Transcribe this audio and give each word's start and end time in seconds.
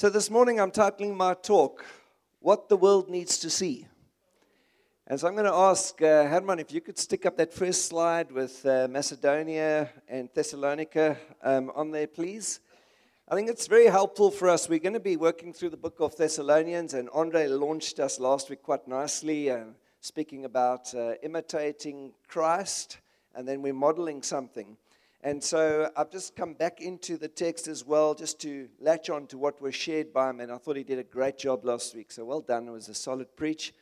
So 0.00 0.08
this 0.08 0.30
morning 0.30 0.58
I'm 0.58 0.70
titling 0.70 1.14
my 1.14 1.34
talk, 1.34 1.84
What 2.38 2.70
the 2.70 2.76
World 2.78 3.10
Needs 3.10 3.38
to 3.40 3.50
See. 3.50 3.86
And 5.06 5.20
so 5.20 5.28
I'm 5.28 5.34
going 5.34 5.44
to 5.44 5.52
ask 5.52 6.00
uh, 6.00 6.24
Herman 6.24 6.58
if 6.58 6.72
you 6.72 6.80
could 6.80 6.98
stick 6.98 7.26
up 7.26 7.36
that 7.36 7.52
first 7.52 7.84
slide 7.84 8.32
with 8.32 8.64
uh, 8.64 8.88
Macedonia 8.88 9.90
and 10.08 10.30
Thessalonica 10.32 11.18
um, 11.42 11.70
on 11.74 11.90
there, 11.90 12.06
please. 12.06 12.60
I 13.28 13.34
think 13.34 13.50
it's 13.50 13.66
very 13.66 13.88
helpful 13.88 14.30
for 14.30 14.48
us. 14.48 14.70
We're 14.70 14.78
going 14.78 14.94
to 14.94 15.00
be 15.00 15.18
working 15.18 15.52
through 15.52 15.68
the 15.68 15.76
book 15.76 15.96
of 16.00 16.16
Thessalonians, 16.16 16.94
and 16.94 17.10
Andre 17.12 17.46
launched 17.48 18.00
us 18.00 18.18
last 18.18 18.48
week 18.48 18.62
quite 18.62 18.88
nicely, 18.88 19.50
uh, 19.50 19.64
speaking 20.00 20.46
about 20.46 20.94
uh, 20.94 21.16
imitating 21.22 22.14
Christ, 22.26 23.00
and 23.34 23.46
then 23.46 23.60
we're 23.60 23.74
modeling 23.74 24.22
something. 24.22 24.78
And 25.22 25.44
so 25.44 25.90
I've 25.96 26.10
just 26.10 26.34
come 26.34 26.54
back 26.54 26.80
into 26.80 27.18
the 27.18 27.28
text 27.28 27.68
as 27.68 27.84
well, 27.84 28.14
just 28.14 28.40
to 28.40 28.68
latch 28.80 29.10
on 29.10 29.26
to 29.26 29.38
what 29.38 29.60
was 29.60 29.74
shared 29.74 30.14
by 30.14 30.30
him. 30.30 30.40
And 30.40 30.50
I 30.50 30.56
thought 30.56 30.76
he 30.76 30.82
did 30.82 30.98
a 30.98 31.04
great 31.04 31.36
job 31.36 31.64
last 31.64 31.94
week. 31.94 32.10
So 32.10 32.24
well 32.24 32.40
done. 32.40 32.66
It 32.68 32.70
was 32.70 32.88
a 32.88 32.94
solid 32.94 33.36
preach. 33.36 33.74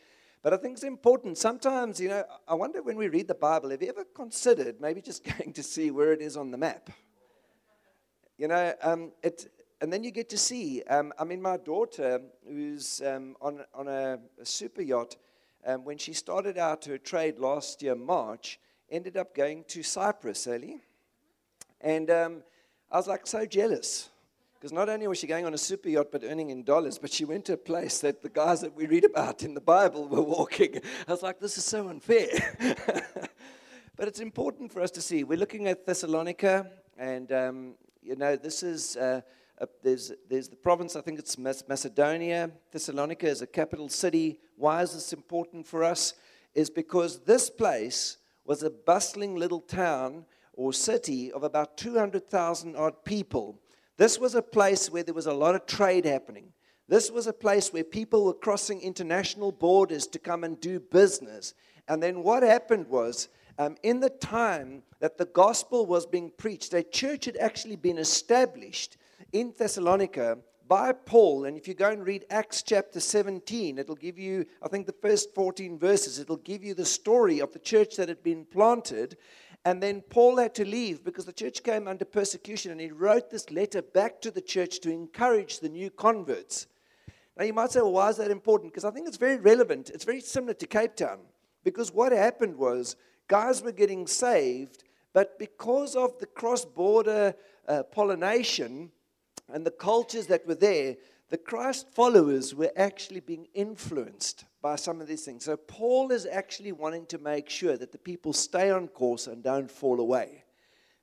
But 0.42 0.52
I 0.52 0.56
think 0.56 0.74
it's 0.74 0.82
important. 0.82 1.38
Sometimes, 1.38 2.00
you 2.00 2.08
know, 2.08 2.24
I 2.48 2.54
wonder 2.54 2.82
when 2.82 2.96
we 2.96 3.08
read 3.08 3.28
the 3.28 3.34
Bible, 3.34 3.70
have 3.70 3.82
you 3.82 3.88
ever 3.88 4.04
considered 4.04 4.80
maybe 4.80 5.00
just 5.00 5.24
going 5.38 5.52
to 5.52 5.62
see 5.62 5.92
where 5.92 6.12
it 6.12 6.20
is 6.20 6.36
on 6.36 6.50
the 6.50 6.58
map? 6.58 6.90
You 8.36 8.48
know, 8.48 8.72
um, 8.82 9.12
it, 9.22 9.48
and 9.80 9.92
then 9.92 10.02
you 10.02 10.10
get 10.10 10.28
to 10.30 10.38
see. 10.38 10.82
Um, 10.84 11.12
I 11.18 11.24
mean, 11.24 11.40
my 11.40 11.56
daughter, 11.56 12.20
who's 12.48 13.00
um, 13.00 13.36
on, 13.40 13.64
on 13.74 13.86
a, 13.86 14.18
a, 14.40 14.44
super 14.44 14.82
yacht, 14.82 15.16
um, 15.64 15.84
when 15.84 15.98
she 15.98 16.12
started 16.12 16.58
out 16.58 16.84
her 16.86 16.98
trade 16.98 17.38
last 17.38 17.82
year, 17.82 17.94
March, 17.94 18.58
ended 18.90 19.16
up 19.16 19.34
going 19.34 19.64
to 19.68 19.82
Cyprus, 19.82 20.46
Ellie. 20.46 20.80
And 21.80 22.10
um, 22.10 22.42
I 22.90 22.96
was 22.96 23.06
like 23.06 23.26
so 23.26 23.46
jealous. 23.46 24.08
Because 24.54 24.72
not 24.72 24.88
only 24.88 25.06
was 25.06 25.18
she 25.18 25.28
going 25.28 25.46
on 25.46 25.54
a 25.54 25.58
super 25.58 25.88
yacht 25.88 26.08
but 26.10 26.24
earning 26.24 26.50
in 26.50 26.64
dollars, 26.64 26.98
but 26.98 27.12
she 27.12 27.24
went 27.24 27.44
to 27.44 27.52
a 27.52 27.56
place 27.56 28.00
that 28.00 28.22
the 28.22 28.28
guys 28.28 28.60
that 28.62 28.74
we 28.74 28.86
read 28.86 29.04
about 29.04 29.44
in 29.44 29.54
the 29.54 29.60
Bible 29.60 30.08
were 30.08 30.22
walking. 30.22 30.80
I 31.06 31.12
was 31.12 31.22
like, 31.22 31.38
this 31.38 31.56
is 31.58 31.64
so 31.64 31.88
unfair. 31.88 32.56
but 33.96 34.08
it's 34.08 34.18
important 34.18 34.72
for 34.72 34.80
us 34.80 34.90
to 34.92 35.00
see. 35.00 35.22
We're 35.22 35.38
looking 35.38 35.68
at 35.68 35.86
Thessalonica, 35.86 36.68
and 36.96 37.30
um, 37.30 37.74
you 38.02 38.16
know, 38.16 38.36
this 38.36 38.62
is. 38.62 38.96
Uh, 38.96 39.20
uh, 39.60 39.66
there's, 39.82 40.12
there's 40.30 40.48
the 40.48 40.54
province, 40.54 40.94
I 40.94 41.00
think 41.00 41.18
it's 41.18 41.36
Macedonia. 41.36 42.52
Thessalonica 42.70 43.26
is 43.26 43.42
a 43.42 43.46
capital 43.46 43.88
city. 43.88 44.38
Why 44.56 44.82
is 44.82 44.92
this 44.92 45.12
important 45.12 45.66
for 45.66 45.82
us? 45.82 46.14
Is 46.54 46.70
because 46.70 47.24
this 47.24 47.50
place 47.50 48.18
was 48.44 48.62
a 48.62 48.70
bustling 48.70 49.34
little 49.34 49.60
town 49.60 50.26
or 50.58 50.72
city 50.72 51.30
of 51.30 51.44
about 51.44 51.76
200,000 51.76 52.74
odd 52.76 53.04
people. 53.04 53.60
This 53.96 54.18
was 54.18 54.34
a 54.34 54.42
place 54.42 54.90
where 54.90 55.04
there 55.04 55.14
was 55.14 55.26
a 55.26 55.32
lot 55.32 55.54
of 55.54 55.66
trade 55.66 56.04
happening. 56.04 56.52
This 56.88 57.12
was 57.12 57.28
a 57.28 57.32
place 57.32 57.72
where 57.72 57.84
people 57.84 58.24
were 58.24 58.34
crossing 58.34 58.80
international 58.80 59.52
borders 59.52 60.06
to 60.08 60.18
come 60.18 60.42
and 60.42 60.60
do 60.60 60.80
business. 60.80 61.54
And 61.86 62.02
then 62.02 62.24
what 62.24 62.42
happened 62.42 62.88
was, 62.88 63.28
um, 63.56 63.76
in 63.84 64.00
the 64.00 64.10
time 64.10 64.82
that 64.98 65.16
the 65.16 65.26
gospel 65.26 65.86
was 65.86 66.06
being 66.06 66.32
preached, 66.36 66.74
a 66.74 66.82
church 66.82 67.26
had 67.26 67.36
actually 67.36 67.76
been 67.76 67.98
established 67.98 68.96
in 69.32 69.54
Thessalonica 69.56 70.38
by 70.66 70.92
Paul. 70.92 71.44
And 71.44 71.56
if 71.56 71.66
you 71.66 71.74
go 71.74 71.90
and 71.90 72.04
read 72.04 72.26
Acts 72.30 72.62
chapter 72.62 73.00
17, 73.00 73.78
it'll 73.78 73.94
give 73.94 74.18
you, 74.18 74.44
I 74.62 74.68
think, 74.68 74.86
the 74.86 74.94
first 75.00 75.34
14 75.34 75.78
verses, 75.78 76.18
it'll 76.18 76.36
give 76.36 76.62
you 76.62 76.74
the 76.74 76.84
story 76.84 77.40
of 77.40 77.52
the 77.52 77.58
church 77.58 77.96
that 77.96 78.08
had 78.08 78.22
been 78.22 78.44
planted. 78.44 79.16
And 79.68 79.82
then 79.82 80.00
Paul 80.00 80.38
had 80.38 80.54
to 80.54 80.64
leave 80.64 81.04
because 81.04 81.26
the 81.26 81.32
church 81.32 81.62
came 81.62 81.88
under 81.88 82.06
persecution, 82.06 82.72
and 82.72 82.80
he 82.80 82.90
wrote 82.90 83.28
this 83.28 83.50
letter 83.50 83.82
back 83.82 84.18
to 84.22 84.30
the 84.30 84.40
church 84.40 84.80
to 84.80 84.90
encourage 84.90 85.60
the 85.60 85.68
new 85.68 85.90
converts. 85.90 86.68
Now, 87.36 87.44
you 87.44 87.52
might 87.52 87.70
say, 87.72 87.82
well, 87.82 87.92
why 87.92 88.08
is 88.08 88.16
that 88.16 88.30
important? 88.30 88.72
Because 88.72 88.86
I 88.86 88.90
think 88.90 89.06
it's 89.06 89.18
very 89.18 89.36
relevant. 89.36 89.90
It's 89.90 90.06
very 90.06 90.22
similar 90.22 90.54
to 90.54 90.66
Cape 90.66 90.96
Town. 90.96 91.18
Because 91.64 91.92
what 91.92 92.12
happened 92.12 92.56
was 92.56 92.96
guys 93.28 93.60
were 93.60 93.72
getting 93.72 94.06
saved, 94.06 94.84
but 95.12 95.38
because 95.38 95.94
of 95.94 96.18
the 96.18 96.24
cross 96.24 96.64
border 96.64 97.34
uh, 97.68 97.82
pollination 97.82 98.90
and 99.52 99.66
the 99.66 99.70
cultures 99.70 100.28
that 100.28 100.46
were 100.46 100.54
there, 100.54 100.96
the 101.28 101.36
Christ 101.36 101.88
followers 101.92 102.54
were 102.54 102.72
actually 102.74 103.20
being 103.20 103.48
influenced 103.52 104.46
by 104.60 104.76
some 104.76 105.00
of 105.00 105.06
these 105.06 105.24
things. 105.24 105.44
So 105.44 105.56
Paul 105.56 106.10
is 106.10 106.26
actually 106.26 106.72
wanting 106.72 107.06
to 107.06 107.18
make 107.18 107.48
sure 107.48 107.76
that 107.76 107.92
the 107.92 107.98
people 107.98 108.32
stay 108.32 108.70
on 108.70 108.88
course 108.88 109.26
and 109.26 109.42
don't 109.42 109.70
fall 109.70 110.00
away. 110.00 110.44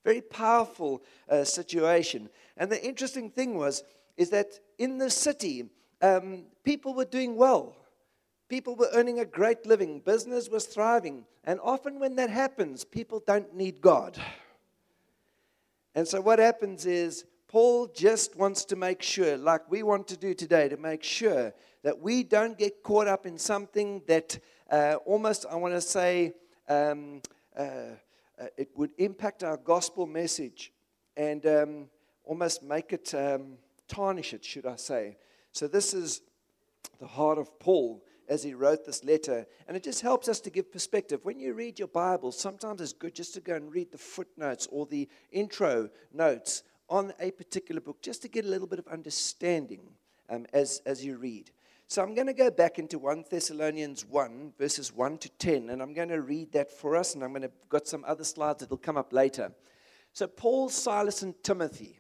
Very 0.04 0.22
powerful 0.22 1.04
uh, 1.30 1.44
situation. 1.44 2.30
And 2.58 2.72
the 2.72 2.84
interesting 2.86 3.30
thing 3.30 3.56
was, 3.56 3.84
is 4.18 4.30
that 4.30 4.60
in 4.78 4.98
the 4.98 5.10
city, 5.10 5.70
um, 6.02 6.46
people 6.64 6.94
were 6.94 7.06
doing 7.06 7.36
well. 7.36 7.76
People 8.48 8.76
were 8.76 8.90
earning 8.94 9.20
a 9.20 9.26
great 9.26 9.66
living. 9.66 10.00
Business 10.00 10.50
was 10.50 10.66
thriving. 10.66 11.26
And 11.44 11.60
often 11.64 12.00
when 12.00 12.16
that 12.18 12.30
happens, 12.30 12.84
people 12.84 13.24
don't 13.26 13.56
need 13.56 13.82
God. 13.82 14.22
And 15.96 16.08
so 16.08 16.22
what 16.22 16.40
happens 16.40 16.86
is 16.86 17.26
Paul 17.48 17.88
just 17.88 18.36
wants 18.36 18.66
to 18.66 18.76
make 18.76 19.02
sure, 19.02 19.38
like 19.38 19.72
we 19.72 19.82
want 19.82 20.08
to 20.10 20.18
do 20.18 20.34
today, 20.34 20.68
to 20.68 20.78
make 20.78 21.04
sure 21.04 21.54
that 21.86 22.02
we 22.02 22.24
don't 22.24 22.58
get 22.58 22.82
caught 22.82 23.08
up 23.08 23.28
in 23.28 23.38
something 23.38 24.02
that 24.08 24.40
uh, 24.72 24.96
almost, 25.06 25.46
I 25.48 25.54
want 25.54 25.76
to 25.76 25.82
say, 25.82 26.34
um, 26.68 27.22
uh, 27.56 27.62
uh, 27.62 28.48
it 28.58 28.70
would 28.76 28.90
impact 28.98 29.44
our 29.44 29.56
gospel 29.56 30.08
message 30.08 30.74
and 31.16 31.46
um, 31.46 31.86
almost 32.24 32.64
make 32.64 32.92
it 32.92 33.14
um, 33.14 33.60
tarnish 33.88 34.34
it, 34.34 34.44
should 34.44 34.66
I 34.66 34.78
say. 34.78 35.18
So, 35.52 35.68
this 35.68 35.94
is 35.94 36.22
the 37.00 37.06
heart 37.06 37.38
of 37.38 37.60
Paul 37.60 38.04
as 38.28 38.42
he 38.42 38.56
wrote 38.56 38.84
this 38.84 39.04
letter. 39.04 39.46
And 39.68 39.78
it 39.78 39.84
just 39.84 40.02
helps 40.02 40.28
us 40.28 40.40
to 40.40 40.50
give 40.50 40.72
perspective. 40.72 41.20
When 41.22 41.40
you 41.40 41.54
read 41.54 41.78
your 41.78 41.88
Bible, 41.88 42.32
sometimes 42.32 42.82
it's 42.82 42.94
good 42.94 43.14
just 43.14 43.36
to 43.36 43.42
go 43.42 43.54
and 43.54 43.72
read 43.72 43.92
the 43.92 44.00
footnotes 44.00 44.68
or 44.72 44.88
the 44.88 45.08
intro 45.32 45.92
notes 46.12 46.64
on 46.90 47.14
a 47.20 47.30
particular 47.30 47.80
book 47.80 48.02
just 48.02 48.24
to 48.24 48.28
get 48.28 48.44
a 48.44 48.48
little 48.48 48.66
bit 48.66 48.80
of 48.80 48.88
understanding 48.88 49.82
um, 50.32 50.48
as, 50.52 50.82
as 50.88 51.06
you 51.06 51.18
read. 51.18 51.52
So 51.88 52.02
I'm 52.02 52.16
going 52.16 52.28
to 52.28 52.34
go 52.34 52.50
back 52.50 52.80
into 52.80 52.98
1 52.98 53.26
Thessalonians 53.30 54.06
1, 54.06 54.54
verses 54.58 54.92
1 54.92 55.20
to 55.20 55.30
10, 55.30 55.70
and 55.70 55.82
I'm 55.82 55.94
going 55.94 56.10
to 56.10 56.22
read 56.22 56.52
that 56.54 56.72
for 56.72 56.96
us, 56.96 57.14
and 57.14 57.24
I'm 57.24 57.30
going 57.30 57.44
to 57.44 57.52
got 57.70 57.88
some 57.88 58.04
other 58.08 58.24
slides 58.24 58.60
that 58.60 58.72
will 58.72 58.78
come 58.78 58.98
up 58.98 59.14
later. 59.14 59.52
So 60.12 60.26
Paul, 60.26 60.70
Silas, 60.70 61.22
and 61.22 61.36
Timothy, 61.44 62.00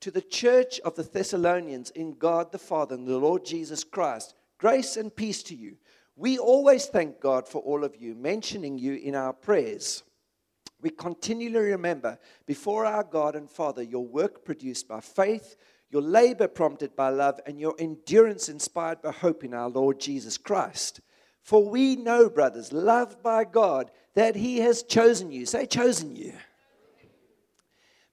to 0.00 0.12
the 0.12 0.20
church 0.20 0.78
of 0.80 0.94
the 0.94 1.02
Thessalonians 1.02 1.90
in 1.90 2.12
God 2.12 2.52
the 2.52 2.58
Father 2.58 2.94
and 2.94 3.06
the 3.06 3.18
Lord 3.18 3.44
Jesus 3.44 3.82
Christ, 3.82 4.34
grace 4.58 4.96
and 4.96 5.14
peace 5.14 5.42
to 5.44 5.56
you. 5.56 5.76
We 6.14 6.38
always 6.38 6.86
thank 6.86 7.20
God 7.20 7.48
for 7.48 7.60
all 7.62 7.82
of 7.82 7.96
you, 7.96 8.14
mentioning 8.14 8.78
you 8.78 8.94
in 8.94 9.16
our 9.16 9.32
prayers 9.32 10.04
we 10.80 10.90
continually 10.90 11.70
remember 11.70 12.18
before 12.46 12.84
our 12.84 13.02
God 13.02 13.34
and 13.34 13.50
Father 13.50 13.82
your 13.82 14.06
work 14.06 14.44
produced 14.44 14.86
by 14.86 15.00
faith, 15.00 15.56
your 15.90 16.02
labor 16.02 16.48
prompted 16.48 16.96
by 16.96 17.10
love, 17.10 17.40
and 17.46 17.60
your 17.60 17.74
endurance 17.78 18.48
inspired 18.48 19.02
by 19.02 19.12
hope 19.12 19.44
in 19.44 19.54
our 19.54 19.68
Lord 19.68 20.00
Jesus 20.00 20.36
Christ. 20.36 21.00
For 21.42 21.64
we 21.64 21.94
know, 21.94 22.28
brothers, 22.28 22.72
loved 22.72 23.22
by 23.22 23.44
God, 23.44 23.90
that 24.14 24.34
He 24.34 24.58
has 24.58 24.82
chosen 24.82 25.30
you. 25.30 25.46
Say, 25.46 25.66
chosen 25.66 26.16
you. 26.16 26.32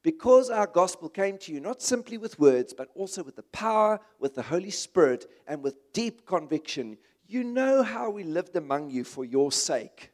Because 0.03 0.49
our 0.49 0.67
gospel 0.67 1.09
came 1.09 1.37
to 1.39 1.53
you 1.53 1.59
not 1.61 1.81
simply 1.81 2.17
with 2.17 2.37
words, 2.37 2.73
but 2.73 2.89
also 2.93 3.23
with 3.23 3.37
the 3.37 3.43
power, 3.43 3.99
with 4.19 4.35
the 4.35 4.41
Holy 4.41 4.69
Spirit, 4.69 5.25
and 5.47 5.63
with 5.63 5.93
deep 5.93 6.27
conviction. 6.27 6.97
You 7.25 7.43
know 7.43 7.81
how 7.81 8.09
we 8.09 8.23
lived 8.23 8.55
among 8.55 8.91
you 8.91 9.03
for 9.03 9.23
your 9.23 9.51
sake. 9.51 10.11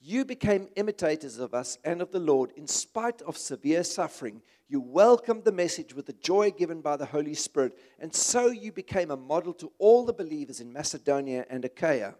You 0.00 0.24
became 0.24 0.68
imitators 0.76 1.38
of 1.38 1.54
us 1.54 1.78
and 1.84 2.02
of 2.02 2.12
the 2.12 2.20
Lord 2.20 2.52
in 2.56 2.66
spite 2.66 3.22
of 3.22 3.36
severe 3.36 3.84
suffering. 3.84 4.42
You 4.72 4.80
welcomed 4.80 5.44
the 5.44 5.52
message 5.52 5.92
with 5.92 6.06
the 6.06 6.14
joy 6.14 6.50
given 6.50 6.80
by 6.80 6.96
the 6.96 7.04
Holy 7.04 7.34
Spirit, 7.34 7.78
and 7.98 8.14
so 8.14 8.46
you 8.46 8.72
became 8.72 9.10
a 9.10 9.16
model 9.18 9.52
to 9.52 9.70
all 9.78 10.06
the 10.06 10.14
believers 10.14 10.62
in 10.62 10.72
Macedonia 10.72 11.44
and 11.50 11.62
Achaia. 11.62 12.14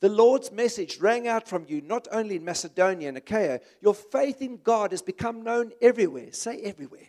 The 0.00 0.08
Lord's 0.08 0.50
message 0.50 0.98
rang 0.98 1.28
out 1.28 1.46
from 1.46 1.66
you 1.68 1.82
not 1.82 2.08
only 2.10 2.36
in 2.36 2.44
Macedonia 2.46 3.08
and 3.08 3.18
Achaia, 3.18 3.60
your 3.82 3.92
faith 3.92 4.40
in 4.40 4.60
God 4.62 4.92
has 4.92 5.02
become 5.02 5.42
known 5.42 5.72
everywhere. 5.82 6.32
Say 6.32 6.62
everywhere. 6.62 7.08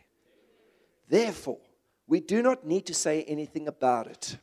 Therefore, 1.08 1.62
we 2.06 2.20
do 2.20 2.44
not 2.44 2.68
need 2.68 2.86
to 2.88 2.94
say 2.94 3.24
anything 3.24 3.70
about 3.70 4.08
it. 4.08 4.38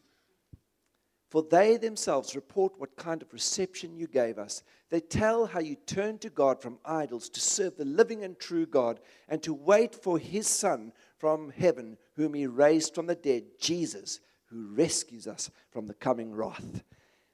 For 1.32 1.42
they 1.42 1.78
themselves 1.78 2.36
report 2.36 2.78
what 2.78 2.94
kind 2.94 3.22
of 3.22 3.32
reception 3.32 3.96
you 3.96 4.06
gave 4.06 4.38
us. 4.38 4.62
They 4.90 5.00
tell 5.00 5.46
how 5.46 5.60
you 5.60 5.76
turned 5.76 6.20
to 6.20 6.28
God 6.28 6.60
from 6.60 6.78
idols 6.84 7.30
to 7.30 7.40
serve 7.40 7.78
the 7.78 7.86
living 7.86 8.22
and 8.22 8.38
true 8.38 8.66
God 8.66 9.00
and 9.30 9.42
to 9.42 9.54
wait 9.54 9.94
for 9.94 10.18
his 10.18 10.46
Son 10.46 10.92
from 11.16 11.50
heaven, 11.56 11.96
whom 12.16 12.34
he 12.34 12.46
raised 12.46 12.94
from 12.94 13.06
the 13.06 13.14
dead, 13.14 13.44
Jesus, 13.58 14.20
who 14.50 14.74
rescues 14.74 15.26
us 15.26 15.50
from 15.70 15.86
the 15.86 15.94
coming 15.94 16.34
wrath. 16.34 16.82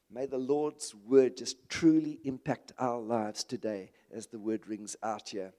May 0.08 0.26
the 0.26 0.38
Lord's 0.38 0.94
word 0.94 1.36
just 1.36 1.68
truly 1.68 2.20
impact 2.22 2.70
our 2.78 3.00
lives 3.00 3.42
today 3.42 3.90
as 4.14 4.28
the 4.28 4.38
word 4.38 4.68
rings 4.68 4.94
out 5.02 5.30
here. 5.30 5.52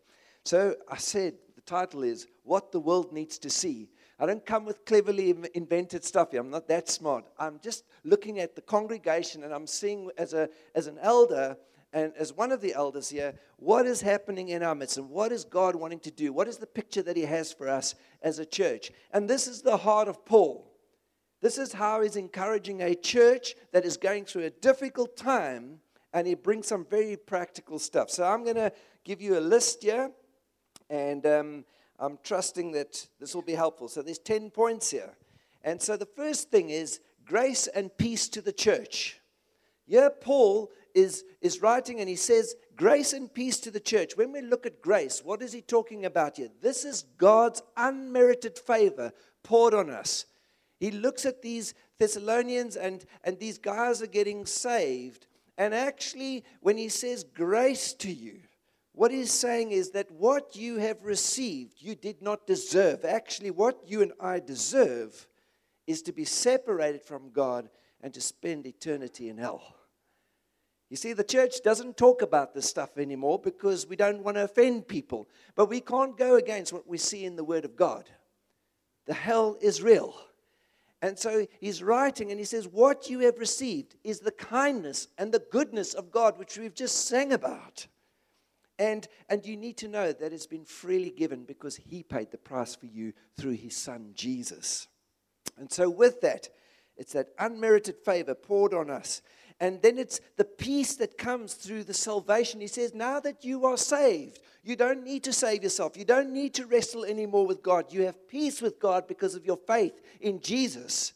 So 0.45 0.77
I 0.89 0.95
said 0.95 1.33
the 1.55 1.61
title 1.61 2.03
is 2.03 2.25
What 2.43 2.71
the 2.71 2.79
World 2.79 3.11
Needs 3.11 3.37
to 3.39 3.49
See. 3.49 3.89
I 4.19 4.25
don't 4.25 4.45
come 4.45 4.65
with 4.65 4.85
cleverly 4.85 5.33
invented 5.53 6.03
stuff 6.03 6.31
here. 6.31 6.41
I'm 6.41 6.49
not 6.49 6.67
that 6.67 6.89
smart. 6.89 7.25
I'm 7.37 7.59
just 7.63 7.85
looking 8.03 8.39
at 8.39 8.55
the 8.55 8.61
congregation 8.61 9.43
and 9.43 9.53
I'm 9.53 9.67
seeing 9.67 10.09
as, 10.17 10.33
a, 10.33 10.49
as 10.75 10.87
an 10.87 10.97
elder 11.01 11.55
and 11.91 12.13
as 12.17 12.33
one 12.33 12.51
of 12.51 12.61
the 12.61 12.73
elders 12.73 13.09
here, 13.09 13.33
what 13.57 13.87
is 13.87 14.01
happening 14.01 14.49
in 14.49 14.61
our 14.61 14.75
midst 14.75 14.97
and 14.97 15.09
what 15.09 15.31
is 15.31 15.43
God 15.43 15.75
wanting 15.75 15.99
to 16.01 16.11
do? 16.11 16.31
What 16.31 16.47
is 16.47 16.57
the 16.57 16.67
picture 16.67 17.01
that 17.01 17.17
He 17.17 17.23
has 17.23 17.51
for 17.51 17.67
us 17.67 17.95
as 18.21 18.37
a 18.37 18.45
church? 18.45 18.91
And 19.11 19.27
this 19.27 19.47
is 19.47 19.61
the 19.61 19.77
heart 19.77 20.07
of 20.07 20.23
Paul. 20.23 20.69
This 21.41 21.57
is 21.57 21.71
how 21.71 22.01
he's 22.01 22.17
encouraging 22.17 22.81
a 22.81 22.93
church 22.93 23.55
that 23.71 23.85
is 23.85 23.95
going 23.95 24.25
through 24.25 24.43
a 24.43 24.49
difficult 24.49 25.15
time, 25.15 25.79
and 26.13 26.27
he 26.27 26.35
brings 26.35 26.67
some 26.67 26.85
very 26.89 27.15
practical 27.15 27.79
stuff. 27.79 28.09
So 28.09 28.25
I'm 28.25 28.43
going 28.43 28.57
to 28.57 28.73
give 29.05 29.21
you 29.21 29.37
a 29.37 29.39
list 29.39 29.83
here, 29.83 30.11
and 30.89 31.25
um, 31.25 31.65
I'm 31.99 32.17
trusting 32.23 32.71
that 32.71 33.07
this 33.19 33.35
will 33.35 33.41
be 33.41 33.53
helpful. 33.53 33.89
So 33.89 34.01
there's 34.01 34.19
10 34.19 34.51
points 34.51 34.89
here. 34.89 35.13
And 35.63 35.81
so 35.81 35.97
the 35.97 36.05
first 36.05 36.49
thing 36.49 36.69
is 36.69 37.01
grace 37.25 37.67
and 37.67 37.95
peace 37.97 38.29
to 38.29 38.41
the 38.41 38.53
church. 38.53 39.19
Here, 39.85 40.09
Paul 40.09 40.71
is, 40.93 41.25
is 41.41 41.61
writing 41.61 41.99
and 41.99 42.07
he 42.07 42.15
says, 42.15 42.55
Grace 42.75 43.11
and 43.11 43.33
peace 43.33 43.59
to 43.59 43.71
the 43.71 43.79
church. 43.79 44.15
When 44.15 44.31
we 44.31 44.39
look 44.39 44.65
at 44.65 44.81
grace, 44.81 45.21
what 45.21 45.41
is 45.41 45.51
he 45.51 45.61
talking 45.61 46.05
about 46.05 46.37
here? 46.37 46.47
This 46.61 46.85
is 46.85 47.03
God's 47.17 47.61
unmerited 47.75 48.57
favor 48.57 49.11
poured 49.43 49.73
on 49.73 49.89
us. 49.89 50.25
He 50.79 50.91
looks 50.91 51.25
at 51.25 51.41
these 51.41 51.73
Thessalonians 51.97 52.77
and, 52.77 53.03
and 53.25 53.37
these 53.37 53.57
guys 53.57 54.01
are 54.01 54.07
getting 54.07 54.45
saved. 54.45 55.27
And 55.57 55.73
actually, 55.73 56.45
when 56.61 56.77
he 56.77 56.87
says 56.87 57.25
grace 57.25 57.91
to 57.95 58.09
you, 58.09 58.39
what 58.99 59.11
he's 59.11 59.31
saying 59.31 59.71
is 59.71 59.91
that 59.91 60.11
what 60.11 60.57
you 60.57 60.75
have 60.75 61.05
received, 61.05 61.75
you 61.77 61.95
did 61.95 62.21
not 62.21 62.45
deserve. 62.45 63.05
Actually, 63.05 63.49
what 63.49 63.79
you 63.87 64.01
and 64.01 64.11
I 64.19 64.41
deserve 64.41 65.25
is 65.87 66.01
to 66.01 66.11
be 66.11 66.25
separated 66.25 67.01
from 67.01 67.31
God 67.31 67.69
and 68.01 68.13
to 68.13 68.19
spend 68.19 68.67
eternity 68.67 69.29
in 69.29 69.37
hell. 69.37 69.63
You 70.89 70.97
see, 70.97 71.13
the 71.13 71.23
church 71.23 71.63
doesn't 71.63 71.95
talk 71.95 72.21
about 72.21 72.53
this 72.53 72.67
stuff 72.67 72.97
anymore 72.97 73.39
because 73.39 73.87
we 73.87 73.95
don't 73.95 74.21
want 74.21 74.35
to 74.35 74.43
offend 74.43 74.89
people. 74.89 75.29
But 75.55 75.69
we 75.69 75.79
can't 75.79 76.17
go 76.17 76.35
against 76.35 76.73
what 76.73 76.85
we 76.85 76.97
see 76.97 77.23
in 77.23 77.37
the 77.37 77.43
Word 77.45 77.63
of 77.63 77.77
God. 77.77 78.09
The 79.05 79.13
hell 79.13 79.55
is 79.61 79.81
real. 79.81 80.13
And 81.01 81.17
so 81.17 81.47
he's 81.61 81.81
writing 81.81 82.31
and 82.31 82.39
he 82.39 82.45
says, 82.45 82.67
What 82.67 83.09
you 83.09 83.19
have 83.19 83.39
received 83.39 83.95
is 84.03 84.19
the 84.19 84.31
kindness 84.31 85.07
and 85.17 85.31
the 85.31 85.45
goodness 85.53 85.93
of 85.93 86.11
God, 86.11 86.37
which 86.37 86.57
we've 86.57 86.75
just 86.75 87.07
sang 87.07 87.31
about. 87.31 87.87
And, 88.79 89.05
and 89.29 89.45
you 89.45 89.57
need 89.57 89.75
to 89.77 89.89
know 89.89 90.13
that 90.13 90.31
it's 90.31 90.47
been 90.47 90.63
freely 90.63 91.11
given 91.11 91.43
because 91.43 91.75
he 91.75 92.01
paid 92.01 92.31
the 92.31 92.37
price 92.37 92.75
for 92.75 92.85
you 92.85 93.11
through 93.37 93.51
his 93.51 93.75
son 93.75 94.13
Jesus. 94.15 94.87
And 95.57 95.69
so, 95.69 95.89
with 95.89 96.21
that, 96.21 96.47
it's 96.95 97.11
that 97.11 97.27
unmerited 97.37 97.97
favor 97.97 98.33
poured 98.33 98.73
on 98.73 98.89
us. 98.89 99.21
And 99.59 99.81
then 99.81 99.97
it's 99.97 100.21
the 100.37 100.45
peace 100.45 100.95
that 100.95 101.17
comes 101.17 101.55
through 101.55 101.83
the 101.83 101.93
salvation. 101.93 102.61
He 102.61 102.67
says, 102.67 102.93
Now 102.93 103.19
that 103.19 103.43
you 103.43 103.65
are 103.65 103.75
saved, 103.75 104.39
you 104.63 104.77
don't 104.77 105.03
need 105.03 105.25
to 105.25 105.33
save 105.33 105.63
yourself. 105.63 105.97
You 105.97 106.05
don't 106.05 106.31
need 106.31 106.53
to 106.53 106.65
wrestle 106.65 107.03
anymore 107.03 107.45
with 107.45 107.61
God. 107.61 107.91
You 107.91 108.03
have 108.03 108.29
peace 108.29 108.61
with 108.61 108.79
God 108.79 109.07
because 109.07 109.35
of 109.35 109.45
your 109.45 109.59
faith 109.67 110.01
in 110.21 110.39
Jesus. 110.39 111.13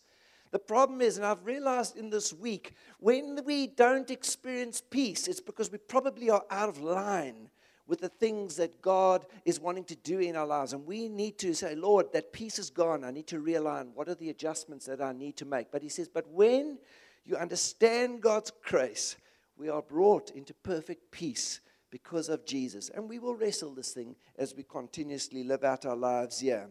The 0.52 0.60
problem 0.60 1.02
is, 1.02 1.18
and 1.18 1.26
I've 1.26 1.46
realized 1.46 1.98
in 1.98 2.10
this 2.10 2.34
week, 2.34 2.76
when 3.00 3.40
we 3.46 3.68
don't 3.68 4.12
experience 4.12 4.82
peace, 4.82 5.28
it's 5.28 5.42
because 5.42 5.72
we 5.72 5.80
probably 5.80 6.30
are 6.30 6.44
out 6.52 6.70
of 6.70 6.80
line 6.80 7.50
with 7.94 8.02
the 8.02 8.10
things 8.10 8.56
that 8.56 8.82
God 8.82 9.24
is 9.46 9.60
wanting 9.60 9.84
to 9.84 9.96
do 9.96 10.18
in 10.18 10.36
our 10.36 10.48
lives. 10.48 10.74
And 10.74 10.84
we 10.84 11.08
need 11.08 11.38
to 11.38 11.54
say, 11.54 11.76
Lord, 11.76 12.12
that 12.14 12.34
peace 12.34 12.58
is 12.58 12.72
gone. 12.72 13.04
I 13.04 13.12
need 13.12 13.28
to 13.28 13.40
realign. 13.40 13.94
What 13.94 14.10
are 14.10 14.16
the 14.16 14.32
adjustments 14.32 14.88
that 14.88 15.00
I 15.00 15.12
need 15.12 15.38
to 15.38 15.46
make? 15.46 15.72
But 15.72 15.84
He 15.84 15.90
says, 15.90 16.08
but 16.08 16.28
when 16.28 16.80
you 17.24 17.36
understand 17.36 18.22
God's 18.22 18.52
grace, 18.64 19.16
we 19.58 19.70
are 19.70 19.84
brought 19.84 20.32
into 20.32 20.56
perfect 20.56 21.12
peace 21.12 21.60
because 21.92 22.30
of 22.30 22.48
Jesus. 22.48 22.90
And 22.90 23.08
we 23.08 23.20
will 23.20 23.36
wrestle 23.36 23.76
this 23.76 23.92
thing 23.92 24.16
as 24.40 24.56
we 24.56 24.64
continuously 24.64 25.44
live 25.44 25.64
out 25.64 25.86
our 25.86 25.96
lives 25.96 26.40
here. 26.40 26.70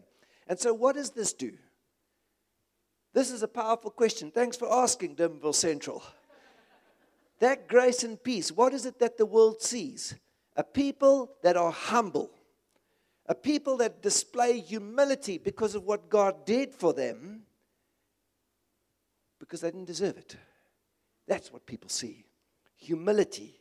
And 0.49 0.59
so, 0.59 0.73
what 0.73 0.95
does 0.97 1.11
this 1.11 1.31
do? 1.31 1.53
This 3.13 3.31
is 3.31 3.43
a 3.43 3.47
powerful 3.47 3.91
question. 3.91 4.29
Thanks 4.29 4.57
for 4.57 4.69
asking, 4.69 5.15
Durbanville 5.15 5.55
Central. 5.55 6.03
That 7.39 7.69
grace 7.69 8.03
and 8.03 8.21
peace, 8.21 8.51
what 8.51 8.73
is 8.73 8.85
it 8.85 8.99
that 8.99 9.17
the 9.17 9.25
world 9.25 9.61
sees? 9.61 10.15
A 10.55 10.63
people 10.63 11.31
that 11.41 11.57
are 11.57 11.71
humble, 11.71 12.29
a 13.25 13.35
people 13.35 13.77
that 13.77 14.01
display 14.01 14.59
humility 14.59 15.37
because 15.37 15.75
of 15.75 15.83
what 15.83 16.09
God 16.09 16.45
did 16.45 16.75
for 16.75 16.93
them, 16.93 17.43
because 19.39 19.61
they 19.61 19.71
didn't 19.71 19.85
deserve 19.85 20.17
it. 20.17 20.35
That's 21.27 21.51
what 21.51 21.65
people 21.65 21.89
see 21.89 22.25
humility. 22.75 23.59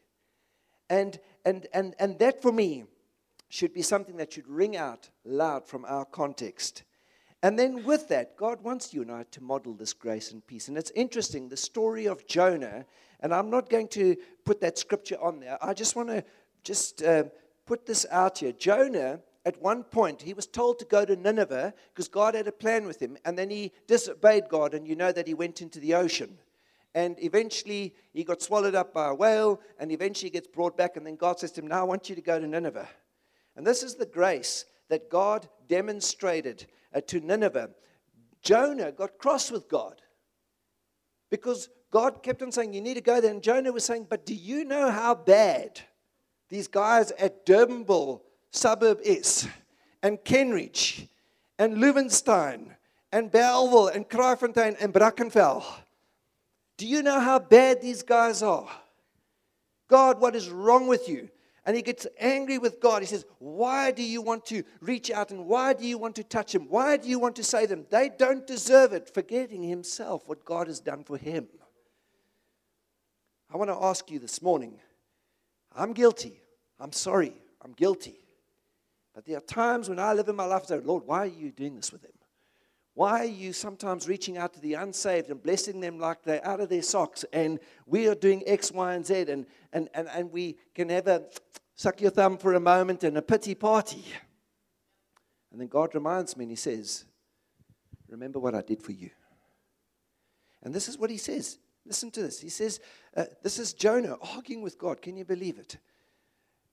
And, 0.91 1.19
and, 1.45 1.67
and, 1.73 1.95
and 1.99 2.19
that 2.19 2.43
for 2.43 2.53
me 2.53 2.85
should 3.49 3.73
be 3.73 3.83
something 3.83 4.17
that 4.17 4.33
should 4.33 4.49
ring 4.49 4.77
out 4.77 5.09
loud 5.25 5.67
from 5.67 5.85
our 5.85 6.05
context. 6.05 6.83
And 7.43 7.59
then 7.59 7.85
with 7.85 8.09
that, 8.09 8.37
God 8.37 8.63
wants 8.63 8.95
you 8.95 9.03
and 9.03 9.11
I 9.11 9.25
to 9.31 9.43
model 9.43 9.75
this 9.75 9.93
grace 9.93 10.33
and 10.33 10.47
peace. 10.47 10.69
And 10.69 10.77
it's 10.77 10.93
interesting, 10.95 11.49
the 11.49 11.57
story 11.57 12.07
of 12.07 12.27
Jonah, 12.27 12.85
and 13.21 13.35
I'm 13.35 13.51
not 13.51 13.69
going 13.69 13.89
to 13.89 14.17
put 14.45 14.61
that 14.61 14.79
scripture 14.79 15.21
on 15.21 15.41
there. 15.41 15.59
I 15.63 15.75
just 15.75 15.97
want 15.97 16.09
to 16.09 16.25
just 16.65 17.03
uh, 17.03 17.25
put 17.67 17.87
this 17.87 18.07
out 18.11 18.39
here. 18.39 18.53
Jonah 18.53 19.21
at 19.45 19.61
one 19.61 19.83
point, 19.83 20.23
he 20.23 20.35
was 20.35 20.47
told 20.47 20.79
to 20.79 20.85
go 20.85 21.05
to 21.05 21.17
Nineveh 21.17 21.75
because 21.93 22.09
God 22.09 22.35
had 22.35 22.47
a 22.47 22.53
plan 22.53 22.87
with 22.87 23.01
him, 23.01 23.17
and 23.25 23.37
then 23.37 23.51
he 23.51 23.73
disobeyed 23.89 24.49
God, 24.49 24.73
and 24.73 24.87
you 24.87 24.95
know 24.95 25.11
that 25.11 25.27
he 25.27 25.35
went 25.35 25.61
into 25.61 25.81
the 25.81 25.95
ocean. 25.95 26.39
And 26.95 27.17
eventually, 27.21 27.95
he 28.13 28.23
got 28.23 28.43
swallowed 28.43 28.75
up 28.75 28.95
by 28.95 29.09
a 29.09 29.15
whale, 29.15 29.61
and 29.81 29.91
eventually 29.91 30.31
gets 30.31 30.47
brought 30.47 30.77
back, 30.77 30.97
and 30.97 31.07
then 31.07 31.17
God 31.17 31.41
says 31.41 31.51
to 31.53 31.61
him, 31.61 31.67
Now 31.67 31.81
I 31.81 31.85
want 31.85 32.09
you 32.09 32.15
to 32.15 32.23
go 32.23 32.39
to 32.39 32.47
Nineveh. 32.47 32.89
And 33.57 33.67
this 33.67 33.83
is 33.83 33.97
the 33.97 34.07
grace 34.07 34.65
that 34.89 35.11
God 35.11 35.49
demonstrated 35.69 36.67
uh, 36.95 37.01
to 37.09 37.21
Nineveh. 37.21 37.71
Jonah 38.43 38.93
got 38.93 39.19
cross 39.19 39.51
with 39.51 39.69
God 39.69 40.03
because 41.31 41.69
God 41.91 42.23
kept 42.23 42.43
on 42.43 42.53
saying, 42.53 42.75
You 42.75 42.81
need 42.81 42.95
to 42.95 43.01
go 43.01 43.21
there. 43.21 43.31
And 43.31 43.43
Jonah 43.43 43.73
was 43.73 43.85
saying, 43.85 44.07
But 44.09 44.25
do 44.25 44.35
you 44.35 44.65
know 44.65 44.91
how 44.91 45.15
bad 45.15 45.81
these 46.53 46.69
guys 46.69 47.13
at 47.13 47.47
Durbanville 47.47 48.21
suburb 48.51 49.01
is, 49.03 49.49
and 50.03 50.19
Kenridge, 50.19 51.09
and 51.59 51.79
Loevenstein, 51.79 52.77
and 53.11 53.33
Bellville, 53.33 53.89
and 53.89 54.07
Kraaifontein, 54.07 54.77
and 54.79 54.93
Brackenfell. 54.93 55.65
Do 56.77 56.87
you 56.87 57.03
know 57.03 57.21
how 57.21 57.39
bad 57.39 57.81
these 57.81 58.03
guys 58.03 58.43
are? 58.43 58.69
God, 59.89 60.21
what 60.21 60.37
is 60.37 60.51
wrong 60.51 60.89
with 60.89 61.09
you? 61.09 61.31
And 61.65 61.75
he 61.75 61.81
gets 61.81 62.07
angry 62.19 62.59
with 62.59 62.81
God. 62.81 63.01
He 63.01 63.07
says, 63.07 63.25
Why 63.39 63.91
do 63.91 64.03
you 64.03 64.21
want 64.21 64.45
to 64.47 64.63
reach 64.81 65.11
out 65.11 65.31
and 65.31 65.47
why 65.47 65.73
do 65.73 65.87
you 65.87 65.97
want 65.97 66.17
to 66.17 66.25
touch 66.25 66.55
him? 66.55 66.69
Why 66.69 66.99
do 66.99 67.09
you 67.09 67.19
want 67.19 67.37
to 67.37 67.45
say 67.45 67.65
them? 67.65 67.87
They 67.89 68.11
don't 68.11 68.47
deserve 68.47 68.93
it, 68.93 69.09
forgetting 69.15 69.63
himself 69.63 70.29
what 70.29 70.45
God 70.45 70.67
has 70.67 70.81
done 70.81 71.03
for 71.03 71.17
him. 71.17 71.47
I 73.51 73.57
want 73.57 73.71
to 73.71 73.77
ask 73.83 74.11
you 74.11 74.19
this 74.19 74.43
morning 74.43 74.79
I'm 75.75 75.95
guilty. 75.95 76.42
I'm 76.83 76.93
sorry. 76.93 77.33
I'm 77.63 77.73
guilty. 77.73 78.19
But 79.15 79.25
there 79.25 79.37
are 79.37 79.41
times 79.41 79.89
when 79.89 79.99
I 79.99 80.13
live 80.15 80.29
in 80.29 80.37
my 80.37 80.47
life 80.47 80.63
and 80.63 80.69
say, 80.69 80.87
Lord, 80.87 81.05
why 81.07 81.21
are 81.21 81.27
you 81.27 81.53
doing 81.53 81.77
this 81.77 81.93
with 81.93 82.03
them? 82.03 82.13
Why 82.95 83.21
are 83.21 83.25
you 83.25 83.53
sometimes 83.53 84.09
reaching 84.09 84.37
out 84.37 84.53
to 84.55 84.61
the 84.61 84.75
unsaved 84.75 85.31
and 85.31 85.43
blessing 85.43 85.81
them 85.81 85.99
like 85.99 86.23
they're 86.25 86.47
out 86.47 86.61
of 86.61 86.69
their 86.69 86.83
socks? 86.83 87.25
And 87.33 87.59
we 87.87 88.09
are 88.09 88.15
doing 88.15 88.43
X, 88.47 88.73
Y, 88.73 88.95
and 88.95 89.07
Z, 89.07 89.27
and, 89.29 89.47
and, 89.73 89.89
and, 89.95 90.09
and 90.09 90.31
we 90.31 90.57
can 90.75 90.89
have 90.91 91.07
a 91.07 91.23
suck 91.75 92.01
your 92.01 92.11
thumb 92.11 92.37
for 92.37 92.55
a 92.55 92.61
moment 92.61 93.05
and 93.05 93.17
a 93.17 93.23
pity 93.23 93.55
party. 93.55 94.05
And 95.53 95.61
then 95.61 95.69
God 95.69 95.95
reminds 95.95 96.37
me 96.37 96.45
and 96.45 96.51
He 96.53 96.57
says, 96.57 97.05
Remember 98.09 98.39
what 98.39 98.55
I 98.55 98.61
did 98.61 98.83
for 98.83 98.93
you. 98.93 99.11
And 100.63 100.75
this 100.75 100.89
is 100.89 100.99
what 100.99 101.11
He 101.11 101.17
says. 101.17 101.59
Listen 101.87 102.11
to 102.11 102.23
this. 102.23 102.41
He 102.41 102.51
says, 102.51 102.81
uh, 103.17 103.25
This 103.43 103.59
is 103.59 103.73
Jonah 103.73 104.17
arguing 104.35 104.63
with 104.63 104.79
God. 104.79 105.01
Can 105.01 105.17
you 105.17 105.25
believe 105.25 105.59
it? 105.59 105.79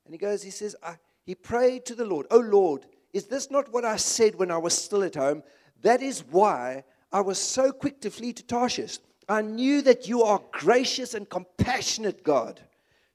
And 0.09 0.15
he 0.15 0.17
goes, 0.17 0.41
He 0.41 0.49
says, 0.49 0.75
he 1.23 1.35
prayed 1.35 1.85
to 1.85 1.93
the 1.93 2.03
Lord, 2.03 2.25
Oh 2.31 2.39
Lord, 2.39 2.87
is 3.13 3.25
this 3.25 3.51
not 3.51 3.71
what 3.71 3.85
I 3.85 3.97
said 3.97 4.33
when 4.33 4.49
I 4.49 4.57
was 4.57 4.73
still 4.73 5.03
at 5.03 5.13
home? 5.13 5.43
That 5.83 6.01
is 6.01 6.23
why 6.31 6.83
I 7.11 7.21
was 7.21 7.37
so 7.37 7.71
quick 7.71 8.01
to 8.01 8.09
flee 8.09 8.33
to 8.33 8.43
Tarshish. 8.43 8.97
I 9.27 9.43
knew 9.43 9.83
that 9.83 10.07
you 10.07 10.23
are 10.23 10.41
gracious 10.51 11.13
and 11.13 11.29
compassionate 11.29 12.23
God, 12.23 12.59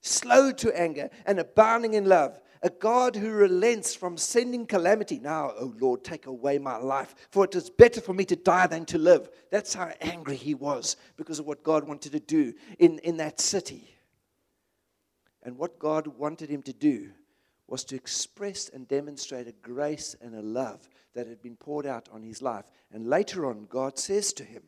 slow 0.02 0.52
to 0.52 0.80
anger 0.80 1.10
and 1.26 1.40
abounding 1.40 1.94
in 1.94 2.04
love, 2.04 2.38
a 2.62 2.70
God 2.70 3.16
who 3.16 3.32
relents 3.32 3.96
from 3.96 4.16
sending 4.16 4.64
calamity. 4.64 5.18
Now, 5.18 5.50
oh 5.58 5.74
Lord, 5.80 6.04
take 6.04 6.26
away 6.26 6.58
my 6.58 6.76
life, 6.76 7.16
for 7.32 7.44
it 7.44 7.56
is 7.56 7.70
better 7.70 8.00
for 8.00 8.12
me 8.12 8.24
to 8.26 8.36
die 8.36 8.68
than 8.68 8.84
to 8.86 8.98
live. 8.98 9.30
That's 9.50 9.74
how 9.74 9.90
angry 10.00 10.36
he 10.36 10.54
was 10.54 10.96
because 11.16 11.40
of 11.40 11.46
what 11.46 11.64
God 11.64 11.88
wanted 11.88 12.12
to 12.12 12.20
do 12.20 12.54
in, 12.78 13.00
in 13.00 13.16
that 13.16 13.40
city. 13.40 13.93
And 15.44 15.58
what 15.58 15.78
God 15.78 16.06
wanted 16.06 16.48
him 16.48 16.62
to 16.62 16.72
do 16.72 17.10
was 17.66 17.84
to 17.84 17.96
express 17.96 18.68
and 18.68 18.88
demonstrate 18.88 19.48
a 19.48 19.52
grace 19.52 20.16
and 20.20 20.34
a 20.34 20.42
love 20.42 20.88
that 21.14 21.26
had 21.26 21.42
been 21.42 21.56
poured 21.56 21.86
out 21.86 22.08
on 22.12 22.22
his 22.22 22.42
life. 22.42 22.64
And 22.92 23.06
later 23.06 23.46
on, 23.46 23.66
God 23.68 23.98
says 23.98 24.32
to 24.34 24.44
him, 24.44 24.62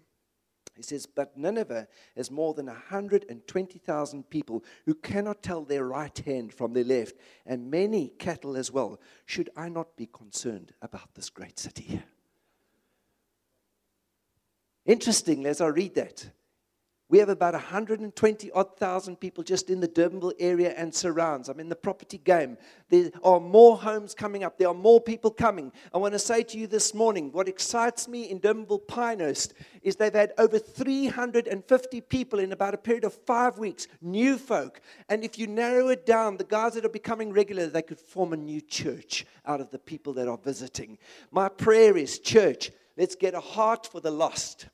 he 0.77 0.83
says, 0.83 1.07
But 1.07 1.37
Nineveh 1.39 1.89
has 2.17 2.31
more 2.31 2.53
than 2.53 2.67
120,000 2.67 4.31
people 4.31 4.63
who 4.85 4.95
cannot 4.95 5.43
tell 5.43 5.65
their 5.65 5.85
right 5.85 6.17
hand 6.19 6.53
from 6.53 6.75
their 6.75 6.85
left, 6.85 7.15
and 7.47 7.71
many 7.71 8.09
cattle 8.19 8.57
as 8.57 8.71
well. 8.71 9.01
Should 9.25 9.49
I 9.57 9.71
not 9.71 9.97
be 9.97 10.07
concerned 10.07 10.73
about 10.83 11.15
this 11.15 11.31
great 11.31 11.59
city? 11.59 12.03
Interestingly, 14.85 15.49
as 15.49 15.63
I 15.63 15.69
read 15.69 15.95
that, 15.95 16.31
we 17.09 17.19
have 17.19 17.29
about 17.29 17.55
120 17.55 18.51
odd 18.51 18.77
thousand 18.77 19.17
people 19.17 19.45
just 19.45 19.71
in 19.71 19.79
the 19.79 19.87
Durbanville 19.87 20.33
area 20.41 20.75
and 20.77 20.93
surrounds. 20.93 21.49
I'm 21.49 21.61
in 21.61 21.69
the 21.69 21.77
property 21.77 22.19
game. 22.19 22.59
There 22.89 23.11
are 23.23 23.39
more 23.39 23.77
homes 23.77 24.13
coming 24.13 24.43
up. 24.43 24.59
There 24.59 24.67
are 24.69 24.75
more 24.75 25.01
people 25.01 25.31
coming. 25.31 25.71
I 25.95 25.99
want 25.99 26.15
to 26.15 26.19
say 26.19 26.43
to 26.43 26.59
you 26.59 26.67
this 26.67 26.95
morning 26.95 27.31
what 27.31 27.49
excites 27.49 28.09
me 28.09 28.25
in 28.25 28.41
Durbanville 28.41 28.89
Pinehurst 28.89 29.55
is 29.83 29.95
they've 29.95 30.13
had 30.13 30.33
over 30.37 30.59
350 30.59 32.01
people 32.01 32.41
in 32.41 32.51
about 32.51 32.75
a 32.75 32.79
period 32.79 33.05
of 33.05 33.15
five 33.15 33.57
weeks, 33.57 33.87
new 34.03 34.37
folk. 34.37 34.81
And 35.09 35.23
if 35.23 35.39
you 35.39 35.47
narrow 35.47 35.89
it 35.89 36.07
down, 36.07 36.37
the 36.37 36.45
guys 36.45 36.75
that 36.75 36.85
are 36.85 36.89
becoming 36.89 37.33
regular, 37.33 37.69
they 37.69 37.83
could 37.83 38.01
form 38.01 38.33
a 38.33 38.37
new 38.37 38.61
church 38.61 39.25
out 39.47 39.61
of 39.61 39.71
the 39.71 39.79
people 39.79 40.13
that 40.15 40.27
are 40.27 40.39
visiting. 40.39 40.99
My 41.31 41.49
prayer 41.49 41.97
is, 41.97 42.19
church, 42.19 42.73
let's 42.97 43.15
get 43.15 43.35
a 43.35 43.41
heart 43.41 43.87
for 43.87 44.01
the 44.01 44.11
lost 44.11 44.67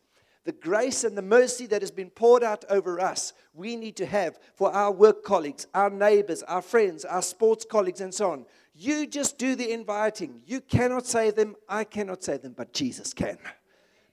the 0.44 0.52
grace 0.52 1.04
and 1.04 1.16
the 1.16 1.22
mercy 1.22 1.66
that 1.66 1.82
has 1.82 1.90
been 1.90 2.10
poured 2.10 2.42
out 2.42 2.64
over 2.68 3.00
us, 3.00 3.32
we 3.54 3.76
need 3.76 3.96
to 3.96 4.06
have 4.06 4.38
for 4.56 4.72
our 4.72 4.90
work 4.90 5.22
colleagues, 5.22 5.66
our 5.72 5.90
neighbors, 5.90 6.42
our 6.44 6.62
friends, 6.62 7.04
our 7.04 7.22
sports 7.22 7.64
colleagues, 7.64 8.00
and 8.00 8.12
so 8.12 8.32
on. 8.32 8.46
You 8.74 9.06
just 9.06 9.38
do 9.38 9.54
the 9.54 9.70
inviting. 9.70 10.42
You 10.46 10.60
cannot 10.60 11.06
save 11.06 11.36
them. 11.36 11.56
I 11.68 11.84
cannot 11.84 12.24
save 12.24 12.42
them, 12.42 12.54
but 12.56 12.72
Jesus 12.72 13.12
can. 13.14 13.38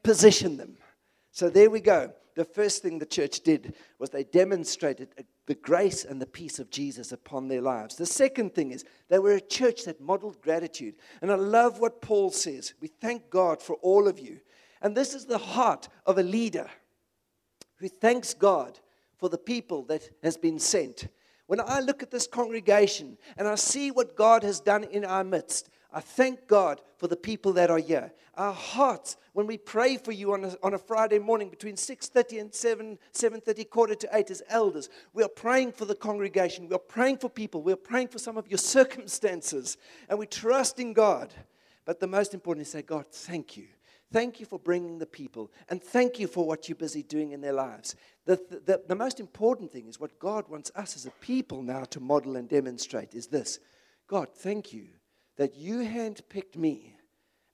Position 0.03 0.57
them. 0.57 0.77
So 1.31 1.49
there 1.49 1.69
we 1.69 1.79
go. 1.79 2.13
The 2.35 2.45
first 2.45 2.83
thing 2.83 2.99
the 2.99 3.05
church 3.05 3.41
did 3.41 3.75
was 3.97 4.11
they 4.11 4.23
demonstrated 4.23 5.09
the 5.45 5.55
grace 5.55 6.05
and 6.05 6.21
the 6.21 6.25
peace 6.25 6.59
of 6.59 6.69
Jesus 6.69 7.11
upon 7.11 7.47
their 7.47 7.61
lives. 7.61 7.95
The 7.95 8.05
second 8.05 8.53
thing 8.53 8.71
is 8.71 8.85
they 9.09 9.19
were 9.19 9.33
a 9.33 9.41
church 9.41 9.85
that 9.85 9.99
modeled 9.99 10.41
gratitude. 10.41 10.95
And 11.21 11.31
I 11.31 11.35
love 11.35 11.79
what 11.79 12.01
Paul 12.01 12.29
says. 12.29 12.75
We 12.81 12.87
thank 12.87 13.29
God 13.29 13.61
for 13.61 13.75
all 13.81 14.07
of 14.07 14.19
you 14.19 14.39
and 14.81 14.95
this 14.95 15.13
is 15.13 15.25
the 15.25 15.37
heart 15.37 15.89
of 16.05 16.17
a 16.17 16.23
leader 16.23 16.69
who 17.77 17.87
thanks 17.87 18.33
God 18.33 18.79
for 19.17 19.29
the 19.29 19.37
people 19.37 19.83
that 19.83 20.09
has 20.23 20.37
been 20.37 20.59
sent. 20.59 21.07
When 21.47 21.59
I 21.59 21.79
look 21.79 22.03
at 22.03 22.11
this 22.11 22.27
congregation 22.27 23.17
and 23.37 23.47
I 23.47 23.55
see 23.55 23.91
what 23.91 24.15
God 24.15 24.43
has 24.43 24.59
done 24.59 24.83
in 24.83 25.03
our 25.03 25.23
midst, 25.23 25.69
I 25.91 25.99
thank 25.99 26.47
God 26.47 26.81
for 26.97 27.07
the 27.07 27.15
people 27.15 27.53
that 27.53 27.71
are 27.71 27.79
here. 27.79 28.13
Our 28.35 28.53
hearts, 28.53 29.17
when 29.33 29.47
we 29.47 29.57
pray 29.57 29.97
for 29.97 30.11
you 30.11 30.33
on 30.33 30.45
a, 30.45 30.55
on 30.61 30.75
a 30.75 30.77
Friday 30.77 31.19
morning 31.19 31.49
between 31.49 31.75
6.30 31.75 32.39
and 32.39 32.53
7, 32.53 32.99
7.30, 33.13 33.69
quarter 33.69 33.95
to 33.95 34.09
8 34.13 34.29
as 34.29 34.43
elders, 34.49 34.89
we 35.13 35.23
are 35.23 35.29
praying 35.29 35.71
for 35.71 35.85
the 35.85 35.95
congregation. 35.95 36.69
We 36.69 36.75
are 36.75 36.79
praying 36.79 37.17
for 37.17 37.29
people. 37.29 37.63
We 37.63 37.73
are 37.73 37.77
praying 37.77 38.09
for 38.09 38.19
some 38.19 38.37
of 38.37 38.47
your 38.47 38.57
circumstances. 38.59 39.77
And 40.07 40.19
we 40.19 40.27
trust 40.27 40.79
in 40.79 40.93
God. 40.93 41.33
But 41.83 41.99
the 41.99 42.07
most 42.07 42.35
important 42.35 42.67
is 42.67 42.71
say, 42.71 42.83
God, 42.83 43.07
thank 43.11 43.57
you 43.57 43.67
Thank 44.11 44.39
you 44.39 44.45
for 44.47 44.57
bringing 44.57 44.97
the 44.97 45.05
people, 45.05 45.51
and 45.69 45.83
thank 45.83 46.19
you 46.19 46.27
for 46.27 46.45
what 46.45 46.67
you're 46.67 46.75
busy 46.75 47.03
doing 47.03 47.31
in 47.31 47.41
their 47.41 47.53
lives. 47.53 47.95
The, 48.25 48.37
the, 48.65 48.81
the, 48.87 48.95
most 48.95 49.19
important 49.19 49.71
thing 49.71 49.87
is 49.87 49.99
what 49.99 50.17
God 50.17 50.47
wants 50.47 50.71
us 50.75 50.95
as 50.95 51.05
a 51.05 51.11
people 51.11 51.61
now 51.61 51.83
to 51.85 51.99
model 51.99 52.35
and 52.35 52.49
demonstrate 52.49 53.13
is 53.13 53.27
this 53.27 53.59
God, 54.07 54.29
thank 54.33 54.73
you 54.73 54.87
that 55.37 55.55
you 55.55 55.79
handpicked 55.79 56.55
me 56.55 56.95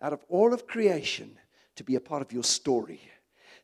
out 0.01 0.13
of 0.13 0.23
all 0.29 0.53
of 0.53 0.65
creation 0.65 1.37
to 1.75 1.83
be 1.83 1.95
a 1.95 1.99
part 1.99 2.21
of 2.21 2.31
your 2.31 2.43
story. 2.43 3.01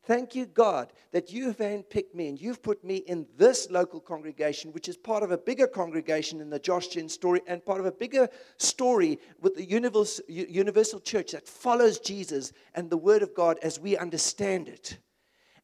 Thank 0.03 0.33
you, 0.33 0.47
God, 0.47 0.93
that 1.11 1.31
you 1.31 1.45
have 1.45 1.57
handpicked 1.57 2.15
me 2.15 2.27
and 2.27 2.41
you've 2.41 2.63
put 2.63 2.83
me 2.83 2.97
in 2.97 3.27
this 3.37 3.69
local 3.69 3.99
congregation, 3.99 4.73
which 4.73 4.89
is 4.89 4.97
part 4.97 5.21
of 5.21 5.29
a 5.29 5.37
bigger 5.37 5.67
congregation 5.67 6.41
in 6.41 6.49
the 6.49 6.57
Josh 6.57 6.87
Gen 6.87 7.07
story 7.07 7.41
and 7.45 7.63
part 7.63 7.79
of 7.79 7.85
a 7.85 7.91
bigger 7.91 8.27
story 8.57 9.19
with 9.39 9.55
the 9.55 9.63
universal 9.63 10.99
church 10.99 11.31
that 11.33 11.47
follows 11.47 11.99
Jesus 11.99 12.51
and 12.73 12.89
the 12.89 12.97
Word 12.97 13.21
of 13.21 13.35
God 13.35 13.59
as 13.61 13.79
we 13.79 13.95
understand 13.95 14.67
it. 14.67 14.97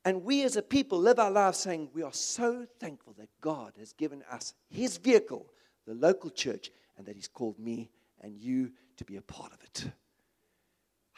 And 0.06 0.24
we 0.24 0.44
as 0.44 0.56
a 0.56 0.62
people 0.62 1.00
live 1.00 1.18
our 1.18 1.32
lives 1.32 1.58
saying, 1.58 1.90
We 1.94 2.04
are 2.04 2.14
so 2.14 2.68
thankful 2.80 3.14
that 3.18 3.30
God 3.42 3.74
has 3.80 3.92
given 3.92 4.24
us 4.32 4.54
His 4.70 4.98
vehicle, 4.98 5.48
the 5.88 5.96
local 5.96 6.30
church, 6.30 6.72
and 6.96 7.08
that 7.08 7.16
He's 7.16 7.28
called 7.28 7.58
me 7.58 7.90
and 8.22 8.38
you 8.38 8.72
to 8.98 9.06
be 9.06 9.18
a 9.18 9.22
part 9.22 9.52
of 9.52 9.64
it. 9.64 9.86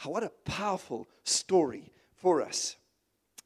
What 0.06 0.24
a 0.24 0.32
powerful 0.46 1.10
story 1.26 1.92
for 2.16 2.42
us. 2.42 2.78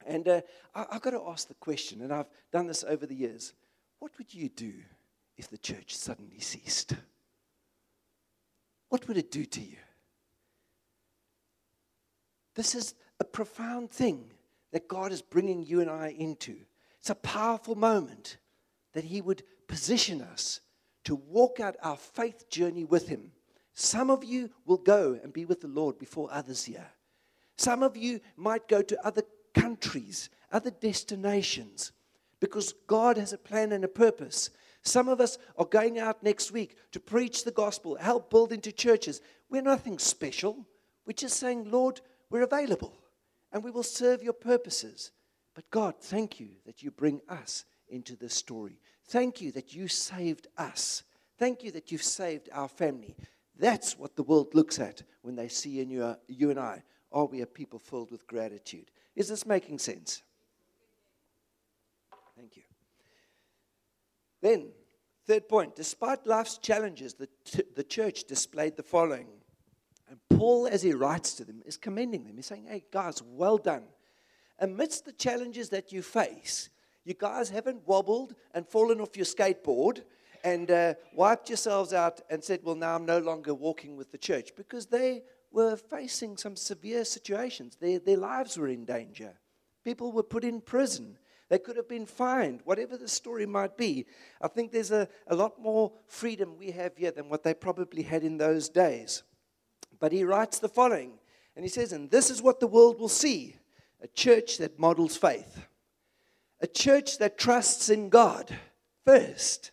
And 0.06 0.28
uh, 0.28 0.42
I, 0.76 0.86
have 0.92 1.02
got 1.02 1.12
to 1.12 1.24
ask 1.28 1.48
the 1.48 1.54
question, 1.56 2.02
and 2.02 2.14
I've 2.14 2.30
done 2.52 2.68
this 2.68 2.84
over 2.84 3.06
the 3.06 3.16
years 3.16 3.54
what 4.00 4.12
would 4.18 4.34
you 4.34 4.50
do 4.50 4.74
if 5.38 5.50
the 5.50 5.58
church 5.58 5.96
suddenly 5.96 6.40
ceased? 6.40 6.94
What 8.90 9.08
would 9.08 9.18
it 9.18 9.32
do 9.32 9.46
to 9.46 9.62
you? 9.62 9.78
This 12.56 12.76
is 12.76 12.96
a 13.20 13.24
profound 13.24 13.90
thing 13.90 14.30
that 14.72 14.88
God 14.88 15.12
is 15.12 15.22
bringing 15.22 15.64
you 15.64 15.80
and 15.80 15.90
I 15.90 16.10
into. 16.10 16.58
It's 17.00 17.10
a 17.10 17.16
powerful 17.16 17.76
moment 17.76 18.38
that 18.94 19.06
He 19.06 19.22
would 19.22 19.44
position 19.68 20.22
us 20.22 20.60
to 21.06 21.16
walk 21.16 21.60
out 21.60 21.76
our 21.82 21.98
faith 21.98 22.50
journey 22.50 22.84
with 22.84 23.08
Him. 23.08 23.32
Some 23.74 24.10
of 24.10 24.24
you 24.24 24.50
will 24.66 24.78
go 24.78 25.20
and 25.24 25.34
be 25.34 25.46
with 25.46 25.62
the 25.62 25.68
Lord 25.68 25.98
before 25.98 26.30
others 26.32 26.66
here. 26.66 26.88
Some 27.58 27.84
of 27.84 27.98
you 27.98 28.20
might 28.36 28.68
go 28.68 28.82
to 28.82 29.06
other 29.06 29.24
countries, 29.54 30.30
other 30.52 30.72
destinations, 30.72 31.92
because 32.40 32.74
God 32.88 33.18
has 33.18 33.34
a 33.34 33.38
plan 33.38 33.72
and 33.72 33.84
a 33.84 33.88
purpose. 33.88 34.50
Some 34.82 35.08
of 35.08 35.22
us 35.22 35.38
are 35.58 35.66
going 35.66 35.98
out 35.98 36.24
next 36.24 36.52
week 36.52 36.76
to 36.92 37.00
preach 37.00 37.44
the 37.44 37.52
gospel, 37.52 37.96
help 37.96 38.30
build 38.30 38.52
into 38.52 38.72
churches. 38.72 39.22
We're 39.50 39.62
nothing 39.62 39.98
special. 39.98 40.66
We're 41.06 41.14
just 41.14 41.38
saying, 41.38 41.72
Lord, 41.72 42.02
we're 42.30 42.42
available 42.42 42.94
and 43.52 43.64
we 43.64 43.72
will 43.72 43.84
serve 43.84 44.24
your 44.24 44.34
purposes. 44.34 45.12
But 45.54 45.70
God, 45.70 45.96
thank 46.02 46.40
you 46.40 46.50
that 46.66 46.84
you 46.84 46.92
bring 46.92 47.22
us 47.30 47.66
into 47.88 48.16
this 48.16 48.34
story. 48.34 48.80
Thank 49.06 49.40
you 49.40 49.52
that 49.52 49.74
you 49.74 49.88
saved 49.88 50.48
us. 50.58 51.04
Thank 51.38 51.64
you 51.64 51.72
that 51.72 51.92
you've 51.92 52.04
saved 52.04 52.50
our 52.52 52.68
family. 52.68 53.16
That's 53.58 53.98
what 53.98 54.16
the 54.16 54.24
world 54.24 54.56
looks 54.56 54.80
at 54.80 55.04
when 55.22 55.36
they 55.36 55.48
see 55.48 55.80
in 55.80 55.90
you, 55.90 56.16
you 56.28 56.50
and 56.50 56.60
I. 56.60 56.84
Are 57.12 57.26
we 57.26 57.42
a 57.42 57.46
people 57.46 57.80
filled 57.80 58.12
with 58.12 58.26
gratitude? 58.26 58.90
Is 59.16 59.28
this 59.28 59.46
making 59.46 59.80
sense? 59.80 60.24
Thank 62.36 62.58
you. 62.58 62.64
Then, 64.42 64.70
third 65.26 65.48
point 65.48 65.76
despite 65.76 66.26
life's 66.26 66.58
challenges, 66.58 67.14
the, 67.14 67.30
t- 67.46 67.64
the 67.76 67.84
church 67.84 68.24
displayed 68.26 68.76
the 68.76 68.84
following. 68.84 69.28
And 70.10 70.20
Paul, 70.38 70.68
as 70.68 70.82
he 70.82 70.94
writes 70.94 71.34
to 71.36 71.46
them, 71.46 71.62
is 71.66 71.78
commending 71.78 72.26
them. 72.26 72.36
He's 72.36 72.46
saying, 72.46 72.66
Hey, 72.68 72.84
guys, 72.92 73.22
well 73.24 73.58
done. 73.58 73.84
Amidst 74.60 75.06
the 75.06 75.14
challenges 75.14 75.70
that 75.70 75.92
you 75.92 76.02
face, 76.02 76.70
you 77.04 77.14
guys 77.14 77.50
haven't 77.50 77.88
wobbled 77.88 78.36
and 78.54 78.68
fallen 78.68 79.02
off 79.02 79.18
your 79.18 79.26
skateboard 79.26 80.04
and 80.44 80.70
uh, 80.70 80.94
wiped 81.14 81.50
yourselves 81.50 81.94
out 81.94 82.22
and 82.30 82.44
said, 82.44 82.60
Well, 82.64 82.76
now 82.76 82.96
I'm 82.96 83.06
no 83.06 83.20
longer 83.20 83.54
walking 83.54 83.96
with 83.96 84.12
the 84.12 84.18
church 84.18 84.56
because 84.56 84.86
they 84.86 85.24
were 85.52 85.76
facing 85.76 86.36
some 86.38 86.56
severe 86.56 87.06
situations. 87.06 87.78
Their, 87.80 88.00
their 88.00 88.18
lives 88.18 88.58
were 88.58 88.68
in 88.68 88.86
danger. 88.86 89.34
People 89.84 90.12
were 90.12 90.24
put 90.24 90.44
in 90.44 90.62
prison. 90.62 91.18
They 91.50 91.60
could 91.60 91.78
have 91.78 91.90
been 91.90 92.06
fined, 92.06 92.62
whatever 92.64 92.98
the 92.98 93.08
story 93.08 93.46
might 93.46 93.78
be. 93.78 94.06
I 94.42 94.48
think 94.48 94.72
there's 94.72 94.92
a, 94.92 95.08
a 95.28 95.36
lot 95.36 95.62
more 95.62 95.92
freedom 96.08 96.58
we 96.58 96.72
have 96.72 96.98
here 96.98 97.12
than 97.12 97.30
what 97.30 97.44
they 97.44 97.54
probably 97.54 98.02
had 98.02 98.24
in 98.24 98.38
those 98.38 98.70
days. 98.70 99.24
But 100.00 100.12
he 100.12 100.24
writes 100.24 100.60
the 100.60 100.70
following, 100.70 101.14
and 101.56 101.64
he 101.64 101.70
says, 101.70 101.94
And 101.94 102.10
this 102.10 102.30
is 102.30 102.42
what 102.42 102.60
the 102.60 102.68
world 102.68 103.00
will 103.00 103.10
see 103.10 103.58
a 104.02 104.08
church 104.08 104.58
that 104.58 104.80
models 104.80 105.16
faith, 105.16 105.66
a 106.60 106.68
church 106.68 107.20
that 107.20 107.38
trusts 107.38 107.90
in 107.90 108.10
God 108.10 108.54
first, 109.06 109.72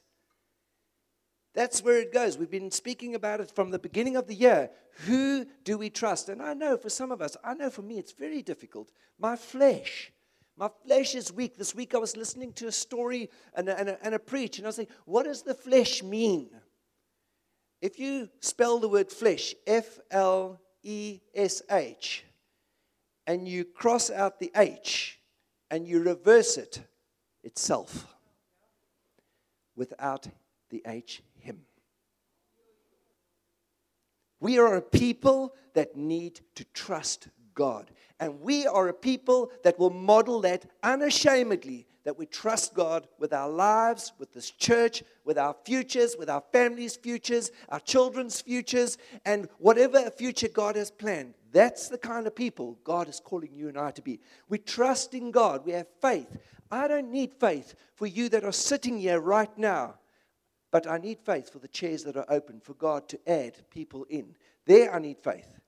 that's 1.54 1.83
where 1.83 1.99
it 1.99 2.12
goes. 2.12 2.38
We've 2.38 2.50
been 2.50 2.71
speaking 2.71 3.14
about 3.14 3.40
it 3.40 3.50
from 3.54 3.71
the 3.71 3.78
beginning 3.78 4.16
of 4.16 4.26
the 4.26 4.35
year. 4.35 4.71
Who 5.07 5.47
do 5.64 5.78
we 5.78 5.90
trust? 5.90 6.28
And 6.28 6.42
I 6.42 6.54
know 6.54 6.76
for 6.76 6.90
some 6.90 7.11
of 7.11 7.21
us, 7.21 7.37
I 7.45 7.54
know 7.54 7.71
for 7.71 7.83
me, 7.83 7.99
it's 7.99 8.12
very 8.12 8.42
difficult. 8.42 8.92
My 9.19 9.37
flesh. 9.37 10.12
My 10.57 10.69
flesh 10.87 11.14
is 11.14 11.33
weak. 11.33 11.57
This 11.57 11.75
week 11.75 11.95
I 11.95 11.99
was 11.99 12.16
listening 12.16 12.52
to 12.54 12.66
a 12.66 12.73
story 12.73 13.30
and 13.54 13.69
a, 13.69 13.78
and 13.78 13.88
a, 13.88 14.04
and 14.04 14.14
a 14.14 14.19
preach, 14.19 14.59
and 14.59 14.66
I 14.66 14.69
was 14.69 14.76
saying, 14.76 14.88
what 15.07 15.25
does 15.25 15.42
the 15.42 15.54
flesh 15.54 16.02
mean? 16.02 16.50
If 17.80 17.99
you 17.99 18.28
spell 18.40 18.78
the 18.78 18.88
word 18.88 19.11
flesh, 19.11 19.54
F 19.66 19.99
L 20.11 20.61
E 20.83 21.21
S 21.35 21.62
H, 21.71 22.25
and 23.26 23.49
you 23.49 23.64
cross 23.64 24.11
out 24.11 24.38
the 24.38 24.50
H 24.54 25.19
and 25.71 25.87
you 25.88 26.02
reverse 26.02 26.59
it, 26.59 26.80
itself 27.42 28.07
without 29.76 30.26
the 30.69 30.83
H, 30.87 31.23
Him. 31.38 31.61
We 34.40 34.59
are 34.59 34.76
a 34.76 34.82
people 34.82 35.54
that 35.75 35.97
need 35.97 36.40
to 36.56 36.64
trust 36.73 37.28
God. 37.54 37.90
And 38.18 38.40
we 38.40 38.66
are 38.66 38.88
a 38.88 38.94
people 38.94 39.50
that 39.62 39.78
will 39.78 39.90
model 39.90 40.40
that 40.40 40.66
unashamedly 40.82 41.87
that 42.04 42.18
we 42.18 42.26
trust 42.26 42.75
God 42.75 43.06
with 43.18 43.32
our 43.32 43.49
lives, 43.49 44.12
with 44.18 44.32
this 44.32 44.50
church, 44.50 45.02
with 45.25 45.38
our 45.38 45.54
futures, 45.64 46.16
with 46.18 46.30
our 46.30 46.42
families' 46.52 46.97
futures, 46.97 47.50
our 47.68 47.80
children's 47.80 48.40
futures, 48.40 48.97
and 49.25 49.49
whatever 49.59 50.11
future 50.11 50.49
God 50.49 50.76
has 50.76 50.90
planned. 50.90 51.35
That's 51.52 51.88
the 51.88 51.99
kind 51.99 52.26
of 52.26 52.35
people 52.35 52.78
God 52.85 53.09
is 53.09 53.20
calling 53.20 53.52
you 53.52 53.68
and 53.68 53.78
I 53.78 53.90
to 53.92 54.02
be. 54.02 54.20
We 54.49 54.59
trust 54.59 55.14
in 55.14 55.30
God, 55.30 55.66
we 55.66 55.73
have 55.73 55.88
faith. 56.00 56.38
I 56.70 56.88
don't 56.88 57.11
need 57.11 57.35
faith 57.35 57.75
for 57.97 58.06
you 58.06 58.28
that 58.30 58.44
are 58.44 58.52
sitting 58.52 58.99
here 58.99 59.20
right 59.20 59.56
now, 59.59 59.97
but 60.70 60.86
I 60.86 60.98
need 60.98 61.18
faith 61.20 61.50
for 61.52 61.58
the 61.58 61.68
chairs 61.68 62.04
that 62.04 62.16
are 62.16 62.26
open 62.28 62.60
for 62.60 62.74
God 62.74 63.08
to 63.08 63.30
add 63.30 63.56
people 63.70 64.04
in. 64.08 64.36
There, 64.66 64.94
I 64.94 64.98
need 64.98 65.18
faith. 65.18 65.58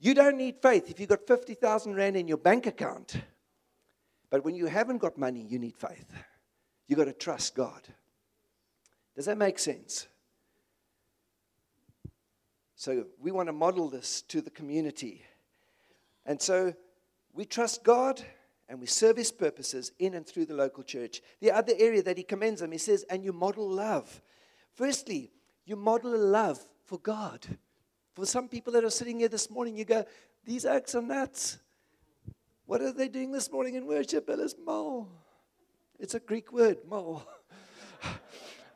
You 0.00 0.14
don't 0.14 0.36
need 0.36 0.56
faith 0.62 0.90
if 0.90 0.98
you've 1.00 1.08
got 1.08 1.26
50,000 1.26 1.94
Rand 1.94 2.16
in 2.16 2.28
your 2.28 2.36
bank 2.36 2.66
account. 2.66 3.16
But 4.30 4.44
when 4.44 4.54
you 4.54 4.66
haven't 4.66 4.98
got 4.98 5.16
money, 5.16 5.44
you 5.48 5.58
need 5.58 5.76
faith. 5.76 6.12
You've 6.86 6.98
got 6.98 7.06
to 7.06 7.12
trust 7.12 7.54
God. 7.54 7.82
Does 9.16 9.26
that 9.26 9.38
make 9.38 9.58
sense? 9.58 10.06
So 12.76 13.06
we 13.20 13.32
want 13.32 13.48
to 13.48 13.52
model 13.52 13.88
this 13.88 14.22
to 14.22 14.40
the 14.40 14.50
community. 14.50 15.24
And 16.24 16.40
so 16.40 16.74
we 17.32 17.44
trust 17.44 17.82
God 17.82 18.22
and 18.68 18.78
we 18.80 18.86
serve 18.86 19.16
his 19.16 19.32
purposes 19.32 19.92
in 19.98 20.14
and 20.14 20.26
through 20.26 20.46
the 20.46 20.54
local 20.54 20.84
church. 20.84 21.20
The 21.40 21.50
other 21.50 21.72
area 21.78 22.02
that 22.02 22.18
he 22.18 22.22
commends 22.22 22.60
them, 22.60 22.70
he 22.70 22.78
says, 22.78 23.04
and 23.10 23.24
you 23.24 23.32
model 23.32 23.68
love. 23.68 24.20
Firstly, 24.78 25.32
you 25.64 25.74
model 25.74 26.14
a 26.14 26.22
love 26.22 26.64
for 26.84 27.00
God. 27.00 27.44
For 28.14 28.24
some 28.24 28.48
people 28.48 28.72
that 28.74 28.84
are 28.84 28.90
sitting 28.90 29.18
here 29.18 29.28
this 29.28 29.50
morning, 29.50 29.76
you 29.76 29.84
go, 29.84 30.04
these 30.44 30.64
acts 30.64 30.94
are 30.94 31.02
nuts. 31.02 31.58
What 32.64 32.80
are 32.80 32.92
they 32.92 33.08
doing 33.08 33.32
this 33.32 33.50
morning 33.50 33.74
in 33.74 33.86
worship? 33.86 34.30
It 34.30 34.38
is 34.38 34.54
mo. 34.64 35.08
It's 35.98 36.14
a 36.14 36.20
Greek 36.20 36.52
word, 36.52 36.78
mo. 36.88 37.24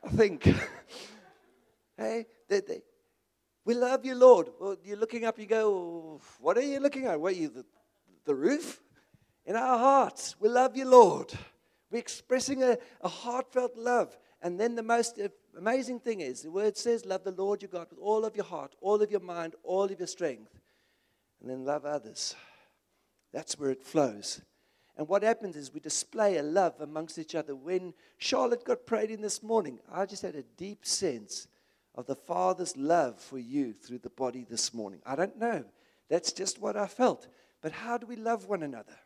I 0.03 0.09
think. 0.09 0.43
hey, 1.97 2.27
they, 2.49 2.61
they, 2.63 2.83
we 3.65 3.75
love 3.75 4.05
you, 4.05 4.17
Lord. 4.17 4.49
Well, 4.61 4.77
you're 4.83 4.97
looking 4.97 5.25
up, 5.25 5.39
you 5.39 5.47
go, 5.47 5.69
oh, 5.69 6.21
what 6.41 6.59
are 6.59 6.63
you 6.63 6.81
looking 6.81 7.07
at? 7.07 7.21
What 7.21 7.35
are 7.35 7.37
you, 7.37 7.49
the, 7.49 7.65
the 8.25 8.35
roof? 8.35 8.83
In 9.47 9.55
our 9.55 9.79
hearts, 9.79 10.35
we 10.41 10.49
love 10.49 10.77
you, 10.77 10.85
Lord. 10.85 11.33
We're 11.93 11.99
expressing 11.99 12.65
a, 12.65 12.77
a 13.03 13.09
heartfelt 13.09 13.77
love. 13.77 14.19
And 14.43 14.59
then 14.59 14.75
the 14.75 14.83
most 14.83 15.21
amazing 15.59 16.01
thing 16.01 16.21
is 16.21 16.43
the 16.43 16.51
word 16.51 16.77
says, 16.77 17.05
Love 17.05 17.25
the 17.25 17.33
Lord 17.33 17.63
your 17.63 17.71
God 17.71 17.89
with 17.91 17.99
all 17.99 18.25
of 18.25 18.37
your 18.37 18.45
heart, 18.45 18.75
all 18.81 19.03
of 19.03 19.11
your 19.11 19.21
mind, 19.21 19.55
all 19.63 19.85
of 19.85 19.99
your 19.99 20.07
strength. 20.07 20.59
And 21.41 21.51
then 21.51 21.65
love 21.65 21.85
others. 21.85 22.35
That's 23.33 23.59
where 23.59 23.71
it 23.71 23.83
flows. 23.83 24.41
And 24.97 25.09
what 25.09 25.23
happens 25.23 25.57
is 25.57 25.73
we 25.73 25.81
display 25.81 26.37
a 26.37 26.43
love 26.43 26.75
amongst 26.81 27.19
each 27.19 27.35
other. 27.35 27.57
When 27.57 27.95
Charlotte 28.19 28.65
got 28.65 28.87
prayed 28.87 29.11
in 29.11 29.23
this 29.23 29.43
morning, 29.43 29.79
I 29.91 30.07
just 30.07 30.23
had 30.23 30.35
a 30.35 30.43
deep 30.43 30.85
sense 30.85 31.49
of 31.95 32.07
the 32.07 32.15
Father's 32.15 32.77
love 32.77 33.19
for 33.19 33.39
you 33.39 33.73
through 33.73 33.99
the 33.99 34.11
body 34.11 34.47
this 34.49 34.73
morning. 34.75 35.01
I 35.05 35.17
don't 35.17 35.39
know. 35.39 35.65
That's 36.09 36.33
just 36.33 36.61
what 36.61 36.77
I 36.77 36.87
felt. 36.87 37.27
But 37.63 37.73
how 37.73 37.97
do 37.97 38.07
we 38.07 38.17
love 38.17 38.47
one 38.47 38.63
another? 38.63 38.97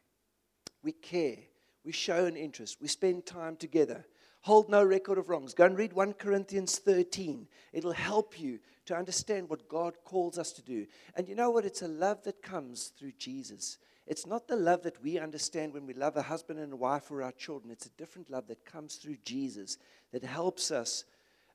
We 0.83 0.93
care. 0.93 1.39
We 1.85 1.93
show 1.93 2.27
an 2.27 2.37
interest. 2.37 2.79
We 2.81 2.89
spend 2.89 3.27
time 3.27 3.57
together. 3.57 4.05
Hold 4.47 4.69
no 4.69 4.85
record 4.85 5.19
of 5.19 5.29
wrongs. 5.29 5.55
Go 5.55 5.65
and 5.65 5.77
read 5.77 5.93
1 5.93 6.13
Corinthians 6.13 6.79
13. 6.79 7.49
It'll 7.73 7.91
help 7.91 8.39
you 8.39 8.61
to 8.85 8.95
understand 8.97 9.51
what 9.51 9.69
God 9.69 9.95
calls 10.05 10.39
us 10.39 10.53
to 10.53 10.63
do. 10.63 10.87
And 11.17 11.29
you 11.29 11.35
know 11.35 11.51
what? 11.51 11.65
It's 11.65 11.83
a 11.83 11.89
love 11.89 12.23
that 12.23 12.43
comes 12.43 12.93
through 12.97 13.15
Jesus. 13.19 13.79
It's 14.07 14.25
not 14.25 14.47
the 14.47 14.55
love 14.55 14.85
that 14.85 15.03
we 15.03 15.19
understand 15.19 15.75
when 15.75 15.85
we 15.85 15.95
love 15.95 16.17
a 16.17 16.23
husband 16.23 16.61
and 16.61 16.73
a 16.73 16.77
wife 16.77 17.11
or 17.11 17.25
our 17.25 17.33
children. 17.33 17.73
It's 17.73 17.87
a 17.87 17.99
different 17.99 18.31
love 18.31 18.47
that 18.47 18.65
comes 18.65 18.95
through 18.95 19.17
Jesus 19.25 19.79
that 20.13 20.23
helps 20.23 20.71
us 20.71 21.07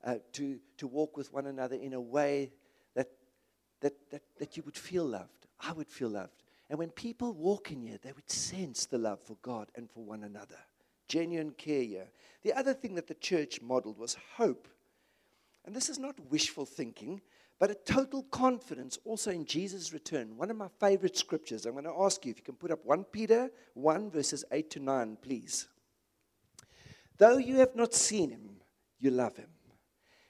uh, 0.03 0.15
to, 0.33 0.59
to 0.75 0.85
walk 0.85 1.15
with 1.15 1.31
one 1.31 1.45
another 1.45 1.77
in 1.77 1.93
a 1.93 2.01
way 2.01 2.51
that, 2.95 3.07
that, 3.79 3.93
that, 4.09 4.23
that 4.37 4.57
you 4.57 4.63
would 4.63 4.77
feel 4.77 5.05
loved. 5.05 5.47
I 5.61 5.71
would 5.71 5.87
feel 5.87 6.09
loved. 6.09 6.43
And 6.69 6.77
when 6.77 6.89
people 6.89 7.31
walk 7.31 7.71
in 7.71 7.83
here, 7.83 7.99
they 8.03 8.11
would 8.11 8.29
sense 8.29 8.85
the 8.85 8.97
love 8.97 9.21
for 9.21 9.37
God 9.41 9.69
and 9.77 9.89
for 9.89 10.03
one 10.03 10.25
another. 10.25 10.57
Genuine 11.11 11.51
care 11.51 11.83
here. 11.83 12.07
The 12.43 12.53
other 12.53 12.73
thing 12.73 12.95
that 12.95 13.07
the 13.07 13.15
church 13.15 13.61
modeled 13.61 13.97
was 13.97 14.15
hope. 14.35 14.67
And 15.65 15.75
this 15.75 15.89
is 15.89 15.99
not 15.99 16.15
wishful 16.31 16.65
thinking 16.65 17.21
but 17.61 17.69
a 17.69 17.75
total 17.75 18.23
confidence 18.23 18.97
also 19.05 19.29
in 19.29 19.45
Jesus' 19.45 19.93
return. 19.93 20.35
One 20.35 20.49
of 20.49 20.57
my 20.57 20.69
favorite 20.79 21.15
scriptures. 21.15 21.67
I'm 21.67 21.73
going 21.73 21.83
to 21.83 21.93
ask 21.95 22.25
you 22.25 22.31
if 22.31 22.39
you 22.39 22.43
can 22.43 22.55
put 22.55 22.71
up 22.71 22.83
1 22.83 23.03
Peter 23.11 23.51
1, 23.75 24.09
verses 24.09 24.43
8 24.51 24.71
to 24.71 24.79
9, 24.79 25.17
please. 25.21 25.67
Though 27.19 27.37
you 27.37 27.57
have 27.57 27.75
not 27.75 27.93
seen 27.93 28.31
him, 28.31 28.61
you 28.99 29.11
love 29.11 29.37
him. 29.37 29.49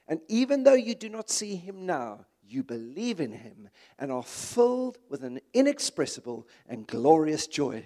And 0.06 0.20
even 0.28 0.62
though 0.62 0.74
you 0.74 0.94
do 0.94 1.08
not 1.08 1.30
see 1.30 1.56
him 1.56 1.86
now, 1.86 2.26
you 2.46 2.62
believe 2.62 3.18
in 3.18 3.32
him 3.32 3.70
and 3.98 4.12
are 4.12 4.22
filled 4.22 4.98
with 5.08 5.24
an 5.24 5.40
inexpressible 5.54 6.46
and 6.68 6.86
glorious 6.86 7.46
joy, 7.46 7.82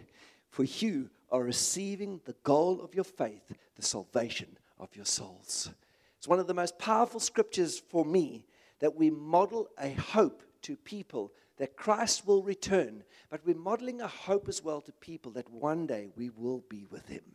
for 0.57 0.65
you 0.65 1.11
are 1.31 1.43
receiving 1.45 2.19
the 2.25 2.35
goal 2.43 2.81
of 2.81 2.95
your 2.95 3.05
faith, 3.05 3.53
the 3.75 3.83
salvation 3.83 4.57
of 4.79 4.89
your 4.97 5.05
souls. 5.05 5.69
It's 6.17 6.27
one 6.27 6.39
of 6.39 6.47
the 6.47 6.55
most 6.55 6.79
powerful 6.79 7.21
scriptures 7.21 7.79
for 7.79 8.07
me 8.07 8.47
that 8.79 8.97
we 8.97 9.11
model 9.11 9.69
a 9.79 9.91
hope 9.91 10.43
to 10.63 10.75
people 10.75 11.35
that 11.59 11.77
Christ 11.77 12.27
will 12.27 12.43
return, 12.43 13.05
but 13.29 13.45
we're 13.45 13.55
modeling 13.55 14.01
a 14.01 14.07
hope 14.07 14.49
as 14.49 14.65
well 14.65 14.81
to 14.81 14.93
people 14.93 15.31
that 15.33 15.51
one 15.51 15.87
day 15.87 16.09
we 16.17 16.31
will 16.31 16.65
be 16.71 16.87
with 16.91 17.07
Him. 17.07 17.35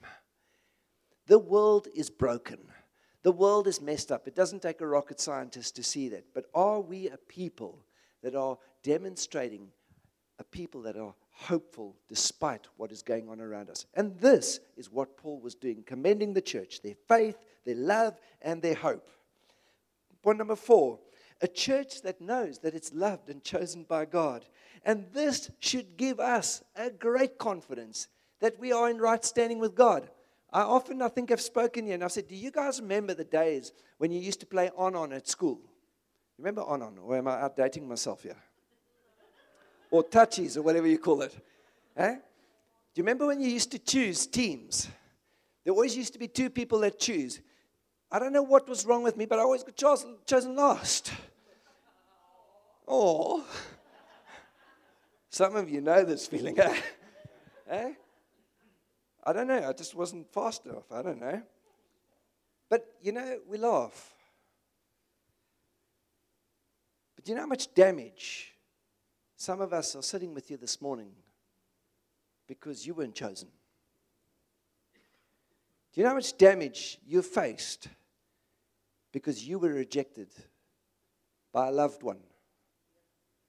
The 1.27 1.37
world 1.37 1.89
is 1.93 2.09
broken. 2.09 2.57
The 3.21 3.31
world 3.31 3.67
is 3.67 3.79
messed 3.81 4.11
up. 4.11 4.27
It 4.27 4.35
doesn't 4.35 4.63
take 4.63 4.81
a 4.81 4.87
rocket 4.87 5.19
scientist 5.19 5.75
to 5.75 5.83
see 5.83 6.09
that. 6.09 6.25
But 6.33 6.45
are 6.55 6.79
we 6.79 7.07
a 7.07 7.17
people 7.17 7.85
that 8.23 8.33
are 8.33 8.57
demonstrating 8.81 9.67
a 10.39 10.43
people 10.43 10.81
that 10.81 10.97
are 10.97 11.13
hopeful 11.31 11.95
despite 12.07 12.67
what 12.77 12.91
is 12.91 13.01
going 13.01 13.29
on 13.29 13.39
around 13.41 13.69
us? 13.69 13.85
And 13.93 14.17
this 14.19 14.59
is 14.77 14.91
what 14.91 15.17
Paul 15.17 15.39
was 15.39 15.55
doing, 15.55 15.83
commending 15.85 16.33
the 16.33 16.41
church, 16.41 16.81
their 16.81 16.95
faith, 17.07 17.37
their 17.65 17.75
love, 17.75 18.19
and 18.41 18.61
their 18.61 18.75
hope. 18.75 19.07
Point 20.21 20.37
number 20.37 20.55
four 20.55 20.99
a 21.43 21.47
church 21.47 22.03
that 22.03 22.21
knows 22.21 22.59
that 22.59 22.75
it's 22.75 22.93
loved 22.93 23.29
and 23.29 23.43
chosen 23.43 23.83
by 23.83 24.05
God. 24.05 24.45
And 24.85 25.05
this 25.11 25.49
should 25.59 25.97
give 25.97 26.19
us 26.19 26.63
a 26.75 26.91
great 26.91 27.39
confidence 27.39 28.07
that 28.39 28.59
we 28.59 28.71
are 28.71 28.89
in 28.89 28.99
right 28.99 29.25
standing 29.25 29.59
with 29.59 29.73
God. 29.73 30.07
I 30.53 30.61
often, 30.61 31.01
I 31.01 31.07
think 31.07 31.31
I've 31.31 31.41
spoken 31.41 31.85
here 31.85 31.95
and 31.95 32.03
I've 32.03 32.11
said, 32.11 32.27
Do 32.27 32.35
you 32.35 32.51
guys 32.51 32.79
remember 32.79 33.13
the 33.13 33.23
days 33.23 33.71
when 33.97 34.11
you 34.11 34.19
used 34.19 34.39
to 34.41 34.45
play 34.45 34.69
on 34.75 34.95
on 34.95 35.13
at 35.13 35.27
school? 35.27 35.61
Remember 36.37 36.61
on 36.63 36.81
on? 36.81 36.97
Or 36.97 37.15
am 37.15 37.27
I 37.27 37.41
outdating 37.41 37.87
myself 37.87 38.23
here? 38.23 38.37
Or 39.91 40.03
touches 40.03 40.57
or 40.57 40.63
whatever 40.63 40.87
you 40.87 40.97
call 40.97 41.21
it. 41.21 41.35
Eh? 41.95 42.13
Do 42.13 42.19
you 42.95 43.03
remember 43.03 43.27
when 43.27 43.39
you 43.39 43.49
used 43.49 43.71
to 43.71 43.79
choose 43.79 44.25
teams? 44.25 44.87
There 45.63 45.73
always 45.73 45.95
used 45.95 46.13
to 46.13 46.19
be 46.19 46.27
two 46.27 46.49
people 46.49 46.79
that 46.79 46.99
choose. 46.99 47.39
I 48.11 48.17
don't 48.17 48.33
know 48.33 48.41
what 48.41 48.67
was 48.67 48.85
wrong 48.85 49.03
with 49.03 49.15
me, 49.15 49.25
but 49.25 49.37
I 49.37 49.43
always 49.43 49.63
got 49.63 49.75
chosen, 49.75 50.17
chosen 50.25 50.55
last. 50.55 51.11
Oh, 52.93 53.45
some 55.29 55.55
of 55.55 55.69
you 55.69 55.79
know 55.79 56.03
this 56.03 56.27
feeling, 56.27 56.59
eh? 56.59 56.75
eh? 57.69 57.93
I 59.23 59.33
don't 59.33 59.47
know. 59.47 59.69
I 59.69 59.71
just 59.71 59.95
wasn't 59.95 60.29
fast 60.33 60.65
enough. 60.65 60.91
I 60.91 61.01
don't 61.01 61.21
know. 61.21 61.41
But 62.69 62.85
you 63.01 63.13
know, 63.13 63.39
we 63.47 63.57
laugh. 63.57 64.13
But 67.15 67.23
do 67.23 67.31
you 67.31 67.35
know 67.35 67.43
how 67.43 67.47
much 67.47 67.73
damage 67.73 68.51
some 69.41 69.61
of 69.61 69.73
us 69.73 69.95
are 69.95 70.03
sitting 70.03 70.33
with 70.33 70.51
you 70.51 70.57
this 70.57 70.81
morning 70.81 71.11
because 72.47 72.85
you 72.85 72.93
weren't 72.93 73.15
chosen? 73.15 73.47
Do 75.93 75.99
you 75.99 76.03
know 76.03 76.09
how 76.09 76.15
much 76.15 76.37
damage 76.37 76.99
you 77.05 77.21
faced 77.21 77.87
because 79.11 79.47
you 79.47 79.59
were 79.59 79.73
rejected 79.73 80.29
by 81.51 81.67
a 81.67 81.71
loved 81.71 82.03
one? 82.03 82.19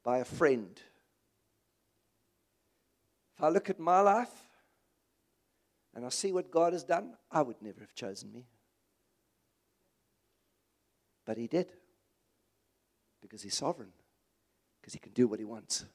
by 0.02 0.18
a 0.18 0.24
friend. 0.24 0.80
If 3.36 3.44
I 3.44 3.48
look 3.48 3.70
at 3.70 3.78
my 3.78 4.00
life 4.00 4.32
and 5.94 6.04
I 6.04 6.08
see 6.08 6.32
what 6.32 6.50
God 6.50 6.72
has 6.72 6.84
done, 6.84 7.14
I 7.30 7.42
would 7.42 7.60
never 7.62 7.80
have 7.80 7.94
chosen 7.94 8.32
me. 8.32 8.46
But 11.24 11.36
He 11.36 11.46
did. 11.46 11.68
Because 13.20 13.42
He's 13.42 13.54
sovereign, 13.54 13.92
because 14.82 14.92
He 14.92 14.98
can 14.98 15.12
do 15.12 15.28
what 15.28 15.38
He 15.38 15.44
wants. 15.44 15.86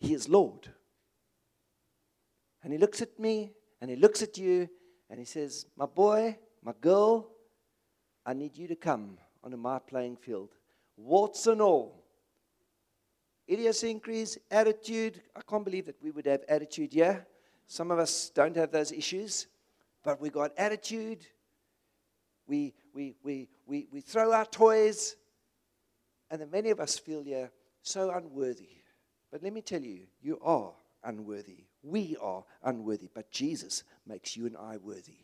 He 0.00 0.12
is 0.12 0.28
Lord. 0.28 0.68
And 2.62 2.72
He 2.72 2.78
looks 2.78 3.00
at 3.00 3.18
me 3.18 3.52
and 3.80 3.88
He 3.88 3.96
looks 3.96 4.20
at 4.20 4.36
you 4.36 4.68
and 5.08 5.18
He 5.18 5.24
says, 5.24 5.66
My 5.76 5.86
boy, 5.86 6.36
my 6.62 6.72
girl, 6.80 7.30
I 8.26 8.34
need 8.34 8.58
you 8.58 8.68
to 8.68 8.76
come 8.76 9.16
onto 9.42 9.56
my 9.56 9.78
playing 9.78 10.16
field. 10.16 10.50
Warts 10.96 11.46
and 11.46 11.62
all 11.62 12.04
idiosyncrasies, 13.48 14.38
attitude. 14.50 15.22
I 15.36 15.40
can't 15.48 15.64
believe 15.64 15.86
that 15.86 16.02
we 16.02 16.10
would 16.10 16.26
have 16.26 16.42
attitude 16.48 16.94
yeah? 16.94 17.20
Some 17.66 17.90
of 17.90 17.98
us 17.98 18.30
don't 18.34 18.56
have 18.56 18.70
those 18.70 18.92
issues, 18.92 19.46
but 20.02 20.20
we 20.20 20.30
got 20.30 20.52
attitude. 20.56 21.26
We, 22.46 22.74
we, 22.92 23.14
we, 23.22 23.48
we, 23.66 23.86
we 23.90 24.00
throw 24.00 24.32
our 24.32 24.44
toys, 24.44 25.16
and 26.30 26.40
that 26.40 26.52
many 26.52 26.70
of 26.70 26.80
us 26.80 26.98
feel 26.98 27.22
here 27.22 27.50
so 27.82 28.10
unworthy. 28.10 28.68
But 29.30 29.42
let 29.42 29.52
me 29.52 29.62
tell 29.62 29.82
you, 29.82 30.02
you 30.22 30.38
are 30.42 30.72
unworthy. 31.02 31.64
We 31.82 32.16
are 32.20 32.44
unworthy, 32.62 33.08
but 33.12 33.30
Jesus 33.30 33.84
makes 34.06 34.36
you 34.36 34.46
and 34.46 34.56
I 34.56 34.78
worthy. 34.78 35.18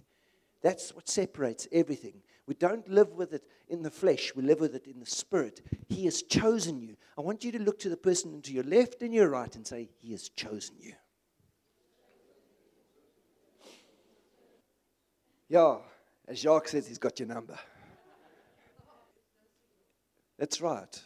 That's 0.62 0.94
what 0.94 1.08
separates 1.08 1.66
everything. 1.72 2.22
We 2.46 2.54
don't 2.54 2.88
live 2.88 3.12
with 3.14 3.32
it 3.32 3.44
in 3.68 3.82
the 3.82 3.90
flesh, 3.90 4.32
we 4.34 4.42
live 4.42 4.60
with 4.60 4.74
it 4.74 4.86
in 4.86 4.98
the 4.98 5.06
spirit. 5.06 5.60
He 5.88 6.04
has 6.06 6.22
chosen 6.22 6.80
you. 6.80 6.96
I 7.16 7.20
want 7.20 7.44
you 7.44 7.52
to 7.52 7.62
look 7.62 7.78
to 7.80 7.88
the 7.88 7.96
person 7.96 8.42
to 8.42 8.52
your 8.52 8.64
left 8.64 9.02
and 9.02 9.14
your 9.14 9.28
right 9.28 9.54
and 9.54 9.66
say, 9.66 9.88
He 9.98 10.10
has 10.12 10.28
chosen 10.28 10.74
you. 10.80 10.94
Yeah, 15.48 15.76
as 16.28 16.40
Jacques 16.40 16.68
says, 16.68 16.86
He's 16.88 16.98
got 16.98 17.18
your 17.20 17.28
number. 17.28 17.58
That's 20.40 20.62
right. 20.62 21.02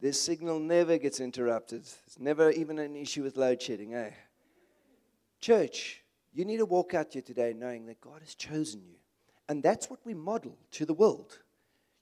This 0.00 0.20
signal 0.20 0.58
never 0.58 0.98
gets 0.98 1.20
interrupted. 1.20 1.82
It's 2.06 2.18
never 2.18 2.50
even 2.50 2.80
an 2.80 2.96
issue 2.96 3.22
with 3.22 3.36
load 3.36 3.62
shedding, 3.62 3.94
eh? 3.94 4.10
Church, 5.40 6.02
you 6.34 6.44
need 6.44 6.56
to 6.56 6.66
walk 6.66 6.92
out 6.92 7.12
here 7.12 7.22
today 7.22 7.54
knowing 7.56 7.86
that 7.86 8.00
God 8.00 8.20
has 8.20 8.34
chosen 8.34 8.82
you. 8.84 8.96
And 9.48 9.62
that's 9.62 9.88
what 9.88 10.00
we 10.04 10.12
model 10.12 10.58
to 10.72 10.84
the 10.84 10.92
world. 10.92 11.38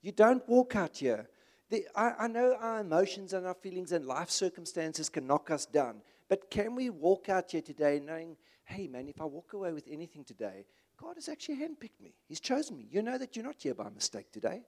You 0.00 0.12
don't 0.12 0.48
walk 0.48 0.76
out 0.76 0.96
here. 0.96 1.29
The, 1.68 1.85
I, 1.94 2.12
I 2.20 2.26
know 2.26 2.57
our 2.59 2.81
emotions 2.81 3.35
and 3.35 3.46
our 3.46 3.53
feelings 3.53 3.92
and 3.92 4.07
life 4.07 4.31
circumstances 4.31 5.11
can 5.11 5.26
knock 5.26 5.50
us 5.50 5.66
down. 5.66 6.00
But 6.31 6.50
can 6.50 6.74
we 6.74 6.88
walk 6.88 7.29
out 7.29 7.50
here 7.50 7.61
today 7.61 8.00
knowing, 8.03 8.38
hey, 8.64 8.87
man, 8.87 9.11
if 9.11 9.20
I 9.20 9.26
walk 9.26 9.53
away 9.53 9.74
with 9.74 9.87
anything 9.90 10.24
today, 10.24 10.64
God 10.96 11.16
has 11.16 11.29
actually 11.29 11.57
handpicked 11.57 12.00
me. 12.03 12.14
He's 12.26 12.40
chosen 12.40 12.79
me. 12.79 12.87
You 12.90 13.03
know 13.03 13.18
that 13.18 13.37
you're 13.37 13.44
not 13.44 13.57
here 13.59 13.74
by 13.74 13.90
mistake 13.90 14.33
today. 14.33 14.62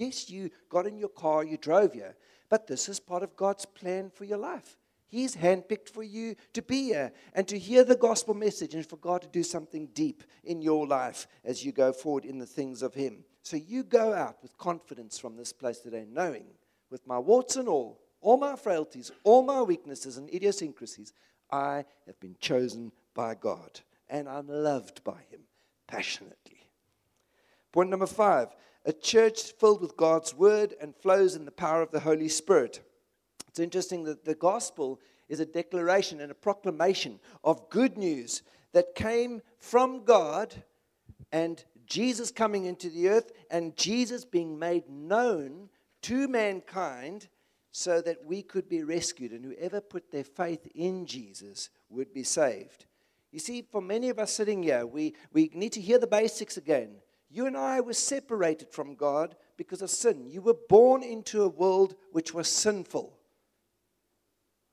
Yes, 0.00 0.30
you 0.30 0.50
got 0.70 0.86
in 0.86 0.96
your 0.96 1.10
car, 1.10 1.44
you 1.44 1.58
drove 1.58 1.92
here, 1.92 2.16
but 2.48 2.66
this 2.66 2.88
is 2.88 2.98
part 2.98 3.22
of 3.22 3.36
God's 3.36 3.66
plan 3.66 4.08
for 4.08 4.24
your 4.24 4.38
life. 4.38 4.78
He's 5.08 5.36
handpicked 5.36 5.90
for 5.90 6.02
you 6.02 6.36
to 6.54 6.62
be 6.62 6.84
here 6.84 7.12
and 7.34 7.46
to 7.48 7.58
hear 7.58 7.84
the 7.84 7.96
gospel 7.96 8.32
message 8.32 8.74
and 8.74 8.86
for 8.86 8.96
God 8.96 9.20
to 9.20 9.28
do 9.28 9.42
something 9.42 9.88
deep 9.92 10.24
in 10.42 10.62
your 10.62 10.86
life 10.86 11.26
as 11.44 11.62
you 11.62 11.72
go 11.72 11.92
forward 11.92 12.24
in 12.24 12.38
the 12.38 12.46
things 12.46 12.80
of 12.80 12.94
Him. 12.94 13.24
So 13.42 13.58
you 13.58 13.82
go 13.82 14.14
out 14.14 14.38
with 14.40 14.56
confidence 14.56 15.18
from 15.18 15.36
this 15.36 15.52
place 15.52 15.80
today, 15.80 16.06
knowing 16.10 16.46
with 16.90 17.06
my 17.06 17.18
warts 17.18 17.56
and 17.56 17.68
all, 17.68 18.00
all 18.22 18.38
my 18.38 18.56
frailties, 18.56 19.12
all 19.22 19.42
my 19.42 19.60
weaknesses 19.60 20.16
and 20.16 20.32
idiosyncrasies, 20.32 21.12
I 21.50 21.84
have 22.06 22.18
been 22.20 22.36
chosen 22.40 22.92
by 23.12 23.34
God 23.34 23.80
and 24.08 24.30
I'm 24.30 24.48
loved 24.48 25.04
by 25.04 25.20
Him 25.28 25.40
passionately. 25.86 26.70
Point 27.70 27.90
number 27.90 28.06
five 28.06 28.48
a 28.90 28.92
church 28.92 29.52
filled 29.52 29.80
with 29.80 29.96
God's 29.96 30.34
word 30.34 30.74
and 30.80 30.96
flows 30.96 31.36
in 31.36 31.44
the 31.44 31.52
power 31.52 31.80
of 31.80 31.92
the 31.92 32.00
Holy 32.00 32.28
Spirit. 32.28 32.80
It's 33.46 33.60
interesting 33.60 34.02
that 34.02 34.24
the 34.24 34.34
gospel 34.34 34.98
is 35.28 35.38
a 35.38 35.46
declaration 35.46 36.20
and 36.20 36.32
a 36.32 36.34
proclamation 36.34 37.20
of 37.44 37.70
good 37.70 37.96
news 37.96 38.42
that 38.72 38.96
came 38.96 39.42
from 39.60 40.02
God 40.02 40.64
and 41.30 41.64
Jesus 41.86 42.32
coming 42.32 42.64
into 42.64 42.90
the 42.90 43.10
earth 43.10 43.30
and 43.48 43.76
Jesus 43.76 44.24
being 44.24 44.58
made 44.58 44.90
known 44.90 45.68
to 46.02 46.26
mankind 46.26 47.28
so 47.70 48.02
that 48.02 48.24
we 48.24 48.42
could 48.42 48.68
be 48.68 48.82
rescued 48.82 49.30
and 49.30 49.44
whoever 49.44 49.80
put 49.80 50.10
their 50.10 50.24
faith 50.24 50.66
in 50.74 51.06
Jesus 51.06 51.70
would 51.90 52.12
be 52.12 52.24
saved. 52.24 52.86
You 53.30 53.38
see, 53.38 53.62
for 53.62 53.80
many 53.80 54.08
of 54.08 54.18
us 54.18 54.32
sitting 54.32 54.64
here, 54.64 54.84
we, 54.84 55.14
we 55.32 55.48
need 55.54 55.74
to 55.74 55.80
hear 55.80 56.00
the 56.00 56.08
basics 56.08 56.56
again. 56.56 56.96
You 57.30 57.46
and 57.46 57.56
I 57.56 57.80
were 57.80 57.94
separated 57.94 58.70
from 58.70 58.96
God 58.96 59.36
because 59.56 59.82
of 59.82 59.90
sin. 59.90 60.26
You 60.26 60.42
were 60.42 60.56
born 60.68 61.02
into 61.04 61.42
a 61.42 61.48
world 61.48 61.94
which 62.10 62.34
was 62.34 62.48
sinful. 62.48 63.16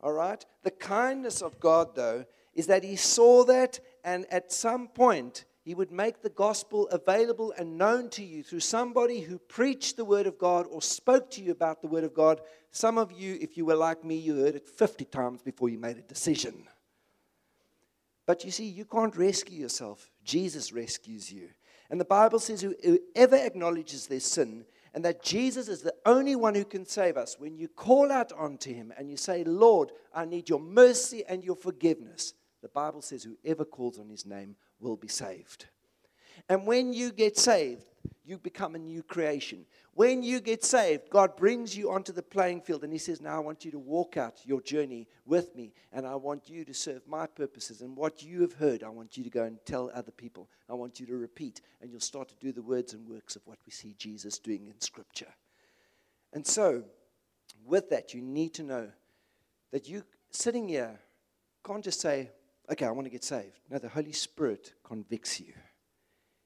All 0.01 0.13
right? 0.13 0.43
The 0.63 0.71
kindness 0.71 1.41
of 1.41 1.59
God, 1.59 1.95
though, 1.95 2.25
is 2.55 2.67
that 2.67 2.83
He 2.83 2.95
saw 2.95 3.43
that, 3.45 3.79
and 4.03 4.25
at 4.31 4.51
some 4.51 4.87
point, 4.87 5.45
He 5.63 5.75
would 5.75 5.91
make 5.91 6.21
the 6.21 6.29
gospel 6.29 6.87
available 6.87 7.53
and 7.57 7.77
known 7.77 8.09
to 8.11 8.23
you 8.23 8.41
through 8.41 8.61
somebody 8.61 9.21
who 9.21 9.37
preached 9.37 9.95
the 9.95 10.05
Word 10.05 10.25
of 10.25 10.39
God 10.39 10.65
or 10.69 10.81
spoke 10.81 11.29
to 11.31 11.43
you 11.43 11.51
about 11.51 11.81
the 11.81 11.87
Word 11.87 12.03
of 12.03 12.15
God. 12.15 12.41
Some 12.71 12.97
of 12.97 13.11
you, 13.11 13.37
if 13.39 13.55
you 13.55 13.65
were 13.65 13.75
like 13.75 14.03
me, 14.03 14.15
you 14.15 14.35
heard 14.37 14.55
it 14.55 14.67
50 14.67 15.05
times 15.05 15.43
before 15.43 15.69
you 15.69 15.77
made 15.77 15.97
a 15.97 16.01
decision. 16.01 16.67
But 18.25 18.43
you 18.43 18.51
see, 18.51 18.65
you 18.65 18.85
can't 18.85 19.15
rescue 19.15 19.59
yourself, 19.59 20.09
Jesus 20.23 20.73
rescues 20.73 21.31
you. 21.31 21.49
And 21.89 21.99
the 21.99 22.05
Bible 22.05 22.39
says, 22.39 22.61
whoever 22.61 23.35
acknowledges 23.35 24.07
their 24.07 24.19
sin 24.19 24.65
and 24.93 25.05
that 25.05 25.23
Jesus 25.23 25.67
is 25.67 25.81
the 25.81 25.93
only 26.05 26.35
one 26.35 26.55
who 26.55 26.65
can 26.65 26.85
save 26.85 27.17
us. 27.17 27.37
When 27.39 27.57
you 27.57 27.67
call 27.67 28.11
out 28.11 28.31
unto 28.37 28.73
him 28.73 28.91
and 28.97 29.09
you 29.09 29.17
say, 29.17 29.43
Lord, 29.43 29.91
I 30.13 30.25
need 30.25 30.49
your 30.49 30.59
mercy 30.59 31.23
and 31.27 31.43
your 31.43 31.55
forgiveness, 31.55 32.33
the 32.61 32.69
Bible 32.69 33.01
says, 33.01 33.23
whoever 33.23 33.63
calls 33.63 33.99
on 33.99 34.09
his 34.09 34.25
name 34.25 34.55
will 34.79 34.97
be 34.97 35.07
saved. 35.07 35.67
And 36.49 36.65
when 36.65 36.93
you 36.93 37.11
get 37.11 37.37
saved, 37.37 37.85
you 38.27 38.37
become 38.37 38.75
a 38.75 38.79
new 38.79 39.01
creation. 39.01 39.65
When 39.93 40.21
you 40.21 40.41
get 40.41 40.63
saved, 40.65 41.09
God 41.09 41.37
brings 41.37 41.77
you 41.77 41.91
onto 41.91 42.11
the 42.11 42.21
playing 42.21 42.61
field 42.61 42.83
and 42.83 42.91
He 42.91 42.99
says, 42.99 43.21
Now 43.21 43.37
I 43.37 43.39
want 43.39 43.63
you 43.63 43.71
to 43.71 43.79
walk 43.79 44.17
out 44.17 44.45
your 44.45 44.61
journey 44.61 45.07
with 45.25 45.55
me, 45.55 45.73
and 45.93 46.05
I 46.05 46.15
want 46.15 46.49
you 46.49 46.65
to 46.65 46.73
serve 46.73 47.07
my 47.07 47.25
purposes. 47.25 47.81
And 47.81 47.95
what 47.95 48.21
you 48.21 48.41
have 48.41 48.53
heard, 48.53 48.83
I 48.83 48.89
want 48.89 49.15
you 49.15 49.23
to 49.23 49.29
go 49.29 49.43
and 49.43 49.57
tell 49.65 49.89
other 49.93 50.11
people. 50.11 50.49
I 50.69 50.73
want 50.73 50.99
you 50.99 51.05
to 51.05 51.15
repeat, 51.15 51.61
and 51.81 51.89
you'll 51.89 52.01
start 52.01 52.27
to 52.27 52.35
do 52.35 52.51
the 52.51 52.61
words 52.61 52.93
and 52.93 53.07
works 53.07 53.37
of 53.37 53.43
what 53.45 53.59
we 53.65 53.71
see 53.71 53.95
Jesus 53.97 54.39
doing 54.39 54.67
in 54.67 54.79
Scripture. 54.81 55.33
And 56.33 56.45
so, 56.45 56.83
with 57.65 57.89
that, 57.91 58.13
you 58.13 58.21
need 58.21 58.53
to 58.55 58.63
know 58.63 58.89
that 59.71 59.87
you 59.87 60.03
sitting 60.31 60.67
here 60.67 60.99
can't 61.65 61.83
just 61.83 62.01
say, 62.01 62.31
Okay, 62.69 62.85
I 62.85 62.91
want 62.91 63.05
to 63.05 63.11
get 63.11 63.23
saved. 63.23 63.61
No, 63.69 63.79
the 63.79 63.87
Holy 63.87 64.11
Spirit 64.11 64.73
convicts 64.83 65.39
you. 65.39 65.53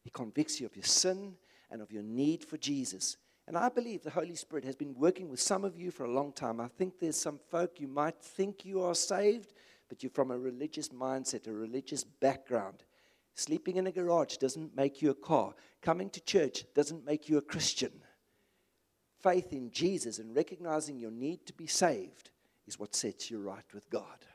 He 0.04 0.12
convicts 0.12 0.60
you 0.60 0.68
of 0.68 0.76
your 0.76 0.86
sin 0.86 1.34
and 1.72 1.82
of 1.82 1.92
your 1.92 2.04
need 2.04 2.44
for 2.44 2.58
Jesus. 2.58 3.18
And 3.48 3.58
I 3.58 3.70
believe 3.70 4.04
the 4.04 4.12
Holy 4.12 4.36
Spirit 4.36 4.66
has 4.66 4.76
been 4.76 4.94
working 4.94 5.30
with 5.30 5.40
some 5.40 5.64
of 5.64 5.76
you 5.76 5.92
for 5.92 6.06
a 6.06 6.12
long 6.12 6.32
time. 6.32 6.60
I 6.60 6.68
think 6.68 7.00
there's 7.00 7.20
some 7.20 7.40
folk 7.50 7.80
you 7.80 7.88
might 7.88 8.22
think 8.22 8.66
you 8.66 8.84
are 8.84 8.96
saved, 8.96 9.54
but 9.90 10.04
you're 10.04 10.12
from 10.12 10.32
a 10.32 10.38
religious 10.38 10.90
mindset, 10.90 11.48
a 11.48 11.52
religious 11.52 12.04
background. 12.04 12.84
Sleeping 13.36 13.78
in 13.78 13.88
a 13.88 13.92
garage 13.92 14.38
doesn't 14.38 14.76
make 14.76 15.02
you 15.02 15.10
a 15.10 15.16
car. 15.16 15.54
Coming 15.82 16.10
to 16.12 16.22
church 16.22 16.66
doesn't 16.76 17.06
make 17.06 17.28
you 17.30 17.38
a 17.38 17.42
Christian. 17.42 17.92
Faith 19.22 19.54
in 19.54 19.72
Jesus 19.72 20.20
and 20.20 20.36
recognizing 20.36 21.00
your 21.00 21.12
need 21.12 21.46
to 21.46 21.54
be 21.54 21.68
saved 21.68 22.32
is 22.68 22.80
what 22.80 22.96
sets 22.96 23.32
you 23.32 23.40
right 23.40 23.66
with 23.74 23.90
God. 23.90 24.26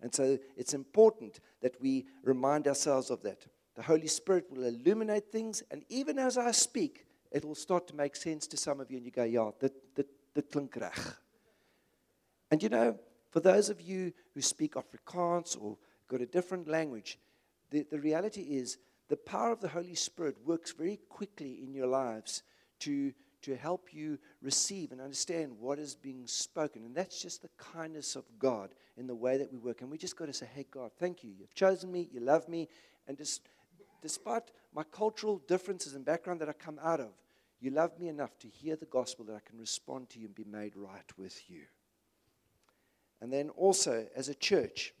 And 0.00 0.14
so 0.14 0.38
it's 0.56 0.74
important 0.74 1.40
that 1.60 1.80
we 1.80 2.06
remind 2.22 2.68
ourselves 2.68 3.10
of 3.10 3.22
that. 3.22 3.46
The 3.78 3.84
Holy 3.84 4.08
Spirit 4.08 4.46
will 4.50 4.64
illuminate 4.64 5.30
things, 5.30 5.62
and 5.70 5.84
even 5.88 6.18
as 6.18 6.36
I 6.36 6.50
speak, 6.50 7.06
it 7.30 7.44
will 7.44 7.54
start 7.54 7.86
to 7.86 7.94
make 7.94 8.16
sense 8.16 8.48
to 8.48 8.56
some 8.56 8.80
of 8.80 8.90
you, 8.90 8.96
and 8.96 9.06
you 9.06 9.12
go, 9.12 9.22
yeah, 9.22 9.52
dit, 9.60 9.72
dit, 9.94 10.08
dit 10.34 10.50
klink 10.50 10.74
reg. 10.74 10.98
And 12.50 12.60
you 12.60 12.70
know, 12.70 12.98
for 13.30 13.38
those 13.38 13.70
of 13.70 13.80
you 13.80 14.12
who 14.34 14.40
speak 14.40 14.74
Afrikaans 14.74 15.56
or 15.62 15.78
got 16.08 16.20
a 16.20 16.26
different 16.26 16.66
language, 16.66 17.20
the, 17.70 17.86
the 17.88 18.00
reality 18.00 18.40
is 18.40 18.78
the 19.08 19.16
power 19.16 19.52
of 19.52 19.60
the 19.60 19.68
Holy 19.68 19.94
Spirit 19.94 20.34
works 20.44 20.72
very 20.72 20.98
quickly 21.08 21.60
in 21.62 21.72
your 21.72 21.86
lives 21.86 22.42
to, 22.80 23.12
to 23.42 23.54
help 23.54 23.94
you 23.94 24.18
receive 24.42 24.90
and 24.90 25.00
understand 25.00 25.52
what 25.56 25.78
is 25.78 25.94
being 25.94 26.26
spoken. 26.26 26.82
And 26.84 26.96
that's 26.96 27.22
just 27.22 27.42
the 27.42 27.50
kindness 27.56 28.16
of 28.16 28.24
God 28.40 28.70
in 28.96 29.06
the 29.06 29.14
way 29.14 29.36
that 29.36 29.52
we 29.52 29.58
work. 29.58 29.82
And 29.82 29.90
we 29.90 29.98
just 29.98 30.16
got 30.16 30.26
to 30.26 30.32
say, 30.32 30.48
hey, 30.52 30.66
God, 30.68 30.90
thank 30.98 31.22
you. 31.22 31.30
You've 31.38 31.54
chosen 31.54 31.92
me, 31.92 32.08
you 32.10 32.18
love 32.18 32.48
me, 32.48 32.68
and 33.06 33.16
just 33.16 33.42
despite 34.02 34.44
my 34.74 34.82
cultural 34.84 35.42
differences 35.48 35.94
and 35.94 36.04
background 36.04 36.40
that 36.40 36.48
I 36.48 36.52
come 36.52 36.78
out 36.82 37.00
of, 37.00 37.10
you 37.60 37.70
love 37.70 37.98
me 37.98 38.08
enough 38.08 38.38
to 38.38 38.48
hear 38.48 38.76
the 38.76 38.86
gospel 38.86 39.24
that 39.26 39.34
I 39.34 39.48
can 39.48 39.58
respond 39.58 40.10
to 40.10 40.20
you 40.20 40.26
and 40.26 40.34
be 40.34 40.44
made 40.44 40.76
right 40.76 41.10
with 41.16 41.50
you. 41.50 41.62
And 43.20 43.32
then 43.32 43.48
also, 43.50 44.06
as 44.14 44.28
a 44.28 44.34
church, 44.34 44.94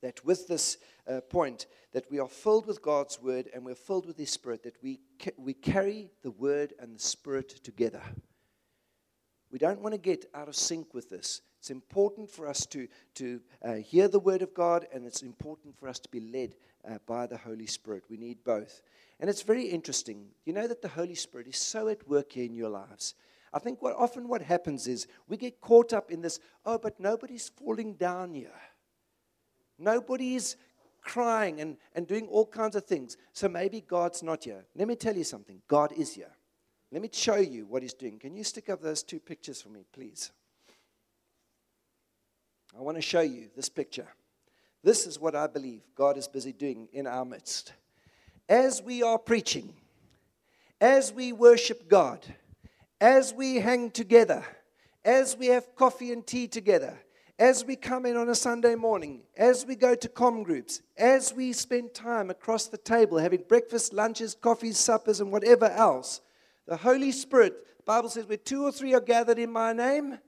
that 0.00 0.24
with 0.24 0.46
this 0.48 0.78
uh, 1.06 1.20
point, 1.20 1.66
that 1.92 2.10
we 2.10 2.18
are 2.18 2.28
filled 2.28 2.66
with 2.66 2.82
God's 2.82 3.20
word 3.20 3.48
and 3.54 3.64
we're 3.64 3.74
filled 3.74 4.06
with 4.06 4.18
His 4.18 4.30
Spirit, 4.30 4.62
that 4.62 4.82
we, 4.82 5.00
ca- 5.18 5.32
we 5.36 5.52
carry 5.54 6.10
the 6.22 6.30
word 6.30 6.72
and 6.78 6.94
the 6.94 7.00
Spirit 7.00 7.48
together. 7.62 8.02
We 9.54 9.60
don't 9.60 9.82
want 9.82 9.92
to 9.92 10.00
get 10.00 10.28
out 10.34 10.48
of 10.48 10.56
sync 10.56 10.94
with 10.94 11.08
this. 11.08 11.40
It's 11.60 11.70
important 11.70 12.28
for 12.28 12.48
us 12.48 12.66
to, 12.66 12.88
to 13.14 13.40
uh, 13.64 13.74
hear 13.74 14.08
the 14.08 14.18
word 14.18 14.42
of 14.42 14.52
God, 14.52 14.88
and 14.92 15.06
it's 15.06 15.22
important 15.22 15.78
for 15.78 15.86
us 15.86 16.00
to 16.00 16.08
be 16.08 16.18
led 16.18 16.56
uh, 16.84 16.98
by 17.06 17.28
the 17.28 17.36
Holy 17.36 17.66
Spirit. 17.66 18.02
We 18.10 18.16
need 18.16 18.42
both. 18.42 18.82
And 19.20 19.30
it's 19.30 19.42
very 19.42 19.66
interesting. 19.66 20.26
You 20.44 20.54
know 20.54 20.66
that 20.66 20.82
the 20.82 20.88
Holy 20.88 21.14
Spirit 21.14 21.46
is 21.46 21.56
so 21.56 21.86
at 21.86 22.08
work 22.08 22.32
here 22.32 22.44
in 22.44 22.56
your 22.56 22.68
lives. 22.68 23.14
I 23.52 23.60
think 23.60 23.80
what 23.80 23.94
often 23.94 24.26
what 24.26 24.42
happens 24.42 24.88
is 24.88 25.06
we 25.28 25.36
get 25.36 25.60
caught 25.60 25.92
up 25.92 26.10
in 26.10 26.20
this, 26.20 26.40
oh, 26.66 26.76
but 26.76 26.98
nobody's 26.98 27.48
falling 27.48 27.94
down 27.94 28.34
here. 28.34 28.60
Nobody's 29.78 30.56
crying 31.00 31.60
and, 31.60 31.76
and 31.94 32.08
doing 32.08 32.26
all 32.26 32.46
kinds 32.46 32.74
of 32.74 32.86
things. 32.86 33.16
So 33.32 33.48
maybe 33.48 33.82
God's 33.82 34.20
not 34.20 34.42
here. 34.42 34.64
Let 34.74 34.88
me 34.88 34.96
tell 34.96 35.16
you 35.16 35.22
something 35.22 35.62
God 35.68 35.92
is 35.92 36.12
here. 36.12 36.32
Let 36.94 37.02
me 37.02 37.10
show 37.12 37.38
you 37.38 37.66
what 37.66 37.82
He's 37.82 37.92
doing. 37.92 38.20
Can 38.20 38.36
you 38.36 38.44
stick 38.44 38.70
up 38.70 38.80
those 38.80 39.02
two 39.02 39.18
pictures 39.18 39.60
for 39.60 39.68
me, 39.68 39.84
please? 39.92 40.30
I 42.78 42.82
want 42.82 42.96
to 42.96 43.02
show 43.02 43.20
you 43.20 43.48
this 43.56 43.68
picture. 43.68 44.06
This 44.84 45.04
is 45.04 45.18
what 45.18 45.34
I 45.34 45.48
believe 45.48 45.80
God 45.96 46.16
is 46.16 46.28
busy 46.28 46.52
doing 46.52 46.86
in 46.92 47.08
our 47.08 47.24
midst. 47.24 47.72
As 48.48 48.80
we 48.80 49.02
are 49.02 49.18
preaching, 49.18 49.74
as 50.80 51.12
we 51.12 51.32
worship 51.32 51.88
God, 51.88 52.24
as 53.00 53.34
we 53.34 53.56
hang 53.56 53.90
together, 53.90 54.44
as 55.04 55.36
we 55.36 55.46
have 55.46 55.74
coffee 55.74 56.12
and 56.12 56.24
tea 56.24 56.46
together, 56.46 56.96
as 57.40 57.64
we 57.64 57.74
come 57.74 58.06
in 58.06 58.16
on 58.16 58.28
a 58.28 58.36
Sunday 58.36 58.76
morning, 58.76 59.22
as 59.36 59.66
we 59.66 59.74
go 59.74 59.96
to 59.96 60.08
com 60.08 60.44
groups, 60.44 60.80
as 60.96 61.34
we 61.34 61.52
spend 61.52 61.92
time 61.92 62.30
across 62.30 62.68
the 62.68 62.78
table 62.78 63.18
having 63.18 63.42
breakfast, 63.48 63.92
lunches, 63.92 64.36
coffees, 64.40 64.78
suppers, 64.78 65.18
and 65.18 65.32
whatever 65.32 65.68
else, 65.70 66.20
the 66.66 66.76
Holy 66.76 67.12
Spirit, 67.12 67.54
the 67.76 67.82
Bible 67.84 68.08
says, 68.08 68.26
where 68.26 68.36
two 68.36 68.64
or 68.64 68.72
three 68.72 68.94
are 68.94 69.00
gathered 69.00 69.38
in 69.38 69.50
my 69.50 69.72
name, 69.72 70.18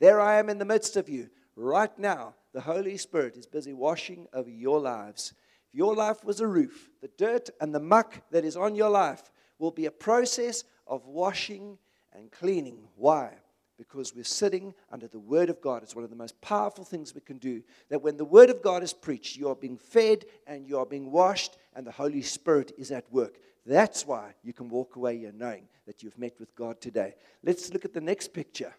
there 0.00 0.20
I 0.20 0.38
am 0.38 0.48
in 0.48 0.58
the 0.58 0.64
midst 0.64 0.96
of 0.96 1.08
you. 1.08 1.30
Right 1.56 1.96
now, 1.98 2.34
the 2.52 2.60
Holy 2.60 2.96
Spirit 2.96 3.36
is 3.36 3.46
busy 3.46 3.72
washing 3.72 4.26
over 4.32 4.50
your 4.50 4.80
lives. 4.80 5.34
If 5.68 5.74
your 5.74 5.94
life 5.94 6.24
was 6.24 6.40
a 6.40 6.46
roof, 6.46 6.90
the 7.00 7.10
dirt 7.16 7.50
and 7.60 7.74
the 7.74 7.80
muck 7.80 8.22
that 8.30 8.44
is 8.44 8.56
on 8.56 8.74
your 8.74 8.90
life 8.90 9.30
will 9.58 9.70
be 9.70 9.86
a 9.86 9.90
process 9.90 10.64
of 10.86 11.06
washing 11.06 11.78
and 12.12 12.30
cleaning. 12.30 12.88
Why? 12.96 13.34
Because 13.78 14.14
we're 14.14 14.24
sitting 14.24 14.74
under 14.90 15.08
the 15.08 15.18
Word 15.18 15.50
of 15.50 15.60
God. 15.60 15.82
It's 15.82 15.94
one 15.94 16.04
of 16.04 16.10
the 16.10 16.16
most 16.16 16.40
powerful 16.40 16.84
things 16.84 17.14
we 17.14 17.20
can 17.20 17.38
do. 17.38 17.62
That 17.88 18.02
when 18.02 18.16
the 18.16 18.24
Word 18.24 18.50
of 18.50 18.62
God 18.62 18.82
is 18.82 18.92
preached, 18.92 19.36
you 19.36 19.48
are 19.48 19.56
being 19.56 19.78
fed 19.78 20.26
and 20.46 20.68
you 20.68 20.78
are 20.78 20.86
being 20.86 21.10
washed, 21.10 21.56
and 21.74 21.86
the 21.86 21.90
Holy 21.90 22.22
Spirit 22.22 22.72
is 22.78 22.90
at 22.90 23.10
work. 23.12 23.38
That's 23.66 24.06
why 24.06 24.34
you 24.42 24.52
can 24.52 24.68
walk 24.68 24.96
away 24.96 25.18
here 25.18 25.32
knowing 25.34 25.68
that 25.86 26.02
you've 26.02 26.18
met 26.18 26.38
with 26.38 26.54
God 26.54 26.80
today. 26.80 27.14
Let's 27.42 27.72
look 27.72 27.84
at 27.84 27.92
the 27.92 28.00
next 28.00 28.28
picture. 28.28 28.74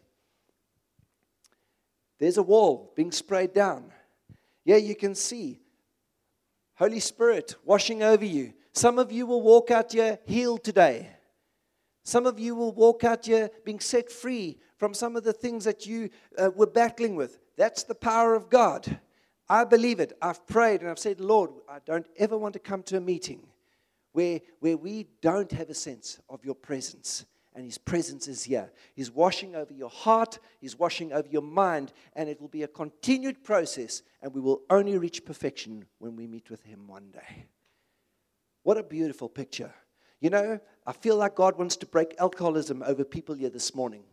There's 2.19 2.37
a 2.37 2.43
wall 2.43 2.93
being 2.95 3.11
sprayed 3.11 3.53
down. 3.53 3.91
Yeah, 4.63 4.77
you 4.77 4.95
can 4.95 5.15
see 5.15 5.59
Holy 6.75 6.99
Spirit 6.99 7.55
washing 7.65 8.03
over 8.03 8.25
you. 8.25 8.53
Some 8.71 8.97
of 8.97 9.11
you 9.11 9.25
will 9.25 9.41
walk 9.41 9.71
out 9.71 9.91
here 9.91 10.19
healed 10.25 10.63
today. 10.63 11.09
Some 12.03 12.25
of 12.25 12.39
you 12.39 12.55
will 12.55 12.73
walk 12.73 13.03
out 13.03 13.25
here 13.25 13.49
being 13.63 13.79
set 13.79 14.11
free 14.11 14.59
from 14.77 14.93
some 14.93 15.15
of 15.15 15.23
the 15.23 15.33
things 15.33 15.63
that 15.65 15.85
you 15.85 16.09
uh, 16.37 16.51
were 16.53 16.67
battling 16.67 17.15
with. 17.15 17.39
That's 17.55 17.83
the 17.83 17.95
power 17.95 18.35
of 18.35 18.49
God. 18.49 18.99
I 19.47 19.63
believe 19.63 19.99
it. 19.99 20.13
I've 20.21 20.45
prayed 20.47 20.81
and 20.81 20.89
I've 20.89 20.99
said, 20.99 21.19
Lord, 21.19 21.51
I 21.69 21.79
don't 21.85 22.07
ever 22.17 22.37
want 22.37 22.53
to 22.53 22.59
come 22.59 22.83
to 22.83 22.97
a 22.97 23.01
meeting 23.01 23.47
where, 24.11 24.41
where 24.59 24.77
we 24.77 25.07
don't 25.21 25.51
have 25.51 25.69
a 25.69 25.73
sense 25.73 26.19
of 26.29 26.43
your 26.43 26.55
presence 26.55 27.25
and 27.55 27.65
His 27.65 27.77
presence 27.77 28.27
is 28.27 28.43
here. 28.43 28.71
He's 28.95 29.11
washing 29.11 29.55
over 29.55 29.73
your 29.73 29.89
heart, 29.89 30.39
He's 30.59 30.77
washing 30.77 31.13
over 31.13 31.27
your 31.27 31.41
mind, 31.41 31.93
and 32.15 32.29
it 32.29 32.41
will 32.41 32.47
be 32.47 32.63
a 32.63 32.67
continued 32.67 33.43
process, 33.43 34.01
and 34.21 34.33
we 34.33 34.41
will 34.41 34.61
only 34.69 34.97
reach 34.97 35.25
perfection 35.25 35.85
when 35.99 36.15
we 36.15 36.27
meet 36.27 36.49
with 36.49 36.63
Him 36.63 36.87
one 36.87 37.11
day. 37.11 37.45
What 38.63 38.77
a 38.77 38.83
beautiful 38.83 39.29
picture. 39.29 39.73
You 40.23 40.29
know, 40.29 40.57
I 40.87 40.93
feel 40.93 41.17
like 41.17 41.35
God 41.35 41.57
wants 41.57 41.75
to 41.75 41.85
break 41.85 42.15
alcoholism 42.17 42.81
over 42.81 43.03
people 43.03 43.35
here 43.35 43.49
this 43.49 43.75
morning. 43.75 44.03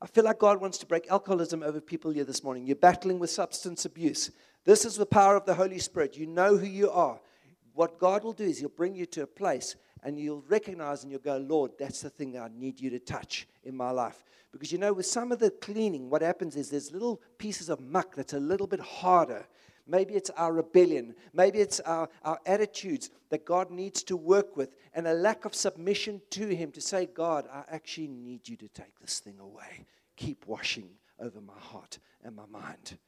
I 0.00 0.06
feel 0.06 0.22
like 0.22 0.38
God 0.38 0.60
wants 0.60 0.78
to 0.78 0.86
break 0.86 1.10
alcoholism 1.10 1.64
over 1.64 1.80
people 1.80 2.12
here 2.12 2.22
this 2.22 2.44
morning. 2.44 2.64
You're 2.64 2.76
battling 2.76 3.18
with 3.18 3.30
substance 3.30 3.84
abuse. 3.84 4.30
This 4.64 4.84
is 4.84 4.94
the 4.94 5.06
power 5.06 5.34
of 5.34 5.44
the 5.44 5.54
Holy 5.54 5.80
Spirit. 5.80 6.16
You 6.16 6.28
know 6.28 6.56
who 6.56 6.68
you 6.68 6.88
are. 6.88 7.18
What 7.72 7.98
God 7.98 8.22
will 8.22 8.32
do 8.32 8.44
is 8.44 8.60
He'll 8.60 8.68
bring 8.68 8.94
you 8.94 9.06
to 9.06 9.22
a 9.22 9.26
place 9.26 9.74
and 10.04 10.20
you'll 10.20 10.44
recognize 10.48 11.02
and 11.02 11.10
you'll 11.10 11.20
go, 11.20 11.38
Lord, 11.38 11.72
that's 11.76 12.02
the 12.02 12.10
thing 12.10 12.38
I 12.38 12.48
need 12.54 12.80
you 12.80 12.90
to 12.90 13.00
touch 13.00 13.48
in 13.64 13.76
my 13.76 13.90
life. 13.90 14.24
Because 14.52 14.70
you 14.70 14.78
know, 14.78 14.92
with 14.92 15.06
some 15.06 15.32
of 15.32 15.40
the 15.40 15.50
cleaning, 15.50 16.08
what 16.08 16.22
happens 16.22 16.54
is 16.54 16.70
there's 16.70 16.92
little 16.92 17.20
pieces 17.38 17.70
of 17.70 17.80
muck 17.80 18.14
that's 18.14 18.34
a 18.34 18.38
little 18.38 18.68
bit 18.68 18.78
harder. 18.78 19.48
Maybe 19.86 20.14
it's 20.14 20.30
our 20.30 20.52
rebellion. 20.52 21.14
Maybe 21.32 21.58
it's 21.58 21.80
our, 21.80 22.08
our 22.22 22.40
attitudes 22.46 23.10
that 23.30 23.44
God 23.44 23.70
needs 23.70 24.02
to 24.04 24.16
work 24.16 24.56
with 24.56 24.74
and 24.94 25.06
a 25.06 25.12
lack 25.12 25.44
of 25.44 25.54
submission 25.54 26.22
to 26.30 26.48
Him 26.48 26.72
to 26.72 26.80
say, 26.80 27.06
God, 27.06 27.46
I 27.52 27.64
actually 27.70 28.08
need 28.08 28.48
you 28.48 28.56
to 28.56 28.68
take 28.68 28.98
this 29.00 29.18
thing 29.18 29.38
away. 29.38 29.86
Keep 30.16 30.46
washing 30.46 30.88
over 31.20 31.40
my 31.40 31.58
heart 31.58 31.98
and 32.22 32.34
my 32.34 32.46
mind. 32.46 32.98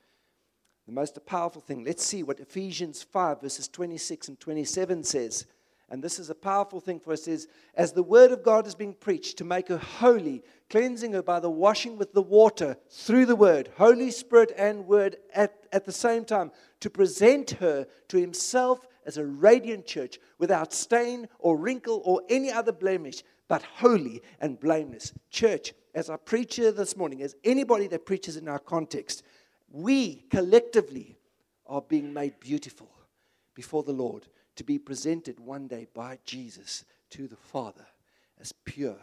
The 0.87 0.93
most 0.93 1.19
powerful 1.27 1.63
thing, 1.63 1.83
let's 1.83 2.05
see 2.05 2.23
what 2.23 2.41
Ephesians 2.41 3.03
5, 3.03 3.41
verses 3.41 3.69
26 3.69 4.29
and 4.29 4.39
27 4.39 5.03
says 5.03 5.47
and 5.89 6.03
this 6.03 6.19
is 6.19 6.31
a 6.31 6.35
powerful 6.35 6.81
thing 6.81 6.99
for 6.99 7.13
us 7.13 7.29
is 7.29 7.47
as 7.75 7.93
the 7.93 8.03
word 8.03 8.33
of 8.33 8.43
God 8.43 8.67
is 8.67 8.75
being 8.75 8.95
preached 8.95 9.39
to 9.39 9.45
make 9.45 9.69
her 9.69 9.77
holy, 9.77 10.43
cleansing 10.69 11.13
her 11.13 11.23
by 11.23 11.39
the 11.39 11.51
washing 11.51 11.97
with 11.97 12.13
the 12.13 12.23
water 12.23 12.77
through 12.91 13.27
the 13.27 13.37
word, 13.37 13.71
Holy 13.77 14.11
Spirit 14.11 14.53
and 14.57 14.87
word 14.87 15.17
at, 15.33 15.55
at 15.77 15.85
the 15.85 15.93
same 15.93 16.25
time, 16.25 16.51
to 16.81 16.89
present 16.89 17.51
her 17.53 17.87
to 18.09 18.17
himself 18.17 18.87
as 19.05 19.19
a 19.19 19.25
radiant 19.25 19.87
church 19.87 20.19
without 20.39 20.73
stain 20.73 21.29
or 21.39 21.57
wrinkle 21.57 22.01
or 22.05 22.23
any 22.31 22.51
other 22.51 22.73
blemish, 22.73 23.23
but 23.47 23.63
holy 23.63 24.23
and 24.41 24.59
blameless. 24.59 25.13
Church, 25.31 25.75
as 25.95 26.09
I 26.09 26.17
preach 26.17 26.57
here 26.57 26.73
this 26.73 26.97
morning, 26.97 27.23
as 27.23 27.37
anybody 27.45 27.87
that 27.89 28.07
preaches 28.07 28.37
in 28.37 28.49
our 28.49 28.59
context, 28.59 29.23
we 29.71 30.25
collectively 30.31 31.19
are 31.67 31.83
being 31.83 32.13
made 32.13 32.41
beautiful 32.41 32.89
before 33.55 33.83
the 33.83 33.93
Lord 33.93 34.27
to 34.57 34.65
be 34.65 34.79
presented 34.79 35.39
one 35.39 35.69
day 35.69 35.87
by 35.93 36.19
Jesus 36.25 36.85
to 37.11 37.29
the 37.29 37.37
Father 37.37 37.87
as 38.41 38.53
pure, 38.65 38.97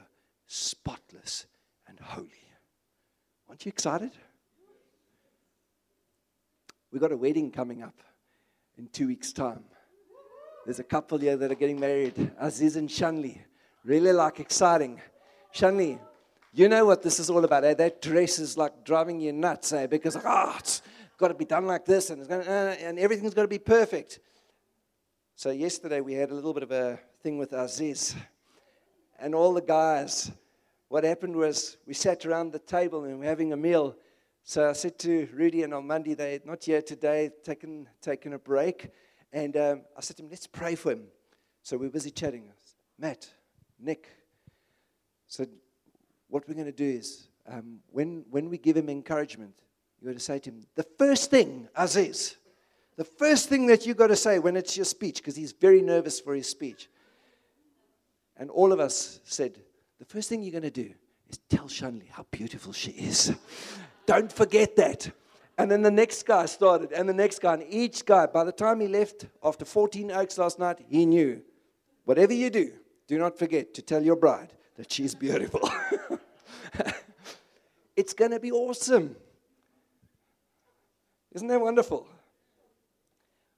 spotless, 0.48 1.46
and 1.88 2.00
holy. 2.00 2.30
Aren't 3.48 3.66
you 3.66 3.70
excited? 3.70 4.12
We've 6.94 7.02
got 7.02 7.12
a 7.12 7.18
wedding 7.18 7.50
coming 7.50 7.82
up 7.82 7.96
in 8.78 8.88
two 8.90 9.08
weeks' 9.08 9.34
time. 9.34 9.64
There's 10.64 10.78
a 10.78 10.84
couple 10.84 11.18
here 11.18 11.36
that 11.36 11.52
are 11.52 11.56
getting 11.56 11.80
married, 11.80 12.32
Aziz 12.40 12.76
and 12.76 12.88
Shanli. 12.88 13.40
Really 13.84 14.14
like 14.14 14.40
exciting. 14.40 15.02
Shanli, 15.52 16.00
you 16.54 16.70
know 16.70 16.86
what 16.86 17.02
this 17.02 17.20
is 17.20 17.32
all 17.32 17.44
about. 17.44 17.64
Eh? 17.64 17.74
That 17.74 18.00
dress 18.00 18.38
is 18.38 18.60
like 18.60 18.86
driving 18.86 19.20
you 19.20 19.34
nuts 19.34 19.74
eh? 19.74 19.88
because, 19.88 20.16
ah, 20.18 20.54
oh, 20.54 20.58
it's 20.60 20.84
got 21.18 21.30
to 21.30 21.34
be 21.34 21.46
done 21.46 21.66
like 21.66 21.84
this 21.84 22.12
and, 22.12 22.20
it's 22.20 22.30
gonna, 22.30 22.44
uh, 22.44 22.76
and 22.80 23.00
everything's 23.00 23.34
got 23.34 23.42
to 23.42 23.48
be 23.48 23.58
perfect. 23.58 24.20
So, 25.36 25.50
yesterday 25.50 26.00
we 26.00 26.14
had 26.14 26.30
a 26.30 26.36
little 26.36 26.54
bit 26.54 26.62
of 26.62 26.72
a 26.72 27.00
thing 27.24 27.40
with 27.40 27.54
Aziz 27.54 28.16
and 29.18 29.34
all 29.34 29.52
the 29.52 29.64
guys. 29.64 30.32
What 30.90 31.06
happened 31.06 31.36
was 31.36 31.76
we 31.88 31.96
sat 31.96 32.24
around 32.28 32.52
the 32.52 32.60
table 32.60 33.04
and 33.04 33.14
we 33.14 33.20
we're 33.22 33.30
having 33.30 33.52
a 33.52 33.58
meal. 33.58 33.96
So 34.46 34.70
I 34.70 34.74
said 34.74 35.00
to 35.00 35.30
Rudy 35.34 35.64
and 35.64 35.74
on 35.74 35.88
Monday, 35.88 36.16
they're 36.16 36.40
not 36.44 36.64
here 36.64 36.82
today, 36.82 37.32
taking, 37.44 37.88
taking 38.02 38.34
a 38.34 38.38
break. 38.38 38.90
And 39.32 39.56
um, 39.56 39.82
I 39.98 40.02
said 40.02 40.18
to 40.18 40.24
him, 40.24 40.30
let's 40.30 40.48
pray 40.48 40.76
for 40.76 40.92
him. 40.92 41.06
So 41.62 41.78
we're 41.78 41.90
busy 41.90 42.12
chatting. 42.12 42.44
Matt, 43.00 43.30
Nick. 43.80 44.10
So 45.28 45.46
what 46.28 46.48
we're 46.48 46.56
going 46.56 46.66
to 46.66 46.74
do 46.74 46.84
is 46.84 47.30
um, 47.48 47.80
when, 47.90 48.26
when 48.30 48.50
we 48.50 48.58
give 48.58 48.76
him 48.76 48.90
encouragement, 48.90 49.54
you're 50.02 50.10
going 50.10 50.18
to 50.18 50.24
say 50.24 50.40
to 50.40 50.50
him, 50.50 50.62
the 50.76 50.86
first 51.00 51.32
thing, 51.32 51.70
Aziz, 51.74 52.36
the 52.98 53.06
first 53.06 53.48
thing 53.48 53.66
that 53.68 53.86
you've 53.86 53.98
got 53.98 54.08
to 54.08 54.16
say 54.16 54.40
when 54.40 54.58
it's 54.58 54.76
your 54.76 54.86
speech, 54.86 55.18
because 55.18 55.38
he's 55.38 55.54
very 55.54 55.82
nervous 55.82 56.20
for 56.20 56.36
his 56.36 56.50
speech. 56.50 56.90
And 58.36 58.50
all 58.50 58.74
of 58.74 58.82
us 58.82 59.22
said, 59.24 59.58
the 60.00 60.06
first 60.06 60.28
thing 60.28 60.44
you're 60.44 60.52
going 60.52 60.64
to 60.64 60.70
do 60.70 60.94
is 61.30 61.40
tell 61.50 61.70
Shanley 61.70 62.08
how 62.12 62.26
beautiful 62.30 62.74
she 62.74 62.92
is. 62.92 63.34
Don't 64.06 64.32
forget 64.32 64.76
that. 64.76 65.12
And 65.58 65.70
then 65.70 65.84
the 65.84 65.92
next 65.92 66.26
guy 66.26 66.48
started, 66.48 66.92
and 66.92 67.08
the 67.08 67.14
next 67.14 67.40
guy, 67.40 67.54
and 67.54 67.66
each 67.70 68.06
guy, 68.06 68.26
by 68.26 68.44
the 68.44 68.52
time 68.52 68.80
he 68.80 68.88
left 68.88 69.28
after 69.44 69.66
14 69.66 70.12
Oaks 70.12 70.38
last 70.38 70.58
night, 70.58 70.80
he 70.90 71.06
knew 71.06 71.42
whatever 72.06 72.34
you 72.34 72.50
do, 72.50 72.72
do 73.08 73.20
not 73.20 73.38
forget 73.38 73.74
to 73.76 73.82
tell 73.82 74.02
your 74.02 74.16
bride 74.16 74.54
that 74.76 74.92
she's 74.92 75.14
beautiful. 75.14 75.70
it's 77.96 78.14
going 78.14 78.32
to 78.32 78.40
be 78.40 78.52
awesome. 78.52 79.16
Isn't 81.34 81.48
that 81.48 81.62
wonderful? 81.62 82.08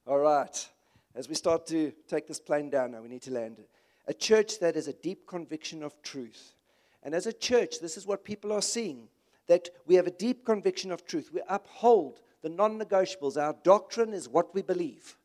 All 0.05 0.19
right. 0.19 0.69
As 1.15 1.29
we 1.29 1.35
start 1.35 1.65
to 1.67 1.93
take 2.07 2.27
this 2.27 2.39
plane 2.39 2.69
down 2.69 2.91
now, 2.91 3.01
we 3.01 3.07
need 3.07 3.21
to 3.23 3.31
land. 3.31 3.57
A 4.07 4.13
church 4.13 4.59
that 4.59 4.75
has 4.75 4.89
a 4.89 4.93
deep 4.93 5.25
conviction 5.25 5.81
of 5.81 6.01
truth. 6.01 6.53
And 7.03 7.15
as 7.15 7.25
a 7.25 7.33
church, 7.33 7.79
this 7.79 7.95
is 7.95 8.05
what 8.05 8.25
people 8.25 8.51
are 8.51 8.61
seeing 8.61 9.07
that 9.47 9.69
we 9.85 9.95
have 9.95 10.07
a 10.07 10.11
deep 10.11 10.45
conviction 10.45 10.91
of 10.91 11.05
truth. 11.05 11.29
We 11.33 11.41
uphold 11.47 12.21
the 12.41 12.49
non 12.49 12.79
negotiables. 12.79 13.41
Our 13.41 13.55
doctrine 13.63 14.13
is 14.13 14.29
what 14.29 14.53
we 14.53 14.61
believe. 14.61 15.17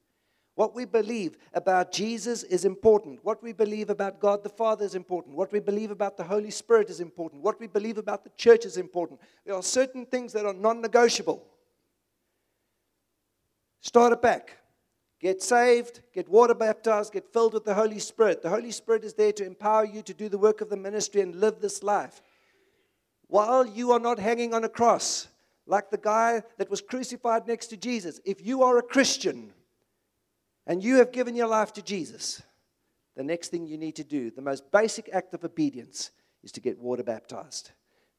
What 0.54 0.74
we 0.74 0.84
believe 0.84 1.38
about 1.54 1.90
Jesus 1.90 2.42
is 2.42 2.64
important. 2.64 3.24
What 3.24 3.42
we 3.42 3.52
believe 3.52 3.88
about 3.88 4.20
God 4.20 4.42
the 4.42 4.50
Father 4.50 4.84
is 4.84 4.94
important. 4.94 5.36
What 5.36 5.52
we 5.52 5.60
believe 5.60 5.90
about 5.90 6.16
the 6.16 6.24
Holy 6.24 6.50
Spirit 6.50 6.90
is 6.90 7.00
important. 7.00 7.42
What 7.42 7.58
we 7.58 7.66
believe 7.66 7.96
about 7.96 8.24
the 8.24 8.30
church 8.36 8.66
is 8.66 8.76
important. 8.76 9.20
There 9.46 9.54
are 9.54 9.62
certain 9.62 10.04
things 10.04 10.32
that 10.34 10.44
are 10.44 10.52
non 10.52 10.82
negotiable. 10.82 11.42
Start 13.80 14.12
it 14.12 14.20
back. 14.20 14.58
Get 15.20 15.42
saved, 15.42 16.00
get 16.14 16.28
water 16.28 16.54
baptized, 16.54 17.12
get 17.12 17.30
filled 17.30 17.54
with 17.54 17.64
the 17.64 17.74
Holy 17.74 17.98
Spirit. 17.98 18.42
The 18.42 18.48
Holy 18.48 18.70
Spirit 18.70 19.04
is 19.04 19.14
there 19.14 19.32
to 19.32 19.44
empower 19.44 19.84
you 19.84 20.02
to 20.02 20.14
do 20.14 20.28
the 20.30 20.38
work 20.38 20.62
of 20.62 20.70
the 20.70 20.76
ministry 20.76 21.20
and 21.20 21.36
live 21.36 21.60
this 21.60 21.82
life. 21.82 22.22
While 23.30 23.64
you 23.64 23.92
are 23.92 24.00
not 24.00 24.18
hanging 24.18 24.52
on 24.54 24.64
a 24.64 24.68
cross, 24.68 25.28
like 25.64 25.90
the 25.90 25.96
guy 25.98 26.42
that 26.58 26.68
was 26.68 26.80
crucified 26.80 27.46
next 27.46 27.68
to 27.68 27.76
Jesus, 27.76 28.20
if 28.24 28.44
you 28.44 28.64
are 28.64 28.76
a 28.76 28.82
Christian, 28.82 29.52
and 30.66 30.82
you 30.82 30.96
have 30.96 31.12
given 31.12 31.36
your 31.36 31.46
life 31.46 31.72
to 31.74 31.82
Jesus, 31.82 32.42
the 33.14 33.22
next 33.22 33.48
thing 33.48 33.68
you 33.68 33.78
need 33.78 33.94
to 33.96 34.04
do, 34.04 34.32
the 34.32 34.42
most 34.42 34.70
basic 34.72 35.08
act 35.12 35.32
of 35.32 35.44
obedience, 35.44 36.10
is 36.42 36.50
to 36.50 36.60
get 36.60 36.80
water 36.80 37.04
baptized. 37.04 37.70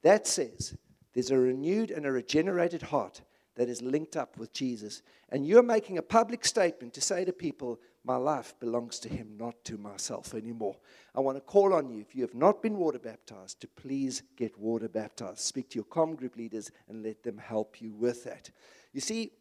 That 0.01 0.27
says 0.27 0.77
there's 1.13 1.31
a 1.31 1.37
renewed 1.37 1.91
and 1.91 2.05
a 2.05 2.11
regenerated 2.11 2.81
heart 2.81 3.21
that 3.55 3.67
is 3.67 3.81
linked 3.81 4.15
up 4.15 4.37
with 4.37 4.53
Jesus. 4.53 5.01
And 5.27 5.45
you're 5.45 5.61
making 5.61 5.97
a 5.97 6.01
public 6.01 6.45
statement 6.45 6.93
to 6.93 7.01
say 7.01 7.25
to 7.25 7.33
people, 7.33 7.81
My 8.03 8.15
life 8.15 8.55
belongs 8.59 8.99
to 8.99 9.09
Him, 9.09 9.35
not 9.37 9.63
to 9.65 9.77
myself 9.77 10.33
anymore. 10.33 10.77
I 11.13 11.19
want 11.19 11.37
to 11.37 11.41
call 11.41 11.73
on 11.73 11.89
you, 11.89 11.99
if 11.99 12.15
you 12.15 12.23
have 12.23 12.33
not 12.33 12.63
been 12.63 12.77
water 12.77 12.97
baptized, 12.97 13.61
to 13.61 13.67
please 13.67 14.23
get 14.35 14.57
water 14.57 14.89
baptized. 14.89 15.39
Speak 15.39 15.69
to 15.69 15.75
your 15.75 15.85
com 15.85 16.15
group 16.15 16.35
leaders 16.35 16.71
and 16.89 17.03
let 17.03 17.21
them 17.21 17.37
help 17.37 17.79
you 17.79 17.91
with 17.91 18.23
that. 18.23 18.49
You 18.91 19.01
see, 19.01 19.31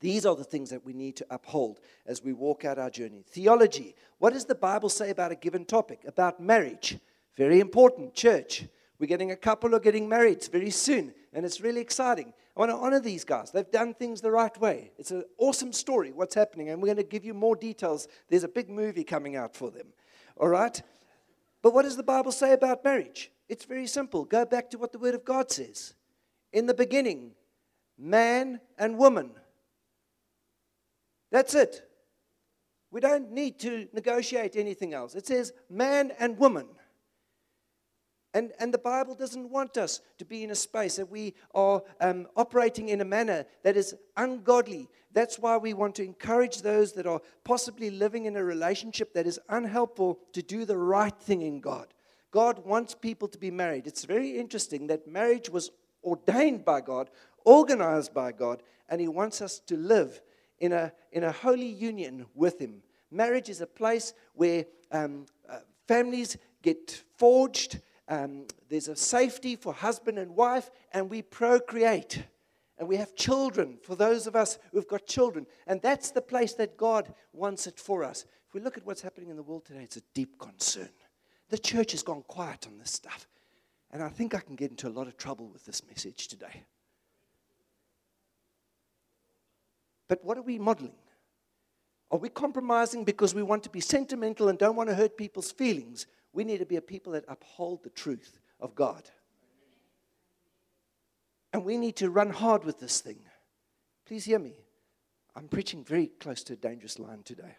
these 0.00 0.26
are 0.26 0.34
the 0.34 0.44
things 0.44 0.70
that 0.70 0.84
we 0.84 0.92
need 0.92 1.16
to 1.16 1.26
uphold 1.30 1.80
as 2.04 2.22
we 2.22 2.32
walk 2.32 2.64
out 2.64 2.78
our 2.78 2.90
journey. 2.90 3.24
Theology. 3.28 3.94
What 4.18 4.32
does 4.32 4.44
the 4.44 4.54
Bible 4.54 4.88
say 4.88 5.10
about 5.10 5.32
a 5.32 5.36
given 5.36 5.64
topic? 5.64 6.00
About 6.06 6.40
marriage. 6.40 6.98
Very 7.36 7.60
important. 7.60 8.14
Church. 8.14 8.64
We're 8.98 9.06
getting 9.06 9.30
a 9.30 9.36
couple 9.36 9.74
or 9.74 9.80
getting 9.80 10.08
married 10.08 10.44
very 10.50 10.70
soon, 10.70 11.14
and 11.32 11.44
it's 11.44 11.60
really 11.60 11.80
exciting. 11.80 12.32
I 12.56 12.60
want 12.60 12.70
to 12.70 12.76
honor 12.76 13.00
these 13.00 13.24
guys. 13.24 13.50
They've 13.50 13.70
done 13.70 13.94
things 13.94 14.20
the 14.20 14.30
right 14.30 14.56
way. 14.60 14.92
It's 14.96 15.10
an 15.10 15.24
awesome 15.38 15.72
story, 15.72 16.12
what's 16.12 16.34
happening, 16.34 16.70
and 16.70 16.80
we're 16.80 16.86
going 16.86 16.96
to 16.98 17.02
give 17.02 17.24
you 17.24 17.34
more 17.34 17.56
details. 17.56 18.06
There's 18.28 18.44
a 18.44 18.48
big 18.48 18.70
movie 18.70 19.04
coming 19.04 19.34
out 19.36 19.56
for 19.56 19.70
them. 19.70 19.88
All 20.36 20.48
right? 20.48 20.80
But 21.62 21.74
what 21.74 21.82
does 21.82 21.96
the 21.96 22.02
Bible 22.02 22.32
say 22.32 22.52
about 22.52 22.84
marriage? 22.84 23.32
It's 23.48 23.64
very 23.64 23.86
simple. 23.86 24.24
Go 24.24 24.44
back 24.44 24.70
to 24.70 24.78
what 24.78 24.92
the 24.92 24.98
Word 24.98 25.14
of 25.14 25.24
God 25.24 25.50
says. 25.50 25.94
In 26.52 26.66
the 26.66 26.74
beginning, 26.74 27.32
man 27.98 28.60
and 28.78 28.98
woman 28.98 29.30
that's 31.34 31.56
it. 31.56 31.82
We 32.92 33.00
don't 33.00 33.32
need 33.32 33.58
to 33.58 33.88
negotiate 33.92 34.54
anything 34.54 34.94
else. 34.94 35.16
It 35.16 35.26
says 35.26 35.52
man 35.68 36.12
and 36.20 36.38
woman. 36.38 36.68
And, 38.34 38.52
and 38.58 38.74
the 38.74 38.78
Bible 38.78 39.14
doesn't 39.14 39.48
want 39.48 39.76
us 39.76 40.00
to 40.18 40.24
be 40.24 40.42
in 40.42 40.50
a 40.50 40.56
space 40.56 40.96
that 40.96 41.08
we 41.08 41.34
are 41.54 41.82
um, 42.00 42.26
operating 42.36 42.88
in 42.88 43.00
a 43.00 43.04
manner 43.04 43.46
that 43.62 43.76
is 43.76 43.94
ungodly. 44.16 44.88
That's 45.12 45.38
why 45.38 45.56
we 45.56 45.72
want 45.72 45.94
to 45.94 46.04
encourage 46.04 46.60
those 46.60 46.92
that 46.94 47.06
are 47.06 47.20
possibly 47.44 47.90
living 47.90 48.24
in 48.24 48.36
a 48.36 48.42
relationship 48.42 49.14
that 49.14 49.28
is 49.28 49.38
unhelpful 49.48 50.18
to 50.32 50.42
do 50.42 50.64
the 50.64 50.76
right 50.76 51.16
thing 51.16 51.42
in 51.42 51.60
God. 51.60 51.94
God 52.32 52.66
wants 52.66 52.96
people 52.96 53.28
to 53.28 53.38
be 53.38 53.52
married. 53.52 53.86
It's 53.86 54.04
very 54.04 54.36
interesting 54.36 54.88
that 54.88 55.06
marriage 55.06 55.48
was 55.48 55.70
ordained 56.02 56.64
by 56.64 56.80
God, 56.80 57.10
organized 57.44 58.12
by 58.12 58.32
God, 58.32 58.64
and 58.88 59.00
He 59.00 59.06
wants 59.06 59.40
us 59.40 59.60
to 59.60 59.76
live 59.76 60.20
in 60.58 60.72
a, 60.72 60.92
in 61.12 61.22
a 61.22 61.30
holy 61.30 61.68
union 61.68 62.26
with 62.34 62.58
Him. 62.58 62.82
Marriage 63.12 63.48
is 63.48 63.60
a 63.60 63.66
place 63.68 64.12
where 64.34 64.64
um, 64.90 65.26
uh, 65.48 65.58
families 65.86 66.36
get 66.62 67.04
forged, 67.16 67.80
um, 68.08 68.46
there's 68.68 68.88
a 68.88 68.96
safety 68.96 69.56
for 69.56 69.72
husband 69.72 70.18
and 70.18 70.36
wife, 70.36 70.70
and 70.92 71.10
we 71.10 71.22
procreate. 71.22 72.24
And 72.78 72.88
we 72.88 72.96
have 72.96 73.14
children 73.14 73.78
for 73.82 73.94
those 73.94 74.26
of 74.26 74.34
us 74.34 74.58
who've 74.72 74.88
got 74.88 75.06
children. 75.06 75.46
And 75.66 75.80
that's 75.80 76.10
the 76.10 76.20
place 76.20 76.54
that 76.54 76.76
God 76.76 77.14
wants 77.32 77.66
it 77.66 77.78
for 77.78 78.02
us. 78.02 78.24
If 78.48 78.54
we 78.54 78.60
look 78.60 78.76
at 78.76 78.84
what's 78.84 79.00
happening 79.00 79.30
in 79.30 79.36
the 79.36 79.42
world 79.42 79.64
today, 79.64 79.82
it's 79.82 79.96
a 79.96 80.02
deep 80.12 80.38
concern. 80.38 80.88
The 81.50 81.58
church 81.58 81.92
has 81.92 82.02
gone 82.02 82.24
quiet 82.26 82.66
on 82.66 82.78
this 82.78 82.90
stuff. 82.90 83.28
And 83.92 84.02
I 84.02 84.08
think 84.08 84.34
I 84.34 84.40
can 84.40 84.56
get 84.56 84.70
into 84.70 84.88
a 84.88 84.90
lot 84.90 85.06
of 85.06 85.16
trouble 85.16 85.46
with 85.46 85.64
this 85.64 85.82
message 85.86 86.26
today. 86.26 86.64
But 90.08 90.24
what 90.24 90.36
are 90.36 90.42
we 90.42 90.58
modeling? 90.58 90.96
Are 92.10 92.18
we 92.18 92.28
compromising 92.28 93.04
because 93.04 93.34
we 93.34 93.42
want 93.42 93.62
to 93.62 93.70
be 93.70 93.80
sentimental 93.80 94.48
and 94.48 94.58
don't 94.58 94.76
want 94.76 94.88
to 94.88 94.94
hurt 94.94 95.16
people's 95.16 95.52
feelings? 95.52 96.06
We 96.34 96.44
need 96.44 96.58
to 96.58 96.66
be 96.66 96.76
a 96.76 96.82
people 96.82 97.12
that 97.12 97.24
uphold 97.28 97.84
the 97.84 97.90
truth 97.90 98.38
of 98.60 98.74
God. 98.74 99.08
And 101.52 101.64
we 101.64 101.78
need 101.78 101.96
to 101.96 102.10
run 102.10 102.30
hard 102.30 102.64
with 102.64 102.80
this 102.80 103.00
thing. 103.00 103.20
Please 104.04 104.24
hear 104.24 104.40
me. 104.40 104.56
I'm 105.36 105.48
preaching 105.48 105.84
very 105.84 106.08
close 106.08 106.42
to 106.44 106.52
a 106.52 106.56
dangerous 106.56 106.98
line 106.98 107.22
today. 107.24 107.56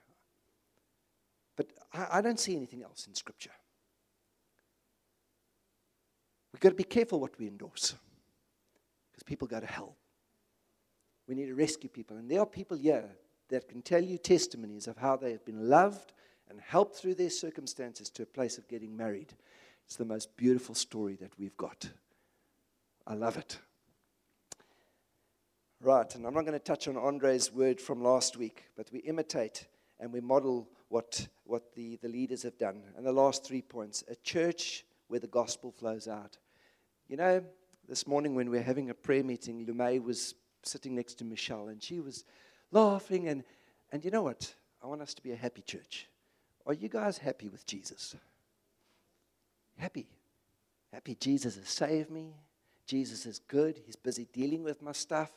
But 1.56 1.68
I, 1.94 2.08
I 2.18 2.22
don't 2.22 2.40
see 2.40 2.56
anything 2.56 2.84
else 2.84 3.08
in 3.08 3.16
Scripture. 3.16 3.52
We've 6.52 6.60
got 6.60 6.70
to 6.70 6.76
be 6.76 6.84
careful 6.84 7.20
what 7.20 7.40
we 7.40 7.48
endorse 7.48 7.96
because 9.12 9.24
people 9.24 9.48
go 9.48 9.62
to 9.62 9.66
hell. 9.66 9.96
We 11.28 11.36
need 11.36 11.48
to 11.48 11.56
rescue 11.56 11.90
people. 11.90 12.18
And 12.18 12.30
there 12.30 12.42
are 12.42 12.46
people 12.46 12.78
here 12.78 13.10
that 13.50 13.70
can 13.70 13.82
tell 13.82 14.04
you 14.04 14.18
testimonies 14.18 14.88
of 14.88 14.98
how 14.98 15.16
they 15.16 15.32
have 15.32 15.46
been 15.46 15.70
loved 15.70 16.14
and 16.50 16.60
helped 16.62 16.96
through 16.96 17.16
their 17.16 17.30
circumstances 17.30 18.10
to 18.12 18.24
a 18.24 18.28
place 18.28 18.58
of 18.58 18.68
getting 18.68 18.96
married. 18.96 19.34
It's 19.86 19.96
the 19.96 20.06
most 20.06 20.36
beautiful 20.38 20.76
story 20.76 21.16
that 21.16 21.38
we've 21.38 21.58
got. 21.58 21.90
I 23.08 23.14
love 23.14 23.38
it. 23.38 23.60
Right, 25.82 26.16
and 26.16 26.26
I'm 26.26 26.34
not 26.34 26.46
going 26.46 26.54
to 26.54 26.60
touch 26.60 26.88
on 26.88 26.98
Andre's 26.98 27.52
word 27.52 27.80
from 27.80 28.02
last 28.02 28.38
week, 28.38 28.66
but 28.76 28.92
we 28.92 29.00
imitate 29.00 29.68
and 30.00 30.12
we 30.12 30.20
model 30.20 30.68
what, 30.90 31.28
what 31.44 31.76
the, 31.76 31.98
the 32.02 32.08
leaders 32.08 32.44
have 32.44 32.58
done. 32.58 32.82
And 32.98 33.06
the 33.06 33.12
last 33.12 33.46
three 33.46 33.62
points 33.62 34.04
a 34.08 34.16
church 34.16 34.86
where 35.08 35.20
the 35.20 35.28
gospel 35.28 35.72
flows 35.72 36.08
out. 36.08 36.38
You 37.08 37.18
know, 37.18 37.44
this 37.88 38.08
morning 38.08 38.34
when 38.34 38.50
we 38.50 38.58
are 38.58 38.64
having 38.64 38.90
a 38.90 38.96
prayer 38.96 39.24
meeting, 39.24 39.66
Lumay 39.66 40.02
was 40.02 40.34
sitting 40.64 40.96
next 40.96 41.16
to 41.16 41.26
Michelle, 41.26 41.68
and 41.68 41.82
she 41.82 42.00
was 42.00 42.26
laughing. 42.72 43.28
And, 43.28 43.44
and 43.92 44.04
you 44.04 44.10
know 44.12 44.24
what? 44.24 44.54
I 44.84 44.88
want 44.88 45.02
us 45.02 45.14
to 45.14 45.22
be 45.22 45.32
a 45.32 45.36
happy 45.36 45.62
church. 45.62 46.08
Are 46.66 46.74
you 46.74 46.90
guys 46.90 47.18
happy 47.18 47.48
with 47.48 47.66
Jesus? 47.66 48.16
Happy. 49.78 50.08
Happy 50.92 51.16
Jesus 51.16 51.56
has 51.56 51.68
saved 51.68 52.10
me. 52.10 52.34
Jesus 52.88 53.26
is 53.26 53.40
good. 53.40 53.80
He's 53.86 53.96
busy 53.96 54.28
dealing 54.32 54.64
with 54.64 54.82
my 54.82 54.92
stuff. 54.92 55.32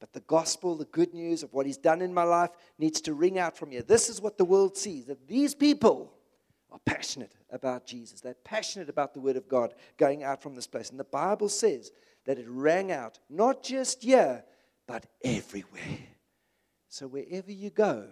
But 0.00 0.12
the 0.12 0.20
gospel, 0.20 0.76
the 0.76 0.84
good 0.86 1.14
news 1.14 1.42
of 1.42 1.52
what 1.52 1.66
he's 1.66 1.76
done 1.76 2.02
in 2.02 2.12
my 2.12 2.24
life, 2.24 2.50
needs 2.78 3.00
to 3.02 3.14
ring 3.14 3.38
out 3.38 3.56
from 3.56 3.72
you. 3.72 3.82
This 3.82 4.08
is 4.08 4.20
what 4.20 4.36
the 4.36 4.44
world 4.44 4.76
sees 4.76 5.06
that 5.06 5.28
these 5.28 5.54
people 5.54 6.12
are 6.70 6.80
passionate 6.84 7.32
about 7.50 7.86
Jesus. 7.86 8.20
They're 8.20 8.34
passionate 8.34 8.88
about 8.88 9.14
the 9.14 9.20
word 9.20 9.36
of 9.36 9.48
God 9.48 9.74
going 9.96 10.24
out 10.24 10.42
from 10.42 10.54
this 10.54 10.66
place. 10.66 10.90
And 10.90 10.98
the 10.98 11.04
Bible 11.04 11.48
says 11.48 11.92
that 12.26 12.38
it 12.38 12.46
rang 12.48 12.90
out, 12.90 13.18
not 13.30 13.62
just 13.62 14.02
here, 14.02 14.44
but 14.86 15.06
everywhere. 15.22 16.00
So 16.88 17.06
wherever 17.06 17.52
you 17.52 17.70
go, 17.70 18.08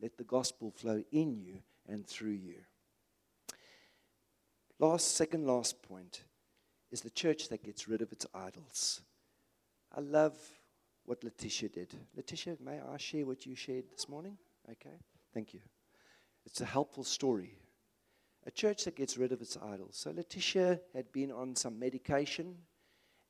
let 0.00 0.16
the 0.16 0.24
gospel 0.24 0.70
flow 0.70 1.02
in 1.10 1.34
you 1.36 1.58
and 1.88 2.06
through 2.06 2.32
you. 2.32 2.56
Last, 4.78 5.16
second, 5.16 5.46
last 5.46 5.82
point 5.82 6.24
is 6.90 7.00
the 7.00 7.10
church 7.10 7.48
that 7.48 7.62
gets 7.62 7.88
rid 7.88 8.02
of 8.02 8.12
its 8.12 8.26
idols. 8.34 9.00
I 9.96 10.00
love 10.00 10.36
what 11.04 11.22
Letitia 11.22 11.68
did. 11.68 11.94
Letitia, 12.16 12.56
may 12.64 12.80
I 12.80 12.96
share 12.96 13.26
what 13.26 13.46
you 13.46 13.54
shared 13.54 13.84
this 13.90 14.08
morning? 14.08 14.36
Okay, 14.70 14.96
thank 15.32 15.54
you. 15.54 15.60
It's 16.46 16.60
a 16.60 16.66
helpful 16.66 17.04
story. 17.04 17.58
A 18.46 18.50
church 18.50 18.84
that 18.84 18.96
gets 18.96 19.16
rid 19.16 19.32
of 19.32 19.40
its 19.40 19.56
idols. 19.56 19.96
So 19.96 20.10
Letitia 20.10 20.80
had 20.94 21.10
been 21.12 21.32
on 21.32 21.56
some 21.56 21.78
medication, 21.78 22.56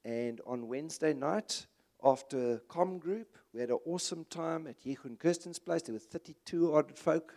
and 0.04 0.40
on 0.46 0.68
Wednesday 0.68 1.14
night, 1.14 1.66
after 2.04 2.58
Com 2.68 2.98
Group. 2.98 3.38
We 3.52 3.60
had 3.60 3.70
an 3.70 3.78
awesome 3.86 4.26
time 4.28 4.66
at 4.66 4.84
Johan 4.84 5.16
Kirsten's 5.16 5.58
place. 5.58 5.82
There 5.82 5.94
were 5.94 5.98
32 5.98 6.74
odd 6.74 6.96
folk. 6.96 7.34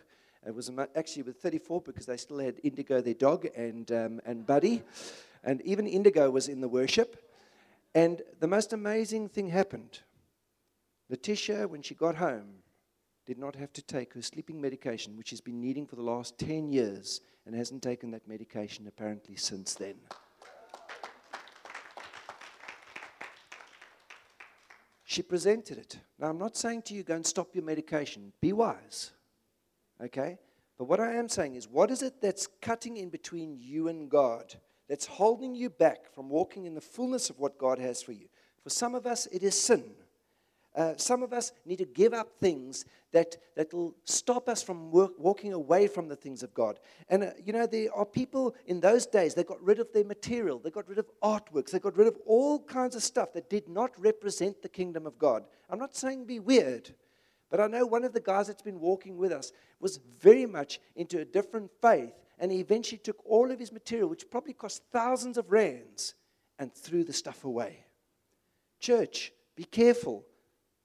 It 0.48 0.54
was 0.54 0.70
actually 0.96 1.24
with 1.24 1.42
34 1.42 1.82
because 1.82 2.06
they 2.06 2.16
still 2.16 2.38
had 2.38 2.58
Indigo, 2.64 3.02
their 3.02 3.12
dog, 3.12 3.46
and, 3.54 3.92
um, 3.92 4.18
and 4.24 4.46
Buddy. 4.46 4.82
And 5.44 5.60
even 5.60 5.86
Indigo 5.86 6.30
was 6.30 6.48
in 6.48 6.62
the 6.62 6.68
worship. 6.68 7.30
And 7.94 8.22
the 8.40 8.48
most 8.48 8.72
amazing 8.72 9.28
thing 9.28 9.48
happened. 9.48 10.00
Letitia, 11.10 11.68
when 11.68 11.82
she 11.82 11.94
got 11.94 12.14
home, 12.14 12.62
did 13.26 13.36
not 13.36 13.56
have 13.56 13.74
to 13.74 13.82
take 13.82 14.14
her 14.14 14.22
sleeping 14.22 14.58
medication, 14.58 15.18
which 15.18 15.28
she's 15.28 15.42
been 15.42 15.60
needing 15.60 15.86
for 15.86 15.96
the 15.96 16.02
last 16.02 16.38
10 16.38 16.72
years, 16.72 17.20
and 17.44 17.54
hasn't 17.54 17.82
taken 17.82 18.10
that 18.12 18.26
medication 18.26 18.86
apparently 18.86 19.36
since 19.36 19.74
then. 19.74 19.96
She 25.04 25.20
presented 25.20 25.76
it. 25.76 25.98
Now, 26.18 26.28
I'm 26.28 26.38
not 26.38 26.56
saying 26.56 26.82
to 26.82 26.94
you, 26.94 27.02
go 27.02 27.16
and 27.16 27.26
stop 27.26 27.54
your 27.54 27.64
medication. 27.64 28.32
Be 28.40 28.54
wise. 28.54 29.12
Okay? 30.02 30.38
But 30.76 30.84
what 30.84 31.00
I 31.00 31.14
am 31.14 31.28
saying 31.28 31.56
is, 31.56 31.68
what 31.68 31.90
is 31.90 32.02
it 32.02 32.20
that's 32.20 32.46
cutting 32.60 32.96
in 32.96 33.08
between 33.08 33.56
you 33.58 33.88
and 33.88 34.08
God? 34.08 34.54
That's 34.88 35.06
holding 35.06 35.54
you 35.54 35.68
back 35.68 36.12
from 36.14 36.30
walking 36.30 36.64
in 36.64 36.74
the 36.74 36.80
fullness 36.80 37.30
of 37.30 37.38
what 37.38 37.58
God 37.58 37.78
has 37.78 38.02
for 38.02 38.12
you. 38.12 38.28
For 38.62 38.70
some 38.70 38.94
of 38.94 39.06
us, 39.06 39.26
it 39.26 39.42
is 39.42 39.60
sin. 39.60 39.84
Uh, 40.74 40.94
some 40.96 41.22
of 41.22 41.32
us 41.32 41.52
need 41.66 41.78
to 41.78 41.84
give 41.84 42.14
up 42.14 42.38
things 42.38 42.84
that, 43.10 43.36
that 43.56 43.72
will 43.74 43.96
stop 44.04 44.48
us 44.48 44.62
from 44.62 44.90
work, 44.92 45.12
walking 45.18 45.52
away 45.52 45.88
from 45.88 46.08
the 46.08 46.14
things 46.14 46.42
of 46.42 46.54
God. 46.54 46.78
And, 47.08 47.24
uh, 47.24 47.30
you 47.44 47.52
know, 47.52 47.66
there 47.66 47.92
are 47.92 48.04
people 48.04 48.54
in 48.66 48.78
those 48.80 49.04
days, 49.04 49.34
they 49.34 49.42
got 49.42 49.60
rid 49.62 49.80
of 49.80 49.92
their 49.92 50.04
material, 50.04 50.60
they 50.60 50.70
got 50.70 50.88
rid 50.88 50.98
of 50.98 51.10
artworks, 51.22 51.70
they 51.70 51.80
got 51.80 51.96
rid 51.96 52.06
of 52.06 52.16
all 52.26 52.60
kinds 52.60 52.94
of 52.94 53.02
stuff 53.02 53.32
that 53.32 53.50
did 53.50 53.68
not 53.68 53.90
represent 53.98 54.62
the 54.62 54.68
kingdom 54.68 55.06
of 55.06 55.18
God. 55.18 55.44
I'm 55.68 55.80
not 55.80 55.96
saying 55.96 56.26
be 56.26 56.38
weird, 56.38 56.94
but 57.50 57.60
I 57.60 57.66
know 57.66 57.86
one 57.86 58.04
of 58.04 58.12
the 58.12 58.20
guys 58.20 58.46
that's 58.46 58.62
been 58.62 58.80
walking 58.80 59.16
with 59.16 59.32
us 59.32 59.52
was 59.80 60.00
very 60.20 60.46
much 60.46 60.80
into 60.96 61.20
a 61.20 61.24
different 61.24 61.70
faith, 61.80 62.12
and 62.38 62.52
he 62.52 62.60
eventually 62.60 62.98
took 62.98 63.24
all 63.24 63.50
of 63.50 63.58
his 63.58 63.72
material, 63.72 64.08
which 64.08 64.30
probably 64.30 64.52
cost 64.52 64.82
thousands 64.92 65.38
of 65.38 65.50
rands, 65.50 66.14
and 66.58 66.72
threw 66.74 67.04
the 67.04 67.12
stuff 67.12 67.44
away. 67.44 67.84
Church, 68.80 69.32
be 69.56 69.64
careful 69.64 70.24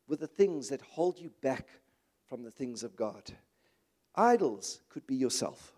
with 0.07 0.19
the 0.19 0.27
things 0.27 0.69
that 0.69 0.81
hold 0.81 1.19
you 1.19 1.31
back 1.41 1.67
from 2.27 2.43
the 2.43 2.51
things 2.51 2.83
of 2.83 2.95
God. 2.95 3.23
Idols 4.15 4.81
could 4.89 5.05
be 5.07 5.15
yourself. 5.15 5.73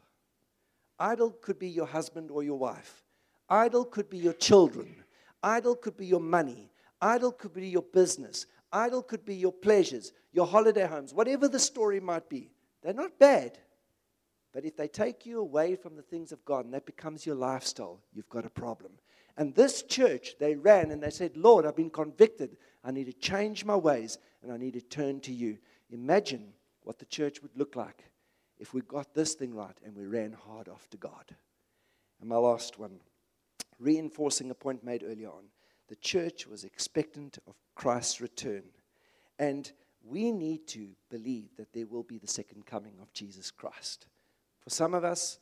Idol 0.99 1.31
could 1.41 1.59
be 1.59 1.67
your 1.67 1.85
husband 1.85 2.31
or 2.31 2.43
your 2.43 2.57
wife. 2.57 3.03
Idol 3.49 3.85
could 3.85 4.09
be 4.09 4.17
your 4.17 4.33
children. 4.33 5.03
Idol 5.43 5.75
could 5.75 5.97
be 5.97 6.05
your 6.05 6.19
money. 6.19 6.71
Idol 7.01 7.31
could 7.31 7.53
be 7.53 7.67
your 7.67 7.83
business. 7.83 8.45
Idol 8.71 9.03
could 9.03 9.25
be 9.25 9.35
your 9.35 9.51
pleasures, 9.51 10.11
your 10.35 10.45
holiday 10.45 10.85
homes, 10.85 11.13
whatever 11.13 11.47
the 11.47 11.59
story 11.59 12.01
might 12.01 12.27
be. 12.27 12.51
They're 12.83 12.93
not 12.93 13.17
bad. 13.17 13.57
But 14.53 14.65
if 14.65 14.75
they 14.75 14.89
take 14.89 15.25
you 15.25 15.39
away 15.39 15.75
from 15.75 15.95
the 15.95 16.01
things 16.01 16.33
of 16.33 16.43
God 16.43 16.65
and 16.65 16.73
that 16.73 16.85
becomes 16.85 17.25
your 17.25 17.35
lifestyle, 17.35 18.01
you've 18.13 18.29
got 18.29 18.45
a 18.45 18.49
problem. 18.49 18.91
And 19.37 19.55
this 19.55 19.83
church, 19.83 20.35
they 20.37 20.55
ran 20.55 20.91
and 20.91 21.01
they 21.01 21.09
said, 21.09 21.37
Lord, 21.37 21.65
I've 21.65 21.75
been 21.75 21.89
convicted. 21.89 22.57
I 22.83 22.91
need 22.91 23.05
to 23.05 23.13
change 23.13 23.63
my 23.63 23.75
ways 23.77 24.17
and 24.43 24.51
I 24.51 24.57
need 24.57 24.73
to 24.73 24.81
turn 24.81 25.21
to 25.21 25.33
you. 25.33 25.57
Imagine 25.89 26.53
what 26.83 26.99
the 26.99 27.05
church 27.05 27.41
would 27.41 27.55
look 27.55 27.75
like 27.75 28.03
if 28.59 28.73
we 28.73 28.81
got 28.81 29.13
this 29.13 29.35
thing 29.35 29.53
right 29.53 29.77
and 29.85 29.95
we 29.95 30.05
ran 30.05 30.33
hard 30.33 30.67
after 30.67 30.97
God. 30.97 31.35
And 32.19 32.29
my 32.29 32.37
last 32.37 32.77
one, 32.77 32.99
reinforcing 33.79 34.51
a 34.51 34.55
point 34.55 34.83
made 34.83 35.03
earlier 35.03 35.29
on. 35.29 35.45
The 35.87 35.95
church 35.97 36.45
was 36.45 36.63
expectant 36.63 37.39
of 37.47 37.55
Christ's 37.75 38.19
return. 38.19 38.63
And 39.37 39.71
we 40.07 40.31
need 40.31 40.67
to 40.67 40.89
believe 41.09 41.55
that 41.57 41.73
there 41.73 41.87
will 41.87 42.03
be 42.03 42.17
the 42.17 42.27
second 42.27 42.65
coming 42.65 42.93
of 43.01 43.11
Jesus 43.13 43.51
Christ. 43.51 44.07
For 44.61 44.69
some 44.69 44.93
of 44.93 45.03
us, 45.03 45.39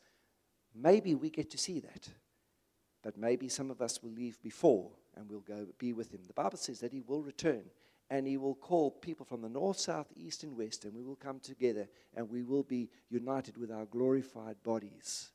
maybe 0.74 1.16
we 1.16 1.30
get 1.30 1.49
to 1.51 1.57
see 1.57 1.80
that. 1.80 2.09
But 3.03 3.18
maybe 3.18 3.49
some 3.49 3.70
of 3.70 3.82
us 3.82 4.01
will 4.01 4.11
leave 4.11 4.41
before 4.41 4.91
and 5.16 5.30
we'll 5.30 5.41
go 5.41 5.68
be 5.78 5.93
with 5.93 6.11
him. 6.11 6.22
The 6.26 6.34
Bible 6.34 6.57
says 6.57 6.80
that 6.80 6.93
he 6.93 7.01
will 7.01 7.22
return 7.22 7.64
and 8.09 8.26
he 8.26 8.38
will 8.38 8.55
call 8.55 8.91
people 8.91 9.26
from 9.26 9.41
the 9.41 9.49
north, 9.49 9.80
south, 9.80 10.07
east, 10.16 10.43
and 10.43 10.55
west, 10.57 10.86
and 10.86 10.93
we 10.93 11.03
will 11.03 11.16
come 11.16 11.39
together 11.39 11.88
and 12.16 12.30
we 12.30 12.43
will 12.43 12.64
be 12.64 12.89
united 13.09 13.57
with 13.57 13.72
our 13.72 13.86
glorified 13.86 14.61
bodies. 14.64 15.32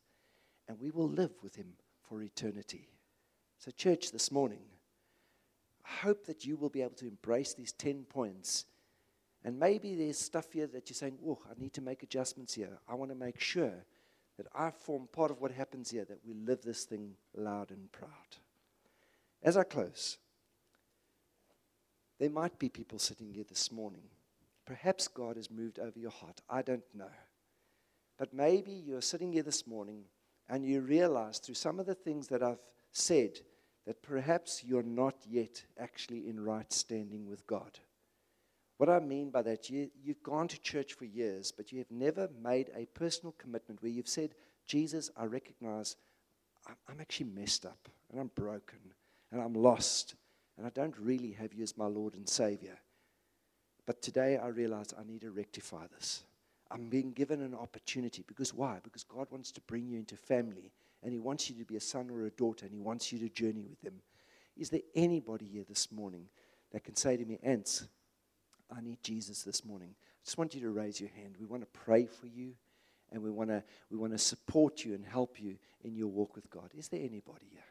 And 0.68 0.79
we 0.79 0.91
will 0.91 1.09
live 1.09 1.33
with 1.43 1.57
him 1.57 1.72
for 2.09 2.22
eternity. 2.22 2.89
So, 3.59 3.70
church, 3.70 4.12
this 4.12 4.31
morning, 4.31 4.62
I 5.85 6.07
hope 6.07 6.26
that 6.26 6.45
you 6.45 6.57
will 6.57 6.68
be 6.68 6.83
able 6.83 6.95
to 6.97 7.09
embrace 7.09 7.55
these 7.55 7.72
10 7.72 8.05
points. 8.05 8.66
And 9.49 9.59
maybe 9.59 9.94
there's 9.94 10.18
stuff 10.18 10.53
here 10.53 10.66
that 10.66 10.90
you're 10.90 10.94
saying, 10.94 11.16
oh, 11.26 11.38
I 11.51 11.59
need 11.59 11.72
to 11.72 11.80
make 11.80 12.03
adjustments 12.03 12.53
here. 12.53 12.78
I 12.86 12.94
want 12.94 13.11
to 13.12 13.14
make 13.16 13.40
sure 13.40 13.72
that 14.36 14.46
I 14.55 14.70
form 14.70 15.09
part 15.11 15.30
of 15.30 15.40
what 15.40 15.53
happens 15.53 15.90
here, 15.90 16.05
that 16.05 16.20
we 16.22 16.34
live 16.34 16.61
this 16.61 16.84
thing 16.84 17.14
loud 17.34 17.70
and 17.70 17.90
proud. 17.90 18.11
As 19.42 19.57
I 19.57 19.62
close, 19.62 20.18
there 22.20 22.28
might 22.28 22.59
be 22.59 22.68
people 22.68 22.99
sitting 22.99 23.32
here 23.32 23.46
this 23.49 23.72
morning. 23.72 24.03
Perhaps 24.66 25.09
God 25.09 25.36
has 25.36 25.51
moved 25.51 25.78
over 25.78 25.99
your 25.99 26.11
heart. 26.11 26.42
I 26.51 26.61
don't 26.61 26.84
know. 26.94 27.09
But 28.18 28.34
maybe 28.34 28.72
you're 28.72 29.01
sitting 29.01 29.32
here 29.32 29.44
this 29.44 29.66
morning 29.66 30.03
and 30.51 30.62
you 30.62 30.82
realize 30.82 31.38
through 31.38 31.55
some 31.55 31.80
of 31.80 31.86
the 31.86 31.94
things 31.94 32.28
that 32.28 32.42
I've 32.42 32.66
said 32.92 33.40
that 33.86 34.03
perhaps 34.03 34.62
you're 34.62 34.82
not 34.82 35.14
yet 35.26 35.64
actually 35.78 36.28
in 36.28 36.38
right 36.38 36.70
standing 36.70 37.26
with 37.26 37.46
God. 37.46 37.78
What 38.79 38.89
I 38.89 39.01
mean 39.01 39.31
by 39.31 39.43
that, 39.43 39.68
you, 39.68 39.91
you've 40.03 40.22
gone 40.22 40.49
to 40.49 40.61
church 40.61 40.95
for 40.95 41.05
years, 41.05 41.53
but 41.53 41.72
you 41.72 41.79
have 41.79 41.91
never 41.91 42.29
made 42.43 42.70
a 42.74 42.87
personal 42.87 43.35
commitment 43.37 43.83
where 43.83 43.91
you've 43.91 44.09
said, 44.09 44.35
Jesus, 44.66 45.11
I 45.16 45.24
recognize 45.24 45.97
I'm 46.89 47.01
actually 47.01 47.31
messed 47.35 47.66
up 47.66 47.89
and 48.11 48.20
I'm 48.20 48.31
broken 48.35 48.79
and 49.33 49.41
I'm 49.41 49.55
lost 49.55 50.14
and 50.57 50.66
I 50.66 50.70
don't 50.70 50.97
really 50.99 51.33
have 51.33 51.53
you 51.53 51.62
as 51.62 51.76
my 51.76 51.87
Lord 51.87 52.14
and 52.14 52.29
Savior. 52.29 52.79
But 53.85 54.01
today 54.01 54.37
I 54.37 54.49
realize 54.49 54.95
I 54.99 55.05
need 55.05 55.22
to 55.22 55.31
rectify 55.31 55.87
this. 55.95 56.22
I'm 56.70 56.89
being 56.89 57.12
given 57.12 57.41
an 57.41 57.55
opportunity 57.55 58.22
because 58.29 58.55
why? 58.55 58.79
Because 58.85 59.03
God 59.03 59.26
wants 59.31 59.51
to 59.53 59.61
bring 59.62 59.89
you 59.89 59.99
into 59.99 60.16
family 60.16 60.70
and 61.03 61.12
He 61.12 61.18
wants 61.18 61.49
you 61.49 61.57
to 61.57 61.64
be 61.64 61.76
a 61.76 61.81
son 61.81 62.11
or 62.11 62.26
a 62.26 62.31
daughter 62.31 62.66
and 62.66 62.74
He 62.74 62.81
wants 62.81 63.12
you 63.12 63.18
to 63.20 63.29
journey 63.29 63.64
with 63.68 63.83
Him. 63.83 63.95
Is 64.57 64.70
there 64.70 64.83
anybody 64.95 65.47
here 65.47 65.64
this 65.66 65.91
morning 65.91 66.29
that 66.72 66.85
can 66.85 66.95
say 66.95 67.16
to 67.16 67.24
me, 67.24 67.39
Ants, 67.43 67.87
I 68.75 68.81
need 68.81 69.03
Jesus 69.03 69.43
this 69.43 69.64
morning. 69.64 69.95
I 69.99 70.25
just 70.25 70.39
want 70.39 70.55
you 70.55 70.61
to 70.62 70.71
raise 70.71 71.01
your 71.01 71.11
hand. 71.11 71.37
We 71.39 71.47
want 71.47 71.62
to 71.62 71.79
pray 71.81 72.07
for 72.07 72.27
you 72.27 72.53
and 73.11 73.23
we 73.23 73.31
want 73.31 73.51
to, 73.51 73.62
we 73.91 73.97
want 73.97 74.12
to 74.12 74.19
support 74.19 74.85
you 74.85 74.95
and 74.95 75.05
help 75.05 75.41
you 75.41 75.57
in 75.83 75.95
your 75.95 76.09
walk 76.09 76.35
with 76.35 76.51
God. 76.51 76.71
Is 76.77 76.89
there 76.89 77.01
anybody 77.01 77.47
here? 77.51 77.62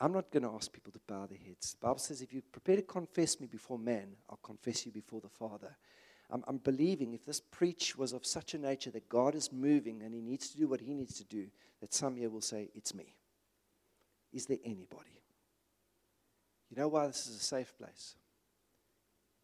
I'm 0.00 0.12
not 0.12 0.30
going 0.30 0.44
to 0.44 0.54
ask 0.54 0.72
people 0.72 0.92
to 0.92 1.00
bow 1.06 1.26
their 1.26 1.38
heads. 1.38 1.72
The 1.72 1.86
Bible 1.86 1.98
says, 1.98 2.20
if 2.20 2.32
you 2.32 2.42
prepare 2.52 2.76
to 2.76 2.82
confess 2.82 3.40
me 3.40 3.46
before 3.46 3.78
man, 3.78 4.08
I'll 4.30 4.38
confess 4.42 4.86
you 4.86 4.92
before 4.92 5.20
the 5.20 5.28
Father. 5.28 5.76
I'm, 6.30 6.44
I'm, 6.46 6.58
believing 6.58 7.14
if 7.14 7.24
this 7.24 7.40
preach 7.40 7.96
was 7.96 8.12
of 8.12 8.26
such 8.26 8.54
a 8.54 8.58
nature 8.58 8.90
that 8.90 9.08
God 9.08 9.34
is 9.34 9.50
moving 9.50 10.02
and 10.02 10.14
he 10.14 10.20
needs 10.20 10.50
to 10.50 10.58
do 10.58 10.68
what 10.68 10.80
he 10.80 10.92
needs 10.92 11.16
to 11.16 11.24
do, 11.24 11.46
that 11.80 11.94
some 11.94 12.16
here 12.16 12.28
will 12.28 12.42
say, 12.42 12.68
It's 12.74 12.94
me. 12.94 13.14
Is 14.32 14.44
there 14.44 14.58
anybody? 14.62 15.22
You 16.70 16.76
know 16.76 16.88
why 16.88 17.06
this 17.06 17.26
is 17.26 17.36
a 17.36 17.44
safe 17.44 17.72
place? 17.78 18.14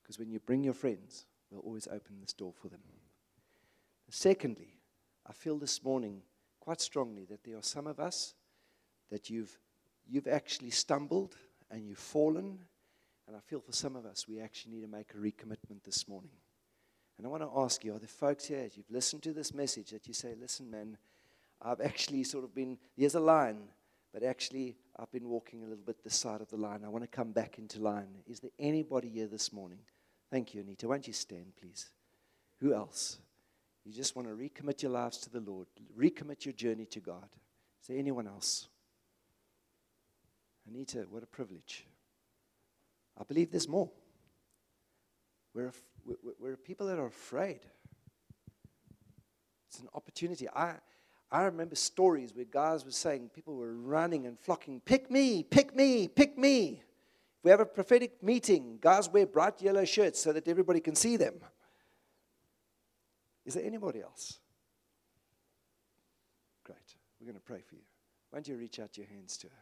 Because 0.04 0.18
when 0.18 0.30
you 0.30 0.38
bring 0.38 0.62
your 0.62 0.74
friends, 0.74 1.24
we'll 1.50 1.62
always 1.62 1.88
open 1.88 2.20
this 2.20 2.34
door 2.34 2.52
for 2.52 2.68
them. 2.68 2.80
Secondly, 4.10 4.76
I 5.26 5.32
feel 5.32 5.58
this 5.58 5.82
morning 5.82 6.20
quite 6.60 6.80
strongly 6.80 7.24
that 7.24 7.42
there 7.42 7.56
are 7.56 7.62
some 7.62 7.86
of 7.86 7.98
us 7.98 8.34
that 9.10 9.30
you've, 9.30 9.58
you've 10.06 10.28
actually 10.28 10.70
stumbled 10.70 11.36
and 11.70 11.88
you've 11.88 11.98
fallen. 11.98 12.58
And 13.26 13.34
I 13.34 13.40
feel 13.40 13.60
for 13.60 13.72
some 13.72 13.96
of 13.96 14.04
us, 14.04 14.28
we 14.28 14.40
actually 14.40 14.74
need 14.74 14.82
to 14.82 14.88
make 14.88 15.12
a 15.14 15.16
recommitment 15.16 15.82
this 15.84 16.06
morning. 16.06 16.30
And 17.16 17.26
I 17.26 17.30
want 17.30 17.42
to 17.42 17.50
ask 17.56 17.82
you, 17.82 17.94
are 17.94 17.98
there 17.98 18.06
folks 18.06 18.44
here, 18.44 18.60
as 18.60 18.76
you've 18.76 18.90
listened 18.90 19.22
to 19.22 19.32
this 19.32 19.54
message, 19.54 19.90
that 19.90 20.06
you 20.06 20.12
say, 20.12 20.34
listen, 20.38 20.70
man, 20.70 20.98
I've 21.62 21.80
actually 21.80 22.24
sort 22.24 22.44
of 22.44 22.54
been, 22.54 22.76
here's 22.94 23.14
a 23.14 23.20
line, 23.20 23.68
but 24.12 24.22
actually 24.22 24.76
I've 24.98 25.10
been 25.10 25.28
walking 25.28 25.62
a 25.62 25.66
little 25.66 25.84
bit 25.84 26.04
this 26.04 26.16
side 26.16 26.42
of 26.42 26.50
the 26.50 26.56
line. 26.56 26.82
I 26.84 26.88
want 26.88 27.04
to 27.04 27.08
come 27.08 27.32
back 27.32 27.58
into 27.58 27.80
line. 27.80 28.08
Is 28.26 28.40
there 28.40 28.50
anybody 28.58 29.08
here 29.08 29.26
this 29.26 29.52
morning 29.52 29.78
Thank 30.30 30.54
you, 30.54 30.60
Anita. 30.60 30.88
Won't 30.88 31.06
you 31.06 31.12
stand, 31.12 31.52
please? 31.60 31.90
Who 32.60 32.74
else? 32.74 33.18
You 33.84 33.92
just 33.92 34.16
want 34.16 34.28
to 34.28 34.34
recommit 34.34 34.82
your 34.82 34.92
lives 34.92 35.18
to 35.18 35.30
the 35.30 35.40
Lord, 35.40 35.66
recommit 35.98 36.44
your 36.44 36.54
journey 36.54 36.86
to 36.86 37.00
God. 37.00 37.28
Is 37.82 37.88
there 37.88 37.98
anyone 37.98 38.26
else? 38.26 38.68
Anita, 40.66 41.06
what 41.10 41.22
a 41.22 41.26
privilege. 41.26 41.86
I 43.20 43.24
believe 43.24 43.50
there's 43.50 43.68
more. 43.68 43.90
We're, 45.52 45.72
we're, 46.40 46.56
people 46.56 46.86
that 46.86 46.98
are 46.98 47.06
afraid. 47.06 47.60
It's 49.68 49.80
an 49.80 49.88
opportunity. 49.94 50.48
I, 50.48 50.76
I 51.30 51.42
remember 51.42 51.76
stories 51.76 52.34
where 52.34 52.46
guys 52.46 52.84
were 52.84 52.90
saying, 52.90 53.30
people 53.34 53.54
were 53.54 53.74
running 53.74 54.26
and 54.26 54.38
flocking, 54.40 54.80
pick 54.80 55.10
me, 55.10 55.42
pick 55.42 55.76
me, 55.76 56.08
pick 56.08 56.38
me 56.38 56.82
we 57.44 57.50
have 57.50 57.60
a 57.60 57.66
prophetic 57.66 58.22
meeting, 58.22 58.78
guys 58.80 59.08
wear 59.10 59.26
bright 59.26 59.60
yellow 59.60 59.84
shirts 59.84 60.18
so 60.20 60.32
that 60.32 60.48
everybody 60.48 60.80
can 60.80 60.94
see 60.94 61.18
them. 61.18 61.34
Is 63.44 63.52
there 63.52 63.64
anybody 63.64 64.00
else? 64.00 64.38
Great. 66.64 66.78
We're 67.20 67.26
going 67.26 67.36
to 67.36 67.42
pray 67.42 67.60
for 67.60 67.74
you. 67.74 67.82
Why 68.30 68.38
don't 68.38 68.48
you 68.48 68.56
reach 68.56 68.80
out 68.80 68.96
your 68.96 69.06
hands 69.06 69.36
to 69.36 69.48
her? 69.48 69.52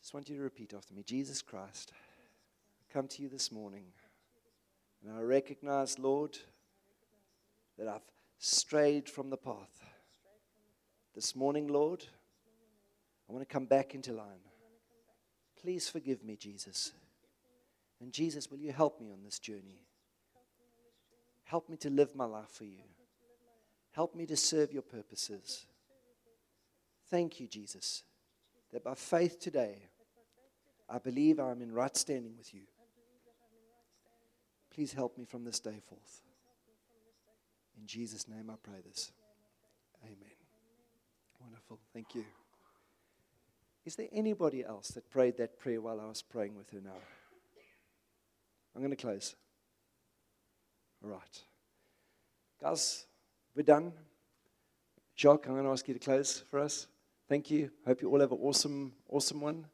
Just 0.00 0.14
want 0.14 0.30
you 0.30 0.36
to 0.36 0.42
repeat 0.42 0.72
after 0.74 0.94
me 0.94 1.02
Jesus 1.02 1.42
Christ, 1.42 1.92
I 1.92 2.92
come 2.92 3.06
to 3.08 3.22
you 3.22 3.28
this 3.28 3.52
morning. 3.52 3.84
And 5.06 5.14
I 5.14 5.20
recognize, 5.20 5.98
Lord, 5.98 6.38
that 7.76 7.86
I've 7.86 8.00
strayed 8.38 9.10
from 9.10 9.28
the 9.28 9.36
path. 9.36 9.93
This 11.14 11.36
morning, 11.36 11.68
Lord, 11.68 12.04
I 13.28 13.32
want 13.32 13.46
to 13.46 13.52
come 13.52 13.66
back 13.66 13.94
into 13.94 14.12
line. 14.12 14.42
Please 15.60 15.88
forgive 15.88 16.24
me, 16.24 16.36
Jesus. 16.36 16.92
And 18.00 18.12
Jesus, 18.12 18.50
will 18.50 18.58
you 18.58 18.72
help 18.72 19.00
me 19.00 19.10
on 19.12 19.22
this 19.22 19.38
journey? 19.38 19.86
Help 21.44 21.68
me 21.68 21.76
to 21.78 21.90
live 21.90 22.16
my 22.16 22.24
life 22.24 22.50
for 22.50 22.64
you. 22.64 22.82
Help 23.92 24.14
me 24.16 24.26
to 24.26 24.36
serve 24.36 24.72
your 24.72 24.82
purposes. 24.82 25.66
Thank 27.10 27.38
you, 27.38 27.46
Jesus, 27.46 28.02
that 28.72 28.82
by 28.82 28.94
faith 28.94 29.38
today, 29.38 29.76
I 30.88 30.98
believe 30.98 31.38
I'm 31.38 31.62
in 31.62 31.72
right 31.72 31.96
standing 31.96 32.36
with 32.36 32.52
you. 32.52 32.62
Please 34.74 34.92
help 34.92 35.16
me 35.16 35.24
from 35.24 35.44
this 35.44 35.60
day 35.60 35.80
forth. 35.88 36.22
In 37.78 37.86
Jesus' 37.86 38.26
name 38.26 38.50
I 38.50 38.54
pray 38.62 38.80
this. 38.84 39.12
Amen. 40.04 40.33
Wonderful. 41.44 41.78
Thank 41.92 42.14
you. 42.14 42.24
Is 43.84 43.96
there 43.96 44.08
anybody 44.12 44.64
else 44.64 44.88
that 44.88 45.10
prayed 45.10 45.36
that 45.36 45.58
prayer 45.58 45.80
while 45.80 46.00
I 46.00 46.06
was 46.06 46.22
praying 46.22 46.56
with 46.56 46.70
her 46.70 46.80
now? 46.82 46.96
I'm 48.74 48.80
going 48.80 48.90
to 48.90 48.96
close. 48.96 49.36
All 51.04 51.10
right. 51.10 51.42
Guys, 52.60 53.04
we're 53.54 53.62
done. 53.62 53.92
Jacques, 55.16 55.46
I'm 55.46 55.52
going 55.52 55.64
to 55.64 55.70
ask 55.70 55.86
you 55.86 55.94
to 55.94 56.00
close 56.00 56.44
for 56.50 56.60
us. 56.60 56.86
Thank 57.28 57.50
you. 57.50 57.70
Hope 57.86 58.00
you 58.00 58.10
all 58.10 58.20
have 58.20 58.32
an 58.32 58.38
awesome, 58.40 58.92
awesome 59.08 59.40
one. 59.40 59.66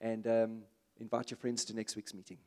And 0.00 0.26
um, 0.28 0.62
invite 1.00 1.30
your 1.30 1.38
friends 1.38 1.64
to 1.66 1.74
next 1.74 1.96
week's 1.96 2.14
meeting. 2.14 2.38